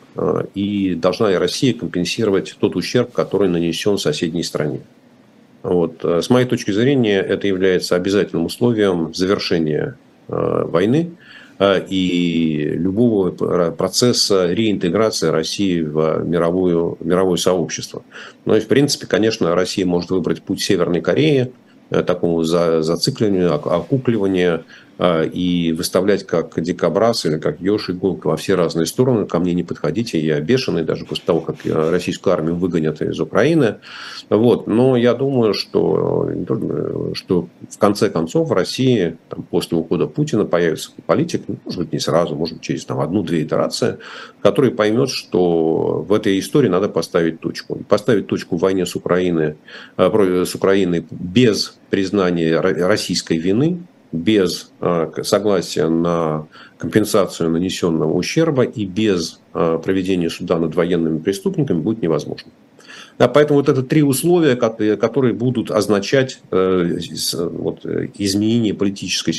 и 0.54 0.96
должна 0.96 1.30
ли 1.30 1.38
Россия 1.38 1.74
компенсировать 1.74 2.56
тот 2.60 2.76
ущерб, 2.76 3.12
который 3.12 3.48
нанесен 3.48 3.98
соседней 3.98 4.44
стране. 4.44 4.82
Вот. 5.64 6.04
С 6.04 6.30
моей 6.30 6.48
точки 6.48 6.72
зрения, 6.72 7.22
это 7.22 7.48
является 7.48 7.96
обязательным 7.96 8.46
условием 8.46 9.14
завершения 9.14 9.96
войны– 10.28 11.12
а, 11.22 11.31
и 11.90 12.72
любого 12.74 13.30
процесса 13.72 14.52
реинтеграции 14.52 15.28
России 15.28 15.82
в 15.82 16.24
мировую, 16.24 16.98
мировое 17.02 17.38
сообщество. 17.38 18.04
Но, 18.46 18.60
в 18.60 18.68
принципе, 18.68 19.06
конечно, 19.06 19.54
Россия 19.54 19.86
может 19.86 20.10
выбрать 20.10 20.42
путь 20.42 20.62
Северной 20.62 21.02
Кореи, 21.02 21.52
э, 21.92 22.02
такому 22.02 22.44
зацикливанию, 22.44 23.54
окукливанию, 23.54 24.56
а, 24.56 24.64
и 25.02 25.74
выставлять 25.76 26.28
как 26.28 26.62
дикобраз 26.62 27.26
или 27.26 27.40
как 27.40 27.60
еж 27.60 27.90
иголка 27.90 28.28
во 28.28 28.38
все 28.38 28.56
разные 28.56 28.86
стороны. 28.86 29.26
Ко 29.26 29.40
мне 29.40 29.54
не 29.54 29.64
подходите, 29.64 30.20
я 30.20 30.40
бешеный, 30.40 30.84
даже 30.84 31.06
после 31.06 31.26
того, 31.26 31.42
как 31.42 31.56
российскую 31.66 32.34
армию 32.34 32.56
выгонят 32.56 33.02
из 33.02 33.20
Украины. 33.20 33.78
Вот. 34.30 34.68
Но 34.68 34.96
я 34.96 35.14
думаю, 35.14 35.54
что, 35.54 36.30
что 37.14 37.48
в 37.70 37.78
конце 37.80 38.10
концов 38.10 38.50
в 38.50 38.54
России 38.54 39.18
там, 39.30 39.44
после 39.44 39.78
ухода 39.78 40.06
Путина 40.08 40.46
появится 40.46 40.92
политик, 41.06 41.44
ну, 41.48 41.58
может 41.66 41.80
быть, 41.80 41.94
не 41.94 42.00
сразу, 42.00 42.36
может 42.36 42.58
быть, 42.58 42.64
через 42.64 42.86
там, 42.86 43.00
одну-две 43.00 43.44
итерации, 43.44 43.98
который 44.42 44.72
поймет, 44.72 45.10
что 45.10 46.06
в 46.08 46.14
этой 46.14 46.38
истории 46.40 46.68
надо 46.68 46.90
поставить 46.90 47.40
точку. 47.40 47.84
Поставить 47.90 48.28
точку 48.28 48.58
в 48.58 48.62
войне 48.62 48.86
с 48.86 48.96
Украиной, 48.96 49.56
э, 49.98 50.46
с 50.46 50.54
Украиной 50.54 51.06
без 51.10 51.78
признания 51.90 52.60
российской 52.60 53.38
вины, 53.38 53.80
без 54.12 54.72
э, 54.82 55.12
согласия 55.24 55.88
на 55.88 56.48
компенсацию 56.78 57.50
нанесенного 57.50 58.14
ущерба 58.14 58.64
и 58.64 58.86
без 58.86 59.40
э, 59.54 59.80
проведения 59.84 60.30
суда 60.30 60.58
над 60.58 60.76
военными 60.76 61.20
преступниками 61.20 61.80
будет 61.80 62.02
невозможно. 62.02 62.52
Да, 63.18 63.28
поэтому 63.28 63.60
вот 63.60 63.70
это 63.70 63.84
три 63.84 64.02
условия, 64.02 64.56
которые 64.56 65.34
будут 65.34 65.70
означать 65.70 66.40
э, 66.50 66.98
вот, 67.52 67.86
изменение 68.16 68.74
политической, 68.74 69.34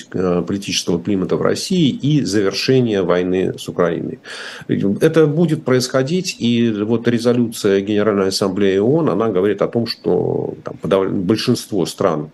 политического 0.47 1.03
климата 1.03 1.37
в 1.37 1.43
России 1.43 1.89
и 1.89 2.23
завершение 2.23 3.03
войны 3.03 3.55
с 3.59 3.69
Украиной. 3.69 4.21
Это 4.69 5.27
будет 5.27 5.65
происходить, 5.65 6.37
и 6.39 6.71
вот 6.71 7.09
резолюция 7.09 7.81
Генеральной 7.81 8.29
Ассамблеи 8.29 8.79
ООН, 8.79 9.11
она 9.11 9.29
говорит 9.31 9.63
о 9.63 9.69
том, 9.69 9.87
что 9.87 10.55
там, 10.63 11.23
большинство 11.25 11.85
стран 11.85 12.31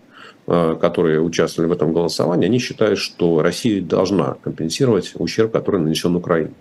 которые 0.49 1.21
участвовали 1.21 1.69
в 1.69 1.73
этом 1.73 1.93
голосовании, 1.93 2.47
они 2.47 2.59
считают, 2.59 2.97
что 2.99 3.41
Россия 3.41 3.81
должна 3.81 4.35
компенсировать 4.41 5.11
ущерб, 5.15 5.51
который 5.51 5.79
нанесен 5.79 6.15
Украине. 6.15 6.53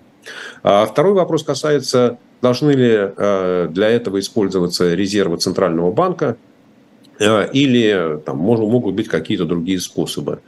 А 0.62 0.84
второй 0.84 1.14
вопрос 1.14 1.42
касается, 1.42 2.18
должны 2.42 2.72
ли 2.72 2.92
э, 2.92 3.68
для 3.70 3.88
этого 3.88 4.20
использоваться 4.20 4.94
резервы 4.94 5.38
Центрального 5.38 5.90
банка 5.90 6.36
э, 7.18 7.50
или 7.52 8.20
там, 8.26 8.36
могут 8.36 8.94
быть 8.94 9.08
какие-то 9.08 9.44
другие 9.44 9.80
способы. 9.80 10.40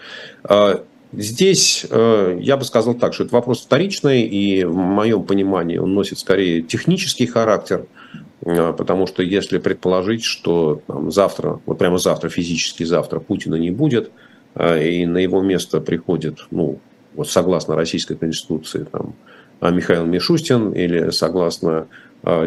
Здесь 1.12 1.84
я 1.91 2.57
бы 2.57 2.64
сказал 2.64 2.95
так, 2.95 3.14
что 3.14 3.24
это 3.24 3.34
вопрос 3.34 3.62
вторичный, 3.62 4.22
и 4.22 4.64
в 4.64 4.76
моем 4.76 5.24
понимании 5.24 5.78
он 5.78 5.93
носит 5.93 6.20
скорее 6.20 6.62
технический 6.62 7.26
характер– 7.26 7.86
потому 8.45 9.07
что 9.07 9.22
если 9.22 9.59
предположить, 9.59 10.24
что 10.24 10.80
там, 10.86 11.11
завтра, 11.11 11.61
вот 11.66 11.78
прямо 11.78 11.99
завтра, 11.99 12.28
физически 12.28 12.84
завтра 12.84 13.20
Путина 13.20 13.57
не 13.57 13.70
будет, 13.70 14.11
а, 14.55 14.78
и 14.78 15.05
на 15.05 15.18
его 15.18 15.43
место 15.43 15.80
приходит, 15.80 16.38
ну, 16.51 16.78
вот 17.14 17.28
согласно 17.28 17.76
российской 17.76 18.16
конституции, 18.16 18.86
там, 18.91 19.14
а, 19.61 19.70
Михаил 19.70 20.07
Мишустин, 20.07 20.72
или 20.72 21.11
согласно 21.11 21.88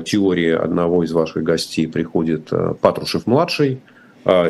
теории 0.05 0.51
одного 0.51 1.03
из 1.03 1.11
ваших 1.13 1.41
гостей 1.41 1.87
приходит 1.87 2.51
Патрушев-младший, 2.79 3.81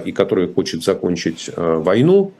и 0.03 0.11
который 0.11 0.53
хочет 0.53 0.83
закончить 0.83 1.49
войну, 1.55 2.33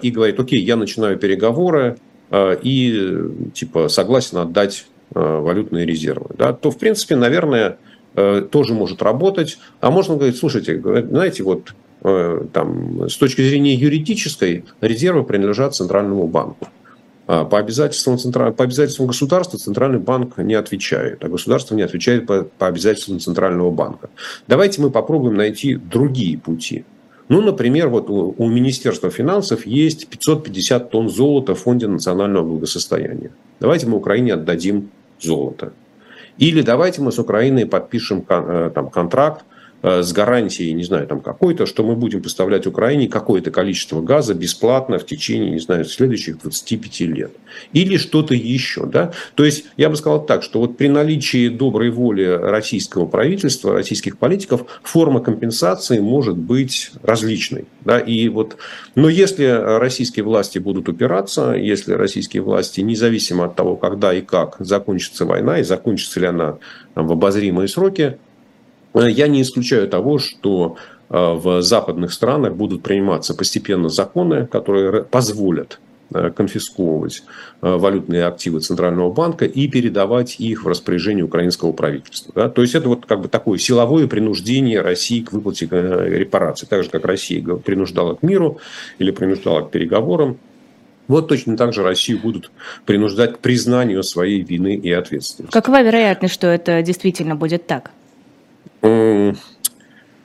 и 0.00 0.10
говорит, 0.10 0.40
окей, 0.40 0.58
я 0.62 0.76
начинаю 0.76 1.18
переговоры, 1.18 1.98
и 2.34 3.12
типа 3.52 3.88
согласен 3.88 4.38
отдать 4.38 4.86
валютные 5.10 5.84
резервы, 5.84 6.30
да, 6.38 6.54
то, 6.54 6.70
в 6.70 6.78
принципе, 6.78 7.14
наверное, 7.14 7.76
Э, 7.76 7.93
тоже 8.14 8.74
может 8.74 9.02
работать. 9.02 9.58
А 9.80 9.90
можно 9.90 10.16
говорить, 10.16 10.36
слушайте, 10.36 10.80
знаете, 10.80 11.42
вот 11.42 11.74
э, 12.02 12.46
там, 12.52 13.08
с 13.08 13.16
точки 13.16 13.42
зрения 13.42 13.74
юридической 13.74 14.64
резервы 14.80 15.24
принадлежат 15.24 15.74
Центральному 15.74 16.26
банку. 16.26 16.68
А 17.26 17.44
по 17.44 17.58
обязательствам, 17.58 18.18
централь... 18.18 18.52
по 18.52 18.64
обязательствам 18.64 19.06
государства 19.06 19.58
Центральный 19.58 19.98
банк 19.98 20.36
не 20.38 20.54
отвечает, 20.54 21.24
а 21.24 21.28
государство 21.28 21.74
не 21.74 21.82
отвечает 21.82 22.26
по, 22.26 22.42
по 22.42 22.66
обязательствам 22.66 23.18
Центрального 23.18 23.70
банка. 23.70 24.10
Давайте 24.46 24.82
мы 24.82 24.90
попробуем 24.90 25.34
найти 25.34 25.74
другие 25.74 26.36
пути. 26.38 26.84
Ну, 27.28 27.40
например, 27.40 27.88
вот 27.88 28.10
у, 28.10 28.34
у 28.36 28.48
Министерства 28.48 29.10
финансов 29.10 29.64
есть 29.64 30.08
550 30.08 30.90
тонн 30.90 31.08
золота 31.08 31.54
в 31.54 31.60
Фонде 31.60 31.88
национального 31.88 32.44
благосостояния. 32.44 33.30
Давайте 33.60 33.86
мы 33.86 33.96
Украине 33.96 34.34
отдадим 34.34 34.90
золото. 35.18 35.72
Или 36.38 36.62
давайте 36.62 37.00
мы 37.00 37.12
с 37.12 37.18
Украиной 37.18 37.66
подпишем 37.66 38.24
э, 38.28 38.70
там, 38.74 38.90
контракт 38.90 39.44
с 39.84 40.12
гарантией, 40.14 40.72
не 40.72 40.84
знаю, 40.84 41.06
там 41.06 41.20
какой-то, 41.20 41.66
что 41.66 41.84
мы 41.84 41.94
будем 41.94 42.22
поставлять 42.22 42.66
Украине 42.66 43.06
какое-то 43.06 43.50
количество 43.50 44.00
газа 44.00 44.32
бесплатно 44.32 44.98
в 44.98 45.04
течение, 45.04 45.50
не 45.50 45.58
знаю, 45.58 45.84
следующих 45.84 46.40
25 46.40 47.00
лет. 47.00 47.32
Или 47.74 47.98
что-то 47.98 48.34
еще. 48.34 48.86
Да? 48.86 49.12
То 49.34 49.44
есть, 49.44 49.66
я 49.76 49.90
бы 49.90 49.96
сказал 49.96 50.24
так, 50.24 50.42
что 50.42 50.60
вот 50.60 50.78
при 50.78 50.88
наличии 50.88 51.48
доброй 51.48 51.90
воли 51.90 52.24
российского 52.24 53.04
правительства, 53.04 53.74
российских 53.74 54.16
политиков, 54.16 54.64
форма 54.82 55.20
компенсации 55.20 55.98
может 55.98 56.38
быть 56.38 56.90
различной. 57.02 57.66
Да? 57.84 57.98
И 57.98 58.28
вот, 58.30 58.56
но 58.94 59.10
если 59.10 59.44
российские 59.44 60.24
власти 60.24 60.58
будут 60.58 60.88
упираться, 60.88 61.52
если 61.52 61.92
российские 61.92 62.42
власти, 62.42 62.80
независимо 62.80 63.44
от 63.44 63.54
того, 63.54 63.76
когда 63.76 64.14
и 64.14 64.22
как 64.22 64.56
закончится 64.60 65.26
война, 65.26 65.58
и 65.58 65.62
закончится 65.62 66.20
ли 66.20 66.26
она 66.26 66.56
в 66.94 67.12
обозримые 67.12 67.68
сроки, 67.68 68.16
Э, 68.16 68.33
я 68.94 69.28
не 69.28 69.42
исключаю 69.42 69.88
того, 69.88 70.18
что 70.18 70.76
э, 71.10 71.16
в 71.16 71.62
западных 71.62 72.12
странах 72.12 72.54
будут 72.54 72.82
приниматься 72.82 73.34
постепенно 73.34 73.88
законы, 73.88 74.46
которые 74.46 75.04
позволят 75.04 75.80
э, 76.12 76.30
конфисковывать 76.30 77.22
валютные 77.60 78.26
активы 78.26 78.60
Центрального 78.60 79.10
банка 79.10 79.46
и 79.46 79.68
передавать 79.68 80.38
их 80.38 80.64
в 80.64 80.68
распоряжение 80.68 81.24
украинского 81.24 81.72
правительства. 81.72 82.32
Да? 82.34 82.48
То 82.48 82.62
есть 82.62 82.74
это 82.74 82.88
вот 82.88 83.06
как 83.06 83.20
бы 83.22 83.28
такое 83.28 83.58
силовое 83.58 84.06
принуждение 84.06 84.80
России 84.80 85.22
к 85.22 85.32
выплате 85.32 85.66
репараций. 85.66 86.68
Так 86.68 86.84
же, 86.84 86.90
как 86.90 87.04
Россия 87.04 87.42
принуждала 87.42 88.14
к 88.14 88.22
миру 88.22 88.58
или 88.98 89.10
принуждала 89.10 89.62
к 89.62 89.70
переговорам, 89.70 90.38
вот 91.08 91.28
точно 91.28 91.56
так 91.56 91.72
же 91.72 91.82
Россию 91.82 92.20
будут 92.20 92.50
принуждать 92.86 93.34
к 93.34 93.38
признанию 93.38 94.02
своей 94.02 94.40
вины 94.40 94.74
и 94.74 94.90
ответственности. 94.90 95.52
Какова 95.52 95.82
вероятность, 95.82 96.34
что 96.34 96.46
это 96.46 96.82
действительно 96.82 97.36
будет 97.36 97.66
так? 97.66 97.90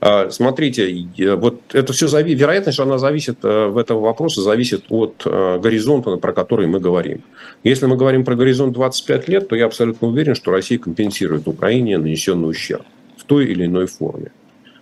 А, 0.01 0.29
смотрите, 0.29 1.35
вот 1.35 1.61
это 1.73 1.91
все 1.91 2.07
зависит, 2.07 2.39
вероятность, 2.39 2.79
она 2.79 2.97
зависит 2.97 3.43
э, 3.43 3.67
в 3.67 3.77
этом 3.77 3.99
вопросе, 3.99 4.39
зависит 4.41 4.85
от 4.89 5.23
э, 5.25 5.59
горизонта, 5.59 6.15
про 6.15 6.31
который 6.31 6.67
мы 6.67 6.79
говорим. 6.79 7.21
Если 7.65 7.85
мы 7.85 7.97
говорим 7.97 8.23
про 8.23 8.35
горизонт 8.35 8.73
25 8.73 9.27
лет, 9.27 9.49
то 9.49 9.57
я 9.57 9.65
абсолютно 9.65 10.07
уверен, 10.07 10.35
что 10.35 10.51
Россия 10.51 10.79
компенсирует 10.79 11.49
Украине 11.49 11.97
нанесенный 11.97 12.49
ущерб 12.49 12.85
в 13.17 13.25
той 13.25 13.47
или 13.47 13.65
иной 13.65 13.87
форме. 13.87 14.31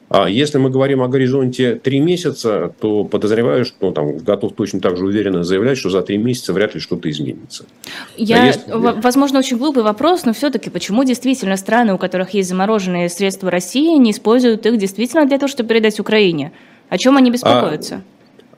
А 0.10 0.30
если 0.30 0.58
мы 0.58 0.70
говорим 0.70 1.02
о 1.02 1.10
горизонте 1.10 1.76
три 1.76 2.00
месяца, 2.00 2.74
то 2.80 3.04
подозреваю, 3.04 3.66
что 3.66 3.92
там 3.92 4.18
готов 4.20 4.54
точно 4.54 4.80
так 4.80 4.96
же 4.96 5.06
уверенно 5.06 5.44
заявлять, 5.44 5.78
что 5.78 5.90
за 5.90 6.02
три 6.02 6.18
месяца 6.18 6.54
вряд 6.54 6.76
ли 6.76 6.80
что-то 6.80 7.10
изменится. 7.10 7.66
Я, 8.16 8.44
а 8.44 8.46
если... 8.46 8.72
Возможно, 8.72 9.40
очень 9.40 9.58
глупый 9.58 9.84
вопрос, 9.84 10.24
но 10.24 10.34
все-таки 10.34 10.70
почему 10.70 11.04
действительно 11.04 11.58
страны, 11.58 11.94
у 11.94 11.98
которых 11.98 12.34
есть 12.34 12.48
замороженные 12.48 13.10
средства 13.10 13.52
России, 13.52 13.98
не 13.98 14.12
используют 14.12 14.66
их 14.66 14.78
действительно 14.78 15.26
для 15.26 15.38
того, 15.40 15.50
чтобы 15.50 15.70
передать 15.70 16.00
Украине? 16.00 16.54
О 16.88 16.98
чем 16.98 17.18
они 17.18 17.30
беспокоятся? 17.30 18.02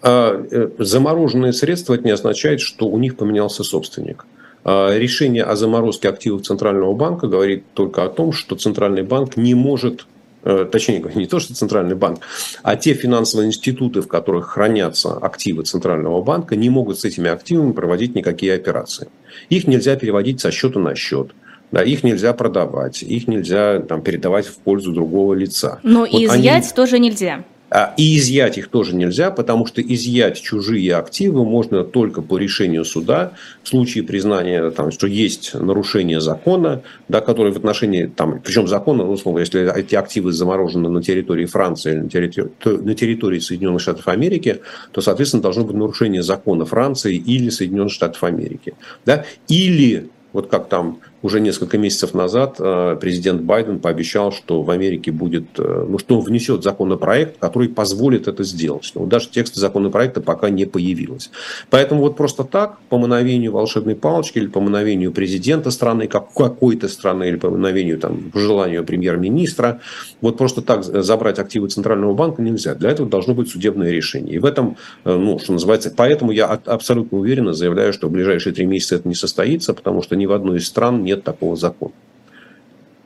А, 0.04 0.46
а, 0.52 0.72
замороженные 0.78 1.54
средства 1.54 1.96
это 1.96 2.04
не 2.04 2.12
означает, 2.12 2.62
что 2.62 2.86
у 2.88 3.00
них 3.00 3.18
поменялся 3.18 3.64
собственник. 3.64 4.28
А, 4.64 4.96
решение 4.96 5.44
о 5.44 5.56
заморозке 5.56 6.10
активов 6.10 6.44
Центрального 6.44 6.94
банка 6.94 7.26
говорит 7.26 7.64
только 7.74 8.04
о 8.04 8.10
том, 8.10 8.34
что 8.34 8.56
Центральный 8.56 9.02
банк 9.02 9.36
не 9.36 9.56
может 9.56 10.06
Э, 10.06 10.19
точнее 10.44 11.00
говоря, 11.00 11.18
не 11.18 11.26
то, 11.26 11.40
что 11.40 11.54
Центральный 11.54 11.96
банк, 11.96 12.22
а 12.64 12.76
те 12.76 12.94
финансовые 12.94 13.48
институты, 13.48 14.02
в 14.02 14.08
которых 14.08 14.48
хранятся 14.48 15.14
активы 15.14 15.64
Центрального 15.64 16.22
банка, 16.22 16.56
не 16.56 16.70
могут 16.70 17.00
с 17.00 17.06
этими 17.06 17.30
активами 17.30 17.72
проводить 17.72 18.16
никакие 18.16 18.54
операции. 18.54 19.10
Их 19.50 19.68
нельзя 19.68 19.96
переводить 19.96 20.42
со 20.42 20.52
счета 20.52 20.80
на 20.80 20.96
счет. 20.96 21.32
Да, 21.72 21.84
их 21.84 22.04
нельзя 22.04 22.34
продавать, 22.34 23.04
их 23.04 23.28
нельзя 23.28 23.80
там, 23.80 24.02
передавать 24.02 24.48
в 24.48 24.58
пользу 24.58 24.92
другого 24.92 25.36
лица. 25.36 25.80
Но 25.84 26.00
вот 26.00 26.10
изъять 26.10 26.66
они... 26.66 26.74
тоже 26.76 26.98
нельзя. 26.98 27.44
А, 27.72 27.94
и 27.98 28.18
изъять 28.18 28.58
их 28.58 28.70
тоже 28.70 28.96
нельзя, 28.96 29.30
потому 29.30 29.66
что 29.66 29.82
изъять 29.82 30.42
чужие 30.42 30.96
активы 30.96 31.46
можно 31.46 31.84
только 31.84 32.22
по 32.22 32.38
решению 32.38 32.84
суда 32.84 33.34
в 33.64 33.70
случае 33.70 34.04
признания, 34.04 34.72
там, 34.72 34.92
что 34.92 35.06
есть 35.06 35.54
нарушение 35.54 36.20
закона, 36.20 36.82
да, 37.08 37.22
которое 37.22 37.54
в 37.54 37.58
отношении, 37.58 38.06
там, 38.06 38.42
причем 38.42 38.68
закона, 38.68 39.04
ну, 39.04 39.12
условно, 39.12 39.40
если 39.40 39.72
эти 39.78 39.96
активы 39.96 40.32
заморожены 40.32 40.90
на 40.90 41.04
территории 41.04 41.46
Франции 41.46 41.94
или 41.94 42.00
на 42.00 42.10
территории, 42.10 42.52
на 42.66 42.96
территории 42.96 43.40
Соединенных 43.40 43.82
Штатов 43.82 44.08
Америки, 44.08 44.62
то, 44.92 45.02
соответственно, 45.02 45.44
должно 45.44 45.64
быть 45.64 45.76
нарушение 45.76 46.24
закона 46.24 46.66
Франции 46.66 47.16
или 47.16 47.50
Соединенных 47.50 47.94
Штатов 47.94 48.24
Америки. 48.24 48.74
Да? 49.06 49.26
Или 49.48 50.10
вот 50.34 50.48
как 50.48 50.70
там 50.70 51.00
уже 51.22 51.42
несколько 51.42 51.78
месяцев 51.78 52.14
назад 52.14 52.56
э, 52.60 52.98
президент 53.00 53.42
Байден 53.42 53.80
пообещал, 53.80 54.32
что 54.32 54.62
в 54.62 54.70
Америке 54.70 55.12
будет, 55.12 55.46
э, 55.58 55.86
ну, 55.88 55.98
что 55.98 56.18
он 56.20 56.26
внесет 56.26 56.64
законопроект, 56.64 57.38
который 57.40 57.68
позволит 57.68 58.28
это 58.28 58.44
сделать. 58.44 58.92
Но 58.96 59.06
даже 59.06 59.30
текста 59.30 59.60
законопроекта 59.60 60.22
пока 60.22 60.50
не 60.50 60.66
появилось. 60.66 61.30
Поэтому 61.70 62.02
вот 62.02 62.16
просто 62.16 62.44
так, 62.44 62.80
по 62.90 62.98
мановению 62.98 63.52
волшебной 63.52 63.96
палочки 63.96 64.38
или 64.38 64.48
по 64.48 64.62
мановению 64.62 65.12
президента 65.12 65.72
страны, 65.72 66.08
как 66.08 66.34
какой-то 66.34 66.88
страны, 66.88 67.28
или 67.28 67.36
по 67.36 67.50
мановению, 67.50 68.00
там, 68.00 68.32
желанию 68.34 68.86
премьер-министра, 68.86 69.82
вот 70.22 70.38
просто 70.38 70.62
так 70.62 70.84
забрать 70.84 71.40
активы 71.40 71.68
Центрального 71.68 72.14
банка 72.14 72.42
нельзя. 72.42 72.76
Для 72.76 72.92
этого 72.92 73.10
должно 73.10 73.34
быть 73.34 73.50
судебное 73.50 73.92
решение. 73.92 74.36
И 74.36 74.40
в 74.40 74.46
этом, 74.46 74.78
э, 75.04 75.14
ну, 75.14 75.38
что 75.40 75.52
называется, 75.52 75.94
поэтому 75.96 76.32
я 76.32 76.46
абсолютно 76.48 77.18
уверенно 77.18 77.54
заявляю, 77.54 77.92
что 77.92 78.08
в 78.08 78.12
ближайшие 78.12 78.54
три 78.54 78.66
месяца 78.66 78.96
это 78.96 79.08
не 79.08 79.16
состоится, 79.16 79.74
потому 79.74 80.02
что 80.02 80.16
ни 80.16 80.26
в 80.26 80.32
одной 80.32 80.60
из 80.60 80.68
стран 80.68 81.09
нет 81.10 81.24
такого 81.24 81.56
закона. 81.56 81.94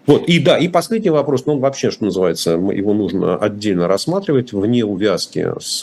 Вот, 0.05 0.27
и 0.27 0.39
да, 0.39 0.57
и 0.57 0.67
последний 0.67 1.09
вопрос, 1.09 1.45
ну, 1.45 1.53
он 1.53 1.59
вообще, 1.59 1.89
что 1.89 2.03
называется, 2.03 2.51
его 2.51 2.93
нужно 2.93 3.37
отдельно 3.37 3.87
рассматривать, 3.87 4.51
вне 4.51 4.83
увязки 4.83 5.47
с 5.61 5.79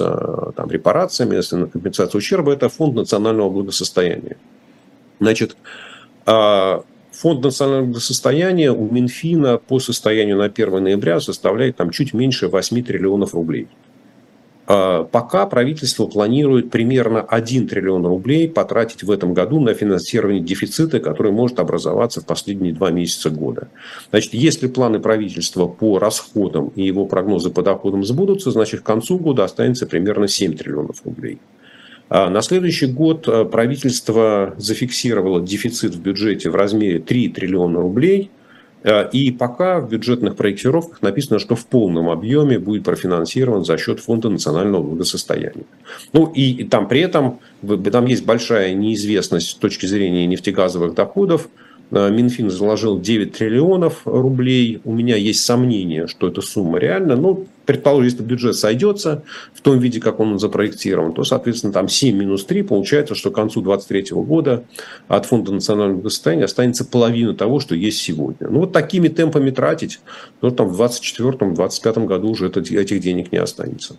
там, 0.57 0.71
репарациями, 0.71 1.41
с 1.41 1.49
компенсацией 1.49 2.19
ущерба, 2.19 2.53
это 2.53 2.69
фонд 2.69 2.97
национального 2.97 3.49
благосостояния. 3.49 4.37
Значит, 5.21 5.57
а, 6.27 6.85
фонд 7.13 7.45
национального 7.45 7.87
благосостояния 7.87 8.73
у 8.73 8.91
Минфина 8.91 9.57
по 9.57 9.81
состоянию 9.81 10.37
на 10.37 10.45
1 10.45 10.83
ноября 10.83 11.21
составляет 11.21 11.77
там 11.77 11.91
чуть 11.91 12.13
меньше 12.13 12.49
8 12.49 12.83
триллионов 12.83 13.35
рублей. 13.35 13.69
А, 14.73 15.03
пока 15.03 15.47
правительство 15.47 16.07
планирует 16.07 16.71
примерно 16.71 17.23
1 17.23 17.67
триллион 17.67 18.07
рублей 18.07 18.49
потратить 18.49 19.03
в 19.03 19.11
этом 19.11 19.35
году 19.35 19.59
на 19.59 19.75
финансирование 19.75 20.41
дефицита, 20.41 21.01
который 21.01 21.33
может 21.33 21.59
образоваться 21.59 22.21
в 22.21 22.27
последние 22.27 22.73
два 22.73 22.93
месяца 22.93 23.31
года. 23.31 23.67
Значит, 24.11 24.33
если 24.33 24.69
планы 24.69 25.01
правительства 25.01 25.67
по 25.67 25.99
расходам 25.99 26.69
и 26.77 26.85
его 26.85 27.05
прогнозы 27.07 27.51
по 27.51 27.65
доходам 27.65 28.05
сбудутся, 28.05 28.53
значит, 28.53 28.83
к 28.83 28.85
концу 28.85 29.19
года 29.19 29.43
останется 29.43 29.89
примерно 29.89 30.29
7 30.29 30.57
триллионов 30.57 31.05
рублей. 31.05 31.41
А 32.09 32.31
на 32.31 32.41
следующий 32.41 32.87
год 32.87 33.27
а, 33.27 33.45
правительство 33.47 34.55
зафиксировало 34.57 35.41
дефицит 35.41 35.97
в 35.97 36.01
бюджете 36.01 36.49
в 36.49 36.55
размере 36.55 37.01
3 37.01 37.31
триллиона 37.31 37.81
рублей– 37.81 38.31
Э, 38.40 38.40
и 39.13 39.31
пока 39.31 39.81
в 39.81 39.91
бюджетных 39.91 40.37
проектировках 40.37 41.03
написано, 41.03 41.39
что 41.39 41.55
в 41.55 41.67
полном 41.67 42.09
объеме 42.09 42.59
будет 42.59 42.85
профинансирован 42.85 43.65
за 43.65 43.77
счет 43.77 44.01
Фонда 44.01 44.31
национального 44.31 44.83
благосостояния. 44.83 45.65
Ну 46.13 46.27
и 46.27 46.65
там 46.65 46.89
при 46.89 47.01
этом 47.01 47.41
там 47.93 48.07
есть 48.07 48.25
большая 48.25 48.73
неизвестность 48.75 49.51
с 49.51 49.55
точки 49.55 49.87
зрения 49.87 50.27
нефтегазовых 50.27 50.95
доходов. 50.95 51.49
Э, 51.91 52.11
Минфин 52.11 52.51
заложил 52.51 53.01
9 53.01 53.33
триллионов 53.33 54.03
рублей. 54.05 54.81
У 54.85 54.93
меня 54.93 55.17
есть 55.17 55.45
сомнение, 55.45 56.07
что 56.07 56.29
эта 56.29 56.41
сумма 56.41 56.79
реальна. 56.79 57.17
Но, 57.17 57.45
предположим, 57.67 58.05
если 58.05 58.23
бюджет 58.23 58.57
сойдется 58.57 59.23
в 59.53 59.61
том 59.61 59.79
виде, 59.79 60.01
как 60.01 60.21
он 60.21 60.39
запроектирован, 60.39 61.13
то, 61.13 61.25
соответственно, 61.25 61.73
там 61.73 61.89
7 61.89 62.17
минус 62.17 62.45
3, 62.45 62.63
получается, 62.63 63.15
что 63.15 63.31
к 63.31 63.35
концу 63.35 63.61
2023 63.61 64.17
года 64.23 64.65
от 65.09 65.27
Фонда 65.27 65.53
национального 65.53 65.99
благосостояния 65.99 66.45
останется 66.45 66.85
половина 66.85 67.35
того, 67.35 67.61
что 67.61 67.75
есть 67.75 67.99
сегодня. 67.99 68.49
Ну, 68.49 68.61
вот 68.61 68.73
такими 68.73 69.09
темпами 69.09 69.51
тратить, 69.51 70.01
ну, 70.43 70.51
там 70.51 70.69
в 70.69 70.81
2024-2025 70.81 72.07
году 72.07 72.31
уже 72.31 72.49
этих 72.49 73.01
денег 73.01 73.33
не 73.33 73.39
останется. 73.39 73.97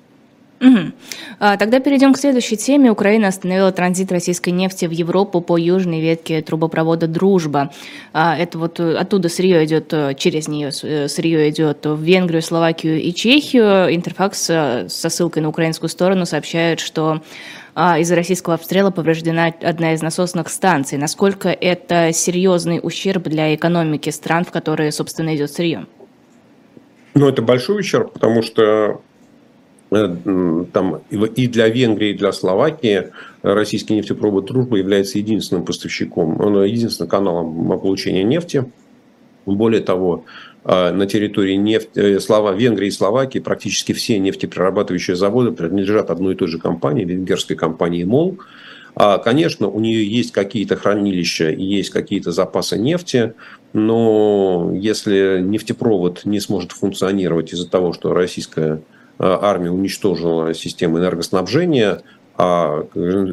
Угу. 0.62 0.92
А, 1.40 1.58
тогда 1.58 1.80
перейдем 1.80 2.14
к 2.14 2.20
следующей 2.20 2.56
теме. 2.56 2.92
Украина 2.92 3.30
остановила 3.30 3.72
транзит 3.72 4.12
российской 4.12 4.52
нефти 4.52 4.86
в 4.86 4.92
Европу 4.92 5.42
по 5.42 5.58
южной 5.58 6.02
ветке 6.02 6.44
трубопровода 6.44 7.08
«Дружба». 7.08 7.72
А, 8.14 8.38
это 8.38 8.60
вот 8.60 8.80
э, 8.80 8.96
оттуда 8.96 9.28
сырье 9.28 9.66
идет, 9.66 9.92
э, 9.92 10.14
через 10.16 10.48
нее 10.48 10.70
э, 10.84 11.08
сырье 11.08 11.50
идет 11.50 11.84
в 11.88 12.00
Венгрию, 12.00 12.44
Словакию 12.44 13.02
и 13.02 13.12
Чехию. 13.12 13.94
Интерфакс 13.94 14.40
со 14.40 14.88
ссылкой 14.88 15.42
на 15.42 15.50
украинскую 15.50 15.90
сторону 15.90 16.28
сообщает, 16.28 16.80
что 16.80 17.24
а, 17.74 17.98
из-за 17.98 18.16
российского 18.16 18.54
обстрела 18.54 18.92
повреждена 18.92 19.52
одна 19.62 19.94
из 19.94 20.04
насосных 20.04 20.50
станций. 20.50 21.00
Насколько 21.00 21.50
это 21.50 22.14
серьезный 22.14 22.80
ущерб 22.84 23.24
для 23.24 23.56
экономики 23.56 24.12
стран, 24.12 24.46
в 24.46 24.52
которые, 24.52 24.92
собственно, 24.92 25.36
идет 25.36 25.52
сырье? 25.52 25.88
Ну, 27.16 27.28
это 27.28 27.42
большой 27.42 27.80
ущерб, 27.80 28.14
потому 28.14 28.44
что 28.44 28.62
Э, 28.72 29.11
там 29.92 31.02
и 31.10 31.48
для 31.48 31.68
Венгрии, 31.68 32.12
и 32.12 32.18
для 32.18 32.32
Словакии 32.32 33.12
российский 33.42 33.94
нефтепровод 33.96 34.46
«Дружба» 34.46 34.78
является 34.78 35.18
единственным 35.18 35.66
поставщиком, 35.66 36.40
он 36.40 36.64
единственным 36.64 37.10
каналом 37.10 37.80
получения 37.80 38.24
нефти. 38.24 38.72
Более 39.46 39.82
того, 39.82 40.24
э, 40.64 40.92
на 40.92 41.08
территории 41.08 41.56
нефти, 41.56 42.00
э, 42.00 42.20
Слова, 42.20 42.54
Венгрии 42.54 42.88
и 42.88 42.92
Словакии 42.92 43.40
практически 43.40 43.92
все 43.92 44.20
нефтеперерабатывающие 44.20 45.18
заводы 45.18 45.52
принадлежат 45.52 46.10
одной 46.10 46.36
и 46.36 46.38
той 46.38 46.48
же 46.48 46.58
компании, 46.60 47.04
венгерской 47.04 47.58
компании 47.58 48.06
МОЛ. 48.06 48.38
А, 48.96 49.18
конечно, 49.18 49.68
у 49.68 49.80
нее 49.80 50.06
есть 50.06 50.32
какие-то 50.32 50.76
хранилища 50.78 51.50
и 51.50 51.64
есть 51.64 51.90
какие-то 51.90 52.32
запасы 52.32 52.78
нефти, 52.78 53.34
но 53.74 54.72
если 54.74 55.42
нефтепровод 55.42 56.24
не 56.24 56.40
сможет 56.40 56.72
функционировать 56.72 57.52
из-за 57.52 57.70
того, 57.70 57.94
что 57.94 58.14
российская 58.14 58.76
Э, 58.76 58.91
армия 59.20 59.72
уничтожила 59.72 60.54
систему 60.54 61.00
энергоснабжения, 61.00 62.02
а, 62.38 62.86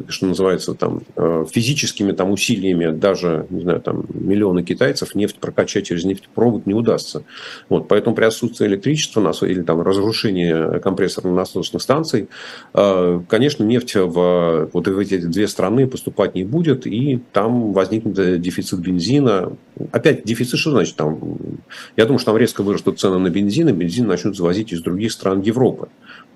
что 0.09 0.25
называется, 0.25 0.73
там, 0.73 1.01
э, 1.15 1.45
физическими 1.51 2.11
там, 2.11 2.31
усилиями 2.31 2.91
даже, 2.91 3.47
не 3.49 3.61
знаю, 3.61 3.81
там, 3.81 4.05
миллионы 4.13 4.63
китайцев 4.63 5.15
нефть 5.15 5.37
прокачать 5.39 5.85
через 5.85 6.03
нефтепровод 6.03 6.65
не 6.65 6.73
удастся. 6.73 7.23
Вот, 7.69 7.87
поэтому 7.87 8.15
при 8.15 8.25
отсутствии 8.25 8.67
электричества 8.67 9.31
или 9.45 9.61
там, 9.61 9.81
разрушении 9.81 10.79
компрессорно-насосных 10.79 11.81
станций, 11.81 12.29
э, 12.73 13.21
конечно, 13.27 13.63
нефть 13.63 13.95
в, 13.95 14.69
вот 14.73 14.87
в 14.87 14.99
эти 14.99 15.17
две 15.17 15.47
страны 15.47 15.87
поступать 15.87 16.35
не 16.35 16.43
будет, 16.43 16.85
и 16.85 17.19
там 17.31 17.73
возникнет 17.73 18.41
дефицит 18.41 18.79
бензина. 18.79 19.53
Опять 19.91 20.23
дефицит, 20.25 20.59
что 20.59 20.71
значит? 20.71 20.95
Там, 20.95 21.19
я 21.95 22.05
думаю, 22.05 22.19
что 22.19 22.31
там 22.31 22.37
резко 22.37 22.63
вырастут 22.63 22.99
цены 22.99 23.17
на 23.17 23.29
бензин, 23.29 23.69
и 23.69 23.73
бензин 23.73 24.07
начнут 24.07 24.35
завозить 24.35 24.73
из 24.73 24.81
других 24.81 25.11
стран 25.11 25.41
Европы. 25.41 25.87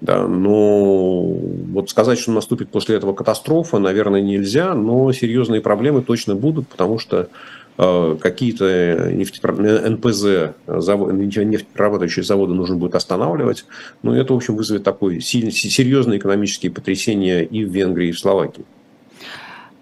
Да, 0.02 0.28
но 0.28 1.22
вот 1.22 1.90
сказать, 1.90 2.20
что 2.20 2.32
наступит 2.32 2.70
после 2.70 2.98
этого 2.98 3.14
катастрофа, 3.14 3.80
наверное, 3.80 4.22
нельзя, 4.22 4.74
но 4.74 5.12
серьезные 5.14 5.62
проблемы 5.62 6.02
точно 6.02 6.36
будут, 6.36 6.68
потому 6.68 7.00
что 7.00 7.30
э, 7.78 8.18
какие-то 8.20 9.10
НПЗ, 9.10 10.56
завод, 10.68 11.14
нефтеперерабатывающие 11.14 12.24
заводы 12.24 12.54
нужно 12.54 12.76
будет 12.76 12.96
останавливать. 12.96 13.66
Но 14.02 14.14
это, 14.14 14.34
в 14.34 14.36
общем, 14.36 14.58
вызовет 14.58 14.84
такое 14.84 15.22
сильный, 15.22 15.52
серьезные 15.52 16.20
экономические 16.20 16.72
потрясения 16.72 17.44
и 17.44 17.64
в 17.64 17.72
Венгрии, 17.72 18.10
и 18.10 18.12
в 18.12 18.20
Словакии. 18.20 18.66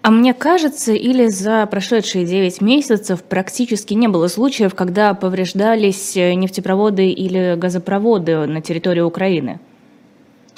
А 0.02 0.10
мне 0.10 0.34
кажется, 0.34 0.92
или 0.92 1.28
за 1.28 1.64
прошедшие 1.66 2.26
9 2.26 2.60
месяцев 2.60 3.22
практически 3.22 3.94
не 3.94 4.08
было 4.08 4.26
случаев, 4.26 4.74
когда 4.74 5.14
повреждались 5.14 6.16
нефтепроводы 6.16 7.08
или 7.08 7.54
газопроводы 7.56 8.46
на 8.46 8.60
территории 8.60 9.00
Украины? 9.00 9.60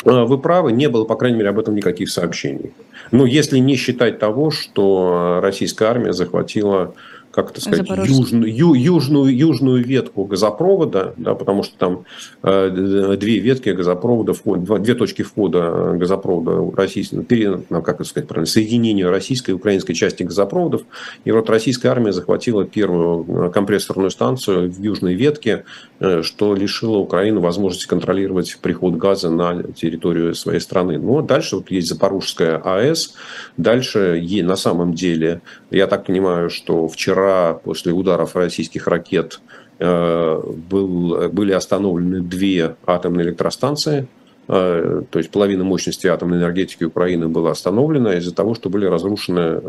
Э, 0.04 0.24
вы 0.24 0.38
правы, 0.38 0.72
не 0.72 0.88
было, 0.88 1.04
по 1.04 1.16
крайней 1.16 1.38
мере, 1.38 1.50
об 1.50 1.58
этом 1.58 1.74
никаких 1.74 2.10
сообщений. 2.10 2.72
Ну, 3.10 3.24
если 3.24 3.58
не 3.58 3.76
считать 3.76 4.18
того, 4.18 4.50
что 4.50 5.40
российская 5.42 5.86
армия 5.86 6.12
захватила 6.12 6.94
как 7.34 7.50
это 7.50 7.60
сказать, 7.60 7.88
южную, 7.88 8.54
ю, 8.54 8.74
южную, 8.74 9.36
южную 9.36 9.84
ветку 9.84 10.24
газопровода, 10.24 11.14
да, 11.16 11.34
потому 11.34 11.64
что 11.64 11.76
там 11.76 12.04
э, 12.44 13.16
две 13.18 13.38
ветки 13.40 13.70
газопровода, 13.70 14.34
вход, 14.34 14.62
две 14.62 14.94
точки 14.94 15.22
входа 15.22 15.94
газопровода 15.94 16.76
российского, 16.76 17.24
ну, 17.70 17.82
как 17.82 17.96
это 17.96 18.04
сказать 18.08 18.28
правильно, 18.28 18.46
соединению 18.46 19.10
российской 19.10 19.50
и 19.50 19.54
украинской 19.54 19.94
части 19.94 20.22
газопроводов. 20.22 20.82
И 21.24 21.32
вот 21.32 21.50
российская 21.50 21.88
армия 21.88 22.12
захватила 22.12 22.64
первую 22.64 23.48
э, 23.48 23.50
компрессорную 23.50 24.10
станцию 24.10 24.70
в 24.70 24.80
южной 24.80 25.14
ветке, 25.14 25.64
э, 25.98 26.22
что 26.22 26.54
лишило 26.54 26.98
Украину 26.98 27.40
возможности 27.40 27.88
контролировать 27.88 28.56
приход 28.62 28.94
газа 28.94 29.30
на 29.30 29.64
территорию 29.72 30.36
своей 30.36 30.60
страны. 30.60 30.98
Но 30.98 31.20
дальше 31.20 31.56
вот 31.56 31.72
есть 31.72 31.88
Запорожская 31.88 32.58
АЭС, 32.58 33.14
дальше 33.56 34.22
на 34.44 34.56
самом 34.56 34.94
деле, 34.94 35.40
я 35.70 35.86
так 35.86 36.06
понимаю, 36.06 36.50
что 36.50 36.86
вчера 36.86 37.23
вчера 37.24 37.54
после 37.54 37.92
ударов 37.92 38.36
российских 38.36 38.86
ракет 38.86 39.40
э, 39.78 40.40
был, 40.70 41.28
были 41.30 41.52
остановлены 41.52 42.20
две 42.20 42.76
атомные 42.86 43.28
электростанции. 43.28 44.06
Э, 44.48 45.02
то 45.10 45.18
есть 45.18 45.30
половина 45.30 45.64
мощности 45.64 46.06
атомной 46.06 46.38
энергетики 46.38 46.84
Украины 46.84 47.28
была 47.28 47.52
остановлена 47.52 48.16
из-за 48.18 48.34
того, 48.34 48.54
что 48.54 48.68
были 48.68 48.86
разрушены 48.86 49.60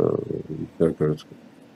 э, 0.79 0.93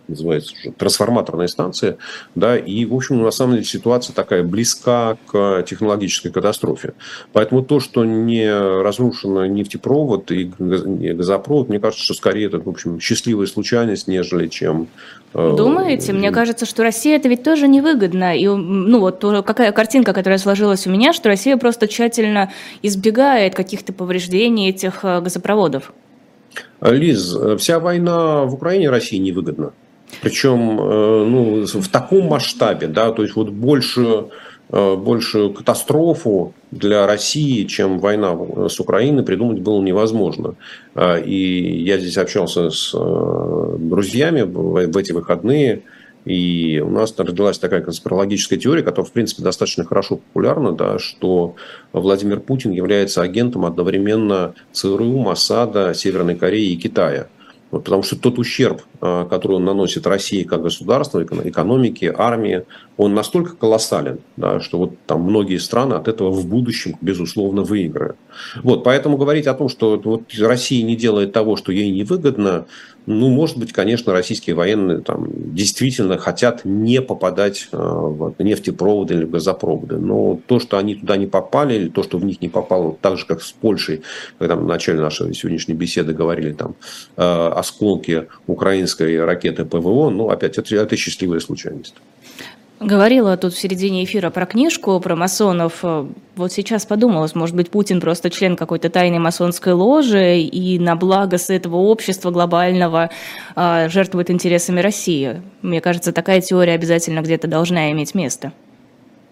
называется 0.10 0.54
уже, 0.60 0.72
трансформаторная 0.72 1.48
станция, 1.48 1.98
да, 2.36 2.58
и, 2.58 2.86
в 2.86 2.94
общем, 2.94 3.22
на 3.22 3.32
самом 3.32 3.54
деле 3.54 3.66
ситуация 3.66 4.14
такая 4.14 4.44
близка 4.44 5.18
к 5.28 5.64
технологической 5.64 6.32
катастрофе. 6.32 6.94
Поэтому 7.34 7.64
то, 7.64 7.80
что 7.80 8.06
не 8.06 8.50
разрушен 8.82 9.54
нефтепровод 9.54 10.32
и 10.32 10.52
газопровод, 10.58 11.70
мне 11.70 11.80
кажется, 11.80 12.04
что 12.04 12.14
скорее 12.14 12.48
это, 12.48 12.60
в 12.60 12.68
общем, 12.68 13.00
счастливая 13.00 13.48
случайность, 13.48 14.08
нежели 14.08 14.48
чем... 14.48 14.88
Э, 15.34 15.56
Думаете? 15.56 16.14
Мне 16.14 16.32
кажется, 16.32 16.66
что 16.66 16.84
Россия 16.84 17.18
это 17.18 17.30
ведь 17.30 17.44
тоже 17.44 17.68
невыгодно. 17.68 18.38
И, 18.38 18.48
ну, 18.48 19.00
вот 19.00 19.24
какая 19.46 19.72
картинка, 19.72 20.14
которая 20.14 20.40
сложилась 20.40 20.88
у 20.88 20.90
меня, 20.90 21.14
что 21.14 21.30
Россия 21.30 21.58
просто 21.58 21.88
тщательно 21.88 22.52
избегает 22.82 23.56
каких-то 23.56 23.94
повреждений 23.94 24.70
этих 24.70 25.04
э, 25.04 25.22
газопроводов. 25.22 25.94
Лиз, 26.82 27.36
вся 27.58 27.80
война 27.80 28.46
в 28.46 28.54
Украине 28.54 28.90
России 28.90 29.18
невыгодна. 29.18 29.74
Причем 30.22 30.80
э, 30.80 31.26
ну, 31.26 31.66
в 31.66 31.88
таком 31.88 32.28
масштабе, 32.28 32.88
да, 32.88 33.12
то 33.12 33.24
есть 33.24 33.36
вот 33.36 33.50
больше, 33.50 34.26
э, 34.70 34.96
большую 34.96 35.54
катастрофу 35.54 36.54
для 36.72 37.08
России, 37.08 37.64
чем 37.66 38.00
война 38.00 38.38
с 38.68 38.80
Украиной, 38.80 39.24
придумать 39.24 39.60
было 39.60 39.82
невозможно. 39.82 40.56
И 41.26 41.84
я 41.86 41.98
здесь 41.98 42.18
общался 42.18 42.70
с 42.70 42.94
э, 42.94 43.76
друзьями 43.80 44.42
в 44.42 44.98
эти 44.98 45.12
выходные, 45.12 45.84
и 46.26 46.84
у 46.86 46.90
нас 46.90 47.16
родилась 47.18 47.58
такая 47.58 47.82
конспирологическая 47.82 48.60
теория, 48.60 48.84
которая, 48.84 49.10
в 49.10 49.14
принципе, 49.14 49.42
достаточно 49.42 49.86
хорошо 49.86 50.18
популярна, 50.18 50.74
да, 50.74 51.00
что 51.00 51.56
Владимир 51.94 52.42
Путин 52.42 52.72
является 52.72 53.22
агентом 53.22 53.66
одновременно 53.66 54.54
ЦРУ, 54.74 55.18
Моссада, 55.18 55.94
Северной 55.94 56.36
Кореи 56.36 56.74
и 56.74 56.76
Китая– 56.76 57.28
вот, 57.72 57.84
потому 57.84 58.04
что 58.04 58.16
тот 58.16 58.40
ущерб, 58.40 58.82
который 59.00 59.54
он 59.54 59.66
наносит 59.66 60.08
России 60.08 60.44
как 60.44 60.62
государству, 60.62 61.24
экономике, 61.24 62.14
армии, 62.18 62.66
он 62.98 63.14
настолько 63.14 63.56
колоссален, 63.56 64.20
да, 64.36 64.60
что 64.60 64.78
вот 64.78 64.94
там 65.06 65.22
многие 65.22 65.58
страны 65.58 65.94
от 65.94 66.08
этого 66.08 66.32
в 66.32 66.46
будущем, 66.46 66.98
безусловно, 67.00 67.64
выиграют. 67.64 68.18
Вот, 68.62 68.84
поэтому 68.84 69.18
говорить 69.18 69.48
о 69.48 69.54
том, 69.54 69.70
что 69.70 70.00
вот 70.04 70.24
Россия 70.38 70.84
не 70.84 70.98
делает 70.98 71.32
того, 71.32 71.56
что 71.56 71.72
ей 71.72 71.92
невыгодно, 71.92 72.66
ну, 73.06 73.30
может 73.30 73.58
быть, 73.58 73.74
конечно, 73.74 74.14
российские 74.14 74.56
военные 74.56 75.00
там 75.00 75.28
действительно 75.32 76.20
хотят 76.20 76.64
не 76.64 77.02
попадать 77.02 77.68
э, 77.72 77.78
в 77.78 78.36
нефтепроводы 78.38 79.16
или 79.16 79.24
в 79.24 79.32
газопроводы. 79.32 79.98
Но 79.98 80.40
то, 80.46 80.60
что 80.60 80.78
они 80.78 80.94
туда 80.94 81.18
не 81.18 81.26
попали, 81.26 81.74
или 81.74 81.90
то, 81.90 82.04
что 82.04 82.20
в 82.20 82.26
них 82.26 82.40
не 82.40 82.50
попало, 82.50 82.96
так 83.02 83.18
же, 83.18 83.26
как 83.26 83.42
с 83.42 83.52
Польшей, 83.52 84.04
когда 84.38 84.56
мы 84.56 84.64
в 84.64 84.68
начале 84.68 85.00
нашей 85.00 85.34
сегодняшней 85.34 85.74
беседы 85.74 86.14
говорили 86.14 86.54
там 86.54 86.76
э, 87.18 87.52
осколки 87.56 88.28
украинской 88.94 89.26
ракеты 89.26 89.66
ПВО, 89.66 90.10
ну, 90.10 90.30
опять, 90.30 90.58
это, 90.58 90.76
это 90.76 90.96
счастливая 90.96 91.40
случайность. 91.40 91.96
Говорила 92.80 93.36
тут 93.36 93.54
в 93.54 93.60
середине 93.60 94.06
эфира 94.06 94.30
про 94.30 94.46
книжку, 94.46 94.98
про 95.02 95.18
масонов. 95.18 95.84
Вот 95.84 96.52
сейчас 96.54 96.86
подумалось, 96.86 97.36
может 97.36 97.54
быть, 97.54 97.70
Путин 97.70 98.00
просто 98.00 98.30
член 98.30 98.56
какой-то 98.56 98.90
тайной 98.90 99.20
масонской 99.20 99.74
ложи 99.74 100.40
и 100.40 100.80
на 100.80 100.96
благо 100.96 101.38
с 101.38 101.50
этого 101.50 101.76
общества 101.76 102.32
глобального 102.32 103.10
а, 103.56 103.90
жертвует 103.90 104.32
интересами 104.32 104.80
России. 104.80 105.42
Мне 105.62 105.82
кажется, 105.82 106.14
такая 106.14 106.40
теория 106.40 106.74
обязательно 106.74 107.20
где-то 107.20 107.50
должна 107.50 107.92
иметь 107.92 108.16
место. 108.16 108.54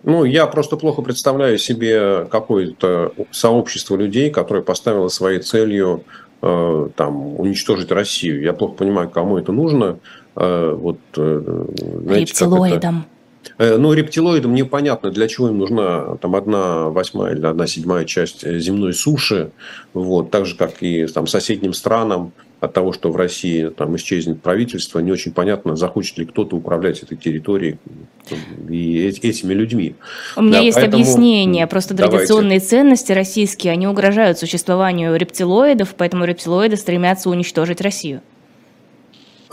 Ну, 0.03 0.26
я 0.26 0.45
просто 0.45 0.76
плохо 0.76 1.01
представляю 1.01 1.58
себе 1.58 2.26
какое-то 2.30 3.14
сообщество 3.32 3.95
людей, 3.95 4.30
которое 4.30 4.62
поставило 4.62 5.08
своей 5.08 5.39
целью 5.39 6.03
там, 6.39 7.39
уничтожить 7.39 7.91
Россию. 7.91 8.41
Я 8.41 8.53
плохо 8.53 8.75
понимаю, 8.75 9.09
кому 9.09 9.38
это 9.38 9.51
нужно. 9.51 9.99
Э, 10.35 10.73
вот, 10.73 10.99
э, 11.15 11.65
знаете, 12.03 12.31
Рептилоидам. 12.31 13.05
Э, 13.57 13.77
ну, 13.77 13.93
рептилоидам 13.93 14.53
непонятно, 14.53 15.09
для 15.09 15.27
чего 15.27 15.49
им 15.49 15.57
нужна 15.57 16.15
там 16.17 16.35
одна 16.35 16.89
восьмая 16.89 17.33
или 17.33 17.45
одна 17.45 17.65
седьмая 17.65 18.05
часть 18.05 18.43
э, 18.43 18.59
земной 18.59 18.93
суши, 18.93 19.51
вот, 19.93 20.29
так 20.29 20.45
же, 20.45 20.55
как 20.55 20.83
и 20.83 21.07
там, 21.07 21.25
соседним 21.27 21.73
странам, 21.73 22.33
от 22.60 22.74
того, 22.74 22.91
что 22.91 23.12
в 23.12 23.16
России 23.16 23.68
там 23.68 23.95
исчезнет 23.95 24.41
правительство, 24.41 24.99
не 24.99 25.12
очень 25.12 25.32
понятно, 25.32 25.76
захочет 25.76 26.18
ли 26.18 26.26
кто-то 26.26 26.55
управлять 26.55 27.03
этой 27.03 27.16
территорией 27.16 27.78
и 28.70 29.05
этими 29.05 29.53
людьми. 29.53 29.95
У 30.36 30.41
меня 30.41 30.60
да, 30.60 30.60
есть 30.62 30.76
поэтому... 30.76 31.03
объяснение. 31.03 31.68
Просто 31.68 31.95
традиционные 31.95 32.60
Давайте. 32.60 32.66
ценности 32.66 33.12
российские, 33.12 33.74
они 33.74 33.88
угрожают 33.88 34.39
существованию 34.39 35.16
рептилоидов, 35.16 35.93
поэтому 35.95 36.26
рептилоиды 36.26 36.78
стремятся 36.78 37.30
уничтожить 37.30 37.82
Россию. 37.82 38.22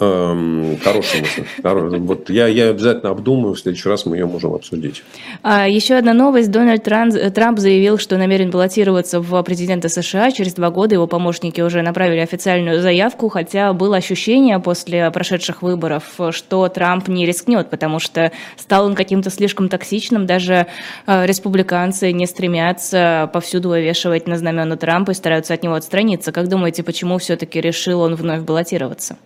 Эм, 0.01 0.77
хорошая 0.83 1.23
мысль. 1.23 1.45
Вот 1.63 2.29
я, 2.29 2.49
я 2.49 2.71
обязательно 2.71 3.11
обдумаю, 3.11 3.55
в 3.55 3.61
следующий 3.61 3.89
раз 3.89 4.07
мы 4.07 4.17
ее 4.17 4.27
можем 4.27 4.55
обсудить. 4.55 5.05
А, 5.43 5.69
еще 5.69 5.95
одна 5.95 6.13
новость. 6.13 6.51
Дональд 6.51 6.83
Трамп, 6.83 7.15
Трамп 7.33 7.61
заявил, 7.61 7.99
что 7.99 8.19
намерен 8.19 8.51
баллотироваться 8.51 9.21
в 9.21 9.43
президента 9.43 9.89
США. 9.89 10.33
Через 10.33 10.55
два 10.55 10.71
года 10.71 10.97
его 10.97 11.07
помощники 11.07 11.61
уже 11.61 11.83
направили 11.83 12.19
официальную 12.19 12.83
заявку, 12.83 13.29
хотя 13.29 13.73
было 13.73 13.97
ощущение 13.97 14.59
после 14.59 15.11
прошедших 15.13 15.63
выборов, 15.63 16.05
что 16.31 16.69
Трамп 16.69 17.07
не 17.07 17.25
рискнет, 17.25 17.71
потому 17.71 18.01
что 18.01 18.33
стал 18.57 18.87
он 18.87 18.97
каким-то 18.97 19.31
слишком 19.31 19.69
токсичным. 19.69 20.27
Даже 20.27 20.67
э, 21.07 21.27
республиканцы 21.27 22.11
не 22.11 22.27
стремятся 22.27 23.31
повсюду 23.33 23.69
вывешивать 23.69 24.27
на 24.27 24.39
знамена 24.39 24.77
Трампа 24.77 25.13
и 25.13 25.15
стараются 25.15 25.55
от 25.55 25.63
него 25.63 25.75
отстраниться. 25.75 26.33
Как 26.33 26.49
думаете, 26.49 26.83
почему 26.83 27.19
все-таки 27.19 27.61
решил 27.61 28.01
он 28.01 28.17
вновь 28.17 28.41
баллотироваться? 28.41 29.17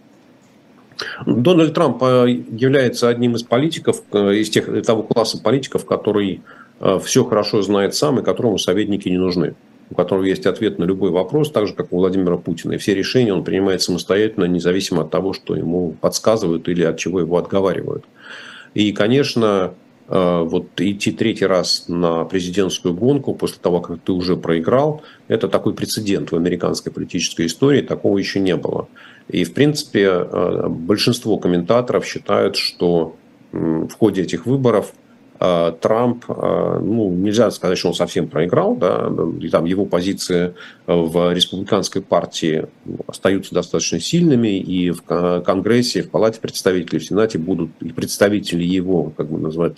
Дональд 1.26 1.74
Трамп 1.74 2.02
э, 2.02 2.28
является 2.50 3.08
одним 3.08 3.34
из 3.34 3.42
политиков, 3.42 4.02
э, 4.12 4.34
из 4.34 4.50
тех, 4.50 4.84
того 4.84 5.02
класса 5.02 5.40
политиков, 5.40 5.84
который 5.84 6.42
э, 6.80 6.98
все 7.04 7.24
хорошо 7.24 7.62
знает 7.62 7.94
сам 7.94 8.18
и 8.18 8.24
которому 8.24 8.58
советники 8.58 9.08
не 9.08 9.18
нужны 9.18 9.54
у 9.90 9.94
которого 9.94 10.24
есть 10.24 10.44
ответ 10.44 10.78
на 10.78 10.84
любой 10.84 11.10
вопрос, 11.10 11.50
так 11.50 11.66
же, 11.66 11.72
как 11.72 11.94
у 11.94 11.96
Владимира 11.96 12.36
Путина. 12.36 12.72
И 12.72 12.76
все 12.76 12.94
решения 12.94 13.32
он 13.32 13.42
принимает 13.42 13.80
самостоятельно, 13.80 14.44
независимо 14.44 15.00
от 15.00 15.10
того, 15.10 15.32
что 15.32 15.56
ему 15.56 15.92
подсказывают 15.98 16.68
или 16.68 16.82
от 16.82 16.98
чего 16.98 17.20
его 17.20 17.38
отговаривают. 17.38 18.04
И, 18.74 18.92
конечно, 18.92 19.72
вот 20.06 20.66
идти 20.76 21.10
третий 21.10 21.46
раз 21.46 21.86
на 21.88 22.26
президентскую 22.26 22.92
гонку 22.92 23.32
после 23.32 23.60
того, 23.62 23.80
как 23.80 24.00
ты 24.00 24.12
уже 24.12 24.36
проиграл, 24.36 25.00
это 25.26 25.48
такой 25.48 25.72
прецедент 25.72 26.32
в 26.32 26.36
американской 26.36 26.92
политической 26.92 27.46
истории, 27.46 27.80
такого 27.80 28.18
еще 28.18 28.40
не 28.40 28.56
было. 28.56 28.88
И, 29.28 29.44
в 29.44 29.54
принципе, 29.54 30.04
э, 30.04 30.68
большинство 30.68 31.38
комментаторов 31.38 32.04
считают, 32.06 32.56
что 32.56 33.16
в 33.50 33.92
ходе 33.98 34.22
этих 34.22 34.44
выборов 34.44 34.92
Трамп, 35.38 36.24
а, 36.28 36.80
ну, 36.80 37.12
нельзя 37.12 37.50
сказать, 37.50 37.78
что 37.78 37.88
он 37.88 37.94
совсем 37.94 38.28
проиграл, 38.28 38.74
да, 38.76 39.10
и 39.40 39.48
там 39.48 39.64
его 39.66 39.84
позиции 39.84 40.54
в 40.86 41.32
республиканской 41.32 42.02
партии 42.02 42.66
остаются 43.06 43.54
достаточно 43.54 44.00
сильными, 44.00 44.58
и 44.58 44.90
в 44.90 45.02
Конгрессе, 45.02 46.02
в 46.02 46.10
Палате 46.10 46.40
представителей, 46.40 46.98
в 46.98 47.04
Сенате 47.04 47.38
будут 47.38 47.70
и 47.80 47.92
представители 47.92 48.64
его, 48.64 49.12
как 49.16 49.30
бы 49.30 49.38
назвать, 49.38 49.76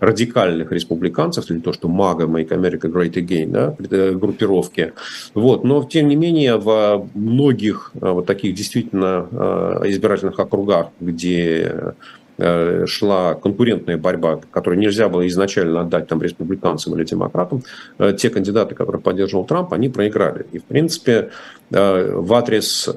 радикальных 0.00 0.72
республиканцев, 0.72 1.50
или 1.50 1.60
то, 1.60 1.72
что 1.72 1.88
МАГА, 1.88 2.24
Make 2.24 2.50
America 2.50 2.90
Great 2.92 3.14
Again, 3.14 3.50
да, 3.50 3.76
э, 3.90 4.12
группировки. 4.12 4.92
Вот. 5.34 5.64
Но, 5.64 5.84
тем 5.84 6.08
не 6.08 6.16
менее, 6.16 6.56
в 6.56 7.08
многих 7.14 7.92
э, 7.94 8.10
вот 8.10 8.26
таких 8.26 8.54
действительно 8.54 9.28
избирательных 9.84 10.38
округах, 10.38 10.88
где 11.00 11.94
шла 12.38 13.34
конкурентная 13.34 13.98
борьба, 13.98 14.40
которую 14.52 14.78
нельзя 14.78 15.08
было 15.08 15.26
изначально 15.26 15.80
отдать 15.80 16.06
там 16.06 16.22
республиканцам 16.22 16.94
или 16.94 17.04
демократам, 17.04 17.64
э, 17.98 18.12
те 18.16 18.30
кандидаты, 18.30 18.76
которые 18.76 19.02
поддерживал 19.02 19.44
Трамп, 19.44 19.72
они 19.72 19.88
проиграли. 19.88 20.46
И, 20.52 20.58
в 20.58 20.64
принципе, 20.64 21.30
э, 21.70 22.12
в 22.14 22.32
адрес 22.34 22.88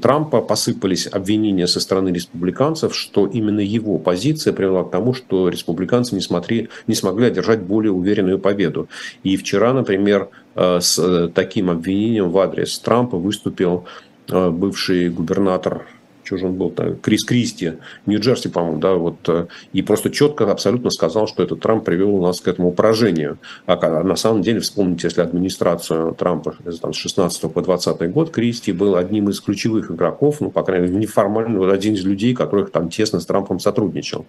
Трампа 0.00 0.40
посыпались 0.40 1.08
обвинения 1.10 1.66
со 1.66 1.80
стороны 1.80 2.10
республиканцев, 2.10 2.94
что 2.94 3.26
именно 3.26 3.60
его 3.60 3.98
позиция 3.98 4.52
привела 4.52 4.84
к 4.84 4.90
тому, 4.90 5.12
что 5.12 5.48
республиканцы 5.48 6.14
не, 6.14 6.20
смотри, 6.20 6.68
не 6.86 6.94
смогли 6.94 7.26
одержать 7.26 7.60
более 7.60 7.90
уверенную 7.90 8.38
победу. 8.38 8.88
И 9.24 9.36
вчера, 9.36 9.72
например, 9.72 10.28
с 10.54 11.30
таким 11.34 11.70
обвинением 11.70 12.30
в 12.30 12.38
адрес 12.38 12.78
Трампа 12.78 13.16
выступил 13.16 13.86
бывший 14.28 15.08
губернатор 15.08 15.86
что 16.24 16.36
же 16.36 16.46
он 16.46 16.54
был 16.54 16.70
там, 16.70 16.96
Крис 16.96 17.24
Кристи, 17.24 17.74
Нью-Джерси, 18.06 18.48
по-моему, 18.48 18.78
да, 18.78 18.94
вот, 18.94 19.28
э, 19.28 19.46
и 19.72 19.82
просто 19.82 20.10
четко 20.10 20.50
абсолютно 20.50 20.90
сказал, 20.90 21.26
что 21.26 21.42
этот 21.42 21.60
Трамп 21.60 21.84
привел 21.84 22.18
нас 22.18 22.40
к 22.40 22.48
этому 22.48 22.72
поражению. 22.72 23.38
А 23.66 24.02
на 24.02 24.16
самом 24.16 24.42
деле, 24.42 24.60
вспомните, 24.60 25.08
если 25.08 25.20
администрацию 25.20 26.14
Трампа 26.14 26.54
там, 26.80 26.92
с 26.92 26.96
16 26.96 27.52
по 27.52 27.62
20 27.62 28.10
год, 28.12 28.30
Кристи 28.30 28.72
был 28.72 28.96
одним 28.96 29.28
из 29.28 29.40
ключевых 29.40 29.90
игроков, 29.90 30.40
ну, 30.40 30.50
по 30.50 30.62
крайней 30.62 30.88
мере, 30.88 31.00
неформально, 31.00 31.58
вот 31.58 31.72
один 31.72 31.94
из 31.94 32.04
людей, 32.04 32.34
которых 32.34 32.70
там 32.70 32.88
тесно 32.88 33.20
с 33.20 33.26
Трампом 33.26 33.58
сотрудничал. 33.58 34.26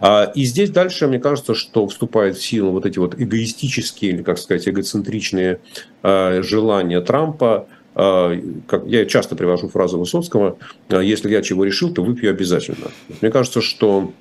А, 0.00 0.30
и 0.34 0.44
здесь 0.44 0.70
дальше, 0.70 1.06
мне 1.06 1.18
кажется, 1.18 1.54
что 1.54 1.86
вступает 1.86 2.36
в 2.36 2.44
силу 2.44 2.70
вот 2.70 2.86
эти 2.86 2.98
вот 2.98 3.20
эгоистические, 3.20 4.12
или, 4.12 4.22
как 4.22 4.38
сказать, 4.38 4.68
эгоцентричные 4.68 5.60
э, 6.02 6.42
желания 6.42 7.00
Трампа, 7.00 7.66
как 7.94 8.86
я 8.86 9.04
часто 9.04 9.36
привожу 9.36 9.68
фразу 9.68 9.98
Высоцкого, 9.98 10.56
«А, 10.88 11.00
если 11.00 11.30
я 11.30 11.42
чего 11.42 11.64
решил, 11.64 11.92
то 11.92 12.02
выпью 12.02 12.30
обязательно. 12.30 12.90
Мне 13.20 13.30
кажется, 13.30 13.60
что 13.60 14.12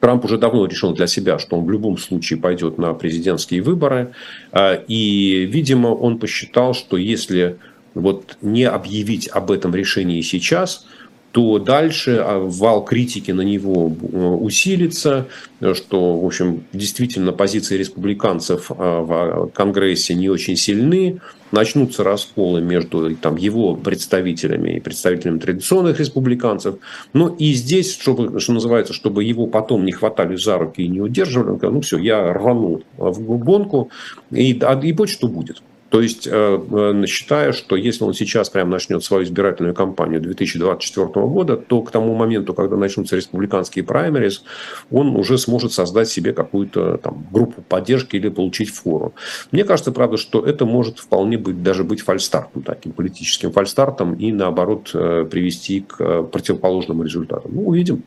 Трамп 0.00 0.24
уже 0.24 0.38
давно 0.38 0.66
решил 0.66 0.92
для 0.92 1.06
себя, 1.06 1.38
что 1.38 1.56
он 1.56 1.64
в 1.64 1.70
любом 1.70 1.98
случае 1.98 2.38
пойдет 2.38 2.78
на 2.78 2.92
президентские 2.94 3.62
выборы. 3.62 4.12
А, 4.52 4.74
и, 4.74 5.46
видимо, 5.46 5.88
он 5.88 6.18
посчитал, 6.18 6.74
что 6.74 6.96
если 6.96 7.58
вот 7.94 8.36
не 8.42 8.64
объявить 8.64 9.28
об 9.28 9.50
этом 9.50 9.74
решении 9.74 10.20
сейчас– 10.20 10.86
то 11.32 11.58
дальше 11.58 12.16
а, 12.20 12.38
вал 12.38 12.84
критики 12.84 13.30
на 13.30 13.42
него 13.42 13.86
усилится, 13.86 15.28
что, 15.74 16.18
в 16.18 16.24
общем, 16.24 16.64
действительно 16.72 17.32
позиции 17.32 17.76
республиканцев 17.76 18.70
а, 18.70 19.02
в 19.02 19.50
Конгрессе 19.52 20.14
не 20.14 20.28
очень 20.28 20.56
сильны, 20.56 21.20
начнутся 21.52 22.04
расколы 22.04 22.60
между 22.60 23.14
там, 23.16 23.36
его 23.36 23.74
представителями 23.74 24.76
и 24.76 24.80
представителями 24.80 25.38
традиционных 25.38 26.00
республиканцев. 26.00 26.76
Ну 27.12 27.28
и 27.28 27.52
здесь, 27.52 27.98
чтобы, 27.98 28.40
что 28.40 28.52
называется, 28.52 28.92
чтобы 28.92 29.24
его 29.24 29.46
потом 29.46 29.84
не 29.84 29.92
хватали 29.92 30.36
за 30.36 30.58
руки 30.58 30.82
и 30.82 30.88
не 30.88 31.00
удерживали, 31.00 31.58
ну 31.62 31.80
все, 31.80 31.98
я 31.98 32.32
рвану 32.32 32.82
в 32.96 33.38
гонку, 33.38 33.90
и, 34.30 34.52
и 34.52 34.92
будь 34.92 35.10
что 35.10 35.28
будет. 35.28 35.62
То 35.88 36.02
есть, 36.02 36.26
э, 36.26 36.30
э, 36.32 37.06
считаю, 37.06 37.52
что 37.52 37.76
если 37.76 38.04
он 38.04 38.12
сейчас 38.12 38.50
прямо 38.50 38.72
начнет 38.72 39.02
свою 39.02 39.24
избирательную 39.24 39.74
кампанию 39.74 40.20
2024 40.20 41.26
года, 41.26 41.56
то 41.56 41.82
к 41.82 41.90
тому 41.90 42.14
моменту, 42.14 42.52
когда 42.52 42.76
начнутся 42.76 43.16
республиканские 43.16 43.84
праймерис, 43.84 44.44
он 44.90 45.16
уже 45.16 45.38
сможет 45.38 45.72
создать 45.72 46.08
себе 46.08 46.32
какую-то 46.32 46.98
там, 46.98 47.26
группу 47.32 47.62
поддержки 47.62 48.16
или 48.16 48.28
получить 48.28 48.70
фору. 48.70 49.14
Мне 49.50 49.64
кажется, 49.64 49.92
правда, 49.92 50.18
что 50.18 50.44
это 50.44 50.66
может 50.66 50.98
вполне 50.98 51.38
быть, 51.38 51.62
даже 51.62 51.84
быть 51.84 52.02
фальстартом, 52.02 52.62
таким 52.62 52.92
политическим 52.92 53.52
фальстартом, 53.52 54.14
и 54.14 54.30
наоборот 54.30 54.90
э, 54.92 55.26
привести 55.30 55.80
к 55.80 56.22
противоположному 56.24 57.02
результату. 57.02 57.48
Ну, 57.50 57.66
увидим. 57.66 58.02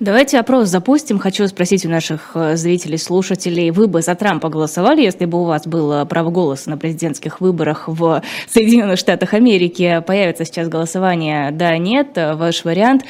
Давайте 0.00 0.38
опрос 0.38 0.68
запустим. 0.68 1.18
Хочу 1.18 1.46
спросить 1.48 1.86
у 1.86 1.88
наших 1.88 2.32
э, 2.34 2.56
зрителей, 2.56 2.98
слушателей, 2.98 3.70
вы 3.70 3.86
бы 3.86 4.02
за 4.02 4.14
Трампа 4.14 4.48
голосовали, 4.48 5.02
если 5.02 5.24
бы 5.24 5.40
у 5.40 5.44
вас 5.44 5.66
было 5.66 6.04
право 6.04 6.30
голоса 6.30 6.70
на 6.70 6.76
президентских 6.76 7.40
выборах 7.40 7.84
в 7.86 8.22
Соединенных 8.48 8.98
Штатах 8.98 9.34
Америки? 9.34 10.02
Появится 10.06 10.44
сейчас 10.44 10.68
голосование 10.68 11.50
«да», 11.50 11.76
«нет», 11.78 12.08
ваш 12.16 12.64
вариант. 12.64 13.02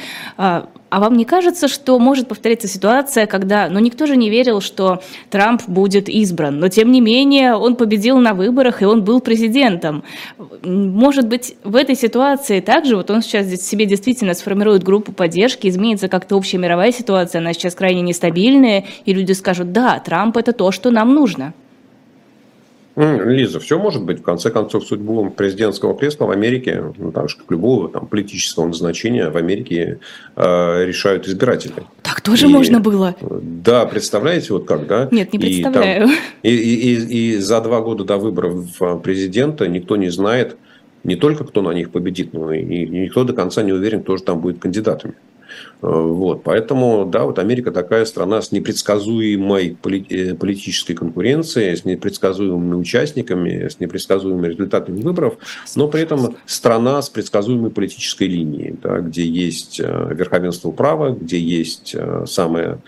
А, 0.95 1.01
вам 1.01 1.17
не 1.17 1.25
кажется, 1.25 1.67
что 1.67 1.99
может 1.99 2.29
повториться 2.29 2.69
ситуация, 2.69 3.25
когда, 3.25 3.67
ну, 3.67 3.79
никто 3.79 4.05
же 4.05 4.15
не 4.15 4.29
верил, 4.29 4.61
что 4.61 5.01
Трамп 5.29 5.63
будет 5.67 6.07
избран, 6.07 6.57
но 6.57 6.69
тем 6.69 6.89
не 6.89 7.01
менее 7.01 7.55
он 7.55 7.75
победил 7.75 8.17
на 8.17 8.33
выборах 8.33 8.81
и 8.81 8.85
он 8.85 9.03
был 9.03 9.19
президентом. 9.19 10.05
Может 10.63 11.27
быть, 11.27 11.57
в 11.65 11.75
этой 11.75 11.97
ситуации 11.97 12.61
также 12.61 12.95
вот 12.95 13.11
он 13.11 13.23
сейчас 13.23 13.47
себе 13.61 13.85
действительно 13.85 14.33
сформирует 14.33 14.83
группу 14.83 15.11
поддержки, 15.11 15.67
изменится 15.67 16.07
как-то 16.07 16.37
общая 16.37 16.59
мировая 16.59 16.93
ситуация, 16.93 17.41
она 17.41 17.51
сейчас 17.51 17.75
крайне 17.75 18.01
нестабильная, 18.01 18.85
и 19.03 19.13
люди 19.13 19.33
скажут, 19.33 19.73
да, 19.73 19.99
Трамп 19.99 20.37
это 20.37 20.53
то, 20.53 20.71
что 20.71 20.91
нам 20.91 21.13
нужно. 21.13 21.53
Лиза, 22.95 23.59
все 23.59 23.77
может 23.77 24.03
быть. 24.03 24.19
В 24.19 24.23
конце 24.23 24.49
концов, 24.49 24.85
судьбу 24.85 25.29
президентского 25.29 25.97
кресла 25.97 26.25
в 26.25 26.31
Америке, 26.31 26.93
ну, 26.97 27.11
так 27.11 27.29
же, 27.29 27.37
как 27.37 27.51
любого 27.51 27.89
там, 27.89 28.07
политического 28.07 28.67
назначения 28.67 29.29
в 29.29 29.35
Америке 29.35 29.99
э, 30.35 30.85
решают 30.85 31.27
избиратели. 31.27 31.73
Так 32.03 32.21
тоже 32.21 32.47
и, 32.47 32.49
можно 32.49 32.79
было? 32.79 33.15
Да, 33.21 33.85
представляете, 33.85 34.53
вот 34.53 34.65
как, 34.65 34.87
да? 34.87 35.09
Нет, 35.11 35.33
не 35.33 35.39
представляю. 35.39 36.05
И, 36.05 36.07
там, 36.07 36.17
и, 36.43 36.49
и, 36.49 36.95
и, 36.95 37.33
и 37.33 37.37
за 37.37 37.59
два 37.59 37.81
года 37.81 38.05
до 38.05 38.17
выборов 38.17 38.65
президента 39.03 39.67
никто 39.67 39.97
не 39.97 40.09
знает 40.09 40.55
не 41.03 41.15
только, 41.15 41.43
кто 41.43 41.61
на 41.61 41.71
них 41.71 41.91
победит, 41.91 42.33
но 42.33 42.53
и 42.53 42.63
никто 42.63 43.23
до 43.25 43.33
конца 43.33 43.61
не 43.61 43.73
уверен, 43.73 44.03
кто 44.03 44.17
же 44.17 44.23
там 44.23 44.39
будет 44.39 44.59
кандидатами. 44.59 45.15
Вот. 45.81 46.43
Поэтому, 46.43 47.05
да, 47.05 47.23
вот 47.25 47.37
Америка 47.37 47.71
такая 47.71 48.05
страна 48.05 48.41
с 48.41 48.51
непредсказуемой 48.51 49.77
политической 49.81 50.93
конкуренцией, 50.93 51.75
с 51.75 51.85
непредсказуемыми 51.85 52.75
участниками, 52.75 53.67
с 53.67 53.79
непредсказуемыми 53.79 54.47
результатами 54.47 55.01
выборов, 55.01 55.37
но 55.75 55.87
при 55.87 56.01
этом 56.01 56.37
страна 56.45 57.01
с 57.01 57.09
предсказуемой 57.09 57.71
политической 57.71 58.27
линией, 58.27 58.75
да, 58.81 58.99
где 58.99 59.25
есть 59.25 59.79
верховенство 59.79 60.71
права, 60.71 61.11
где 61.11 61.39
есть 61.39 61.95
самая 62.25 62.79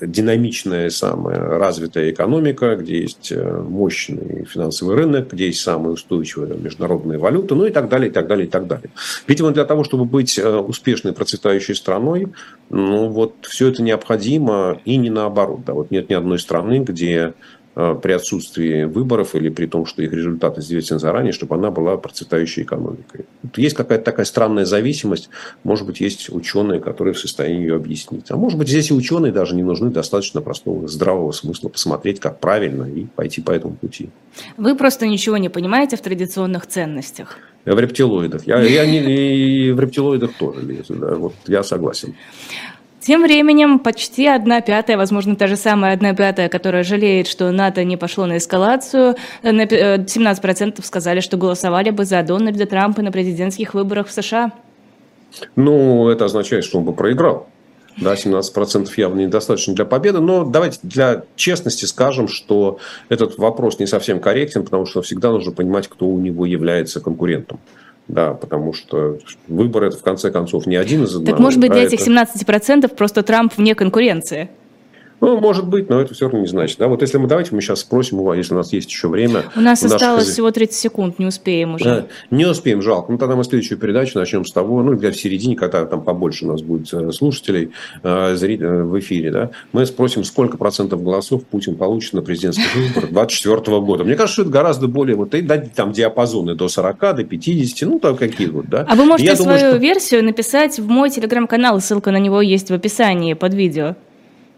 динамичная, 0.00 0.90
самая 0.90 1.38
развитая 1.58 2.10
экономика, 2.10 2.76
где 2.76 3.00
есть 3.00 3.32
мощный 3.32 4.44
финансовый 4.44 4.96
рынок, 4.96 5.32
где 5.32 5.46
есть 5.46 5.60
самая 5.60 5.92
устойчивая 5.92 6.54
международная 6.54 7.18
валюта, 7.18 7.54
ну 7.54 7.66
и 7.66 7.70
так 7.70 7.88
далее, 7.88 8.10
и 8.10 8.12
так 8.12 8.26
далее, 8.26 8.46
и 8.46 8.50
так 8.50 8.66
далее. 8.66 8.90
Видимо, 9.26 9.50
для 9.50 9.64
того, 9.64 9.84
чтобы 9.84 10.04
быть 10.04 10.38
успешной, 10.38 11.12
процветающей 11.12 11.74
страной, 11.74 12.28
ну 12.70 13.08
вот 13.08 13.34
все 13.42 13.68
это 13.68 13.82
необходимо 13.82 14.80
и 14.84 14.96
не 14.96 15.10
наоборот. 15.10 15.64
Да, 15.64 15.72
вот 15.74 15.90
нет 15.90 16.10
ни 16.10 16.14
одной 16.14 16.38
страны, 16.38 16.78
где 16.78 17.16
э, 17.18 17.32
при 17.74 18.12
отсутствии 18.12 18.84
выборов 18.84 19.34
или 19.34 19.48
при 19.48 19.66
том, 19.66 19.84
что 19.84 20.02
их 20.02 20.12
результаты 20.12 20.60
известен 20.60 20.98
заранее, 20.98 21.32
чтобы 21.32 21.56
она 21.56 21.70
была 21.70 21.96
процветающей 21.96 22.62
экономикой. 22.62 23.26
Есть 23.56 23.74
какая-то 23.74 24.04
такая 24.04 24.26
странная 24.26 24.64
зависимость, 24.64 25.28
может 25.64 25.86
быть, 25.86 26.00
есть 26.00 26.30
ученые, 26.30 26.80
которые 26.80 27.14
в 27.14 27.18
состоянии 27.18 27.62
ее 27.62 27.74
объяснить. 27.74 28.30
А 28.30 28.36
может 28.36 28.58
быть, 28.58 28.68
здесь 28.68 28.90
и 28.90 28.94
ученые 28.94 29.32
даже 29.32 29.56
не 29.56 29.62
нужны, 29.62 29.90
достаточно 29.90 30.40
простого 30.40 30.86
здравого 30.86 31.32
смысла 31.32 31.68
посмотреть, 31.68 32.20
как 32.20 32.38
правильно, 32.38 32.84
и 32.84 33.06
пойти 33.06 33.40
по 33.40 33.50
этому 33.50 33.74
пути. 33.74 34.10
Вы 34.56 34.76
просто 34.76 35.06
ничего 35.06 35.36
не 35.36 35.48
понимаете 35.48 35.96
в 35.96 36.00
традиционных 36.00 36.66
ценностях. 36.66 37.38
В 37.64 37.78
рептилоидах. 37.78 38.46
Я, 38.46 38.60
я 38.60 38.86
не, 38.86 39.00
и 39.00 39.72
в 39.72 39.80
рептилоидах 39.80 40.34
тоже 40.34 40.60
лезу, 40.62 40.94
да, 40.94 41.14
вот 41.14 41.34
я 41.46 41.62
согласен. 41.62 42.14
Тем 43.06 43.22
временем 43.22 43.80
почти 43.80 44.26
одна 44.26 44.62
пятая, 44.62 44.96
возможно, 44.96 45.36
та 45.36 45.46
же 45.46 45.56
самая 45.56 45.92
одна 45.92 46.14
пятая, 46.14 46.48
которая 46.48 46.84
жалеет, 46.84 47.26
что 47.26 47.50
НАТО 47.50 47.84
не 47.84 47.98
пошло 47.98 48.24
на 48.24 48.38
эскалацию, 48.38 49.16
17% 49.42 50.74
э, 50.78 50.82
сказали, 50.82 51.20
что 51.20 51.36
голосовали 51.36 51.90
бы 51.90 52.06
за 52.06 52.22
Дональда 52.22 52.64
Трампа 52.64 53.02
на 53.02 53.12
президентских 53.12 53.74
выборах 53.74 54.08
в 54.08 54.12
США. 54.12 54.52
Ну, 55.54 56.08
это 56.08 56.24
означает, 56.24 56.64
что 56.64 56.78
он 56.78 56.84
бы 56.84 56.94
проиграл. 56.94 57.46
Да, 57.98 58.14
17% 58.14 58.88
явно 58.96 59.20
недостаточно 59.20 59.74
для 59.74 59.84
победы. 59.84 60.20
Но 60.20 60.44
давайте 60.46 60.78
для 60.82 61.24
честности 61.36 61.84
скажем, 61.84 62.26
что 62.26 62.78
этот 63.10 63.36
вопрос 63.36 63.78
не 63.78 63.86
совсем 63.86 64.18
корректен, 64.18 64.64
потому 64.64 64.86
что 64.86 65.02
всегда 65.02 65.30
нужно 65.30 65.52
понимать, 65.52 65.88
кто 65.88 66.06
у 66.06 66.18
него 66.18 66.46
является 66.46 67.02
конкурентом. 67.02 67.60
Да, 68.08 68.34
потому 68.34 68.72
что 68.72 69.18
выбор 69.48 69.84
это 69.84 69.96
в 69.96 70.02
конце 70.02 70.30
концов 70.30 70.66
не 70.66 70.76
один 70.76 71.04
из 71.04 71.16
одного. 71.16 71.30
Так 71.30 71.40
может 71.40 71.60
быть 71.60 71.72
для 71.72 71.82
а 71.82 71.84
этих 71.84 72.00
17% 72.00 72.94
просто 72.94 73.22
Трамп 73.22 73.56
вне 73.56 73.74
конкуренции? 73.74 74.50
Ну, 75.20 75.38
может 75.40 75.66
быть, 75.66 75.88
но 75.88 76.00
это 76.00 76.14
все 76.14 76.26
равно 76.26 76.40
не 76.40 76.46
значит. 76.46 76.78
Да? 76.78 76.88
Вот 76.88 77.02
если 77.02 77.18
мы 77.18 77.28
давайте 77.28 77.54
мы 77.54 77.60
сейчас 77.60 77.80
спросим 77.80 78.20
у 78.20 78.24
вас, 78.24 78.36
если 78.36 78.54
у 78.54 78.56
нас 78.56 78.72
есть 78.72 78.90
еще 78.90 79.08
время. 79.08 79.44
У 79.56 79.60
нас 79.60 79.82
осталось 79.82 80.28
всего 80.28 80.50
30 80.50 80.74
секунд, 80.74 81.18
не 81.18 81.26
успеем 81.26 81.74
уже. 81.74 81.84
Да, 81.84 82.06
не 82.30 82.44
успеем, 82.46 82.82
жалко. 82.82 83.12
Ну, 83.12 83.18
тогда 83.18 83.36
мы 83.36 83.44
следующую 83.44 83.78
передачу 83.78 84.18
начнем 84.18 84.44
с 84.44 84.52
того, 84.52 84.82
ну, 84.82 84.94
где 84.94 85.10
в 85.10 85.16
середине, 85.16 85.56
когда 85.56 85.84
там 85.86 86.02
побольше 86.02 86.44
у 86.44 86.48
нас 86.48 86.62
будет 86.62 86.92
э, 86.92 87.12
слушателей 87.12 87.70
э, 88.02 88.36
э, 88.40 88.82
в 88.82 88.98
эфире, 88.98 89.30
да, 89.30 89.50
мы 89.72 89.86
спросим, 89.86 90.24
сколько 90.24 90.56
процентов 90.56 91.02
голосов 91.02 91.44
Путин 91.44 91.76
получит 91.76 92.12
на 92.12 92.22
президентских 92.22 92.74
выборах 92.74 93.10
2024 93.10 93.80
года. 93.80 94.04
Мне 94.04 94.14
кажется, 94.14 94.34
что 94.34 94.42
это 94.42 94.50
гораздо 94.50 94.88
более, 94.88 95.16
вот, 95.16 95.34
там 95.74 95.92
диапазоны 95.92 96.54
до 96.54 96.68
40, 96.68 96.98
до 97.16 97.24
50, 97.24 97.88
ну, 97.88 97.98
там 97.98 98.16
какие 98.16 98.48
вот, 98.48 98.66
да. 98.66 98.86
А 98.88 98.94
вы 98.94 99.04
можете 99.04 99.30
Я 99.30 99.36
свою 99.36 99.58
думаю, 99.58 99.72
что... 99.72 99.78
версию 99.78 100.24
написать 100.24 100.78
в 100.78 100.88
мой 100.88 101.10
телеграм-канал, 101.10 101.80
ссылка 101.80 102.10
на 102.10 102.18
него 102.18 102.40
есть 102.40 102.70
в 102.70 102.74
описании 102.74 103.34
под 103.34 103.54
видео. 103.54 103.96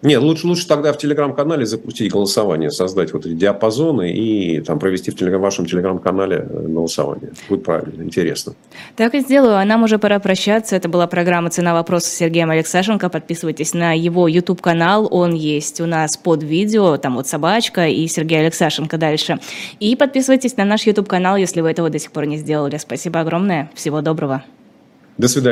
Нет, 0.02 0.20
лучше, 0.20 0.46
лучше 0.46 0.68
тогда 0.68 0.92
в 0.92 0.98
телеграм-канале 0.98 1.64
запустить 1.64 2.12
голосование, 2.12 2.70
создать 2.70 3.14
вот 3.14 3.24
эти 3.24 3.32
диапазоны 3.32 4.12
и 4.12 4.60
там 4.60 4.78
провести 4.78 5.10
в 5.10 5.16
телеграм, 5.16 5.40
вашем 5.40 5.64
телеграм-канале 5.64 6.46
э, 6.48 6.66
голосование. 6.68 7.32
Будет 7.48 7.64
правильно, 7.64 8.02
интересно. 8.02 8.52
Так 8.94 9.14
и 9.14 9.20
сделаю. 9.20 9.56
А 9.56 9.64
нам 9.64 9.84
уже 9.84 9.98
пора 9.98 10.18
прощаться. 10.18 10.76
Это 10.76 10.90
была 10.90 11.06
программа 11.06 11.48
«Цена 11.48 11.72
вопроса» 11.72 12.08
с 12.10 12.12
Сергеем 12.12 12.50
Алексашенко. 12.50 13.08
Подписывайтесь 13.08 13.72
на 13.72 13.94
его 13.94 14.28
YouTube-канал. 14.28 15.08
Он 15.10 15.32
есть 15.32 15.80
у 15.80 15.86
нас 15.86 16.18
под 16.18 16.42
видео. 16.42 16.98
Там 16.98 17.16
вот 17.16 17.26
собачка 17.26 17.88
и 17.88 18.06
Сергей 18.06 18.40
Алексашенко 18.40 18.98
дальше. 18.98 19.38
И 19.80 19.96
подписывайтесь 19.96 20.58
на 20.58 20.66
наш 20.66 20.86
YouTube-канал, 20.86 21.38
если 21.38 21.62
вы 21.62 21.70
этого 21.70 21.88
до 21.88 21.98
сих 21.98 22.12
пор 22.12 22.26
не 22.26 22.36
сделали. 22.36 22.76
Спасибо 22.76 23.20
огромное. 23.20 23.70
Всего 23.74 24.02
доброго. 24.02 24.44
До 25.16 25.28
свидания. 25.28 25.44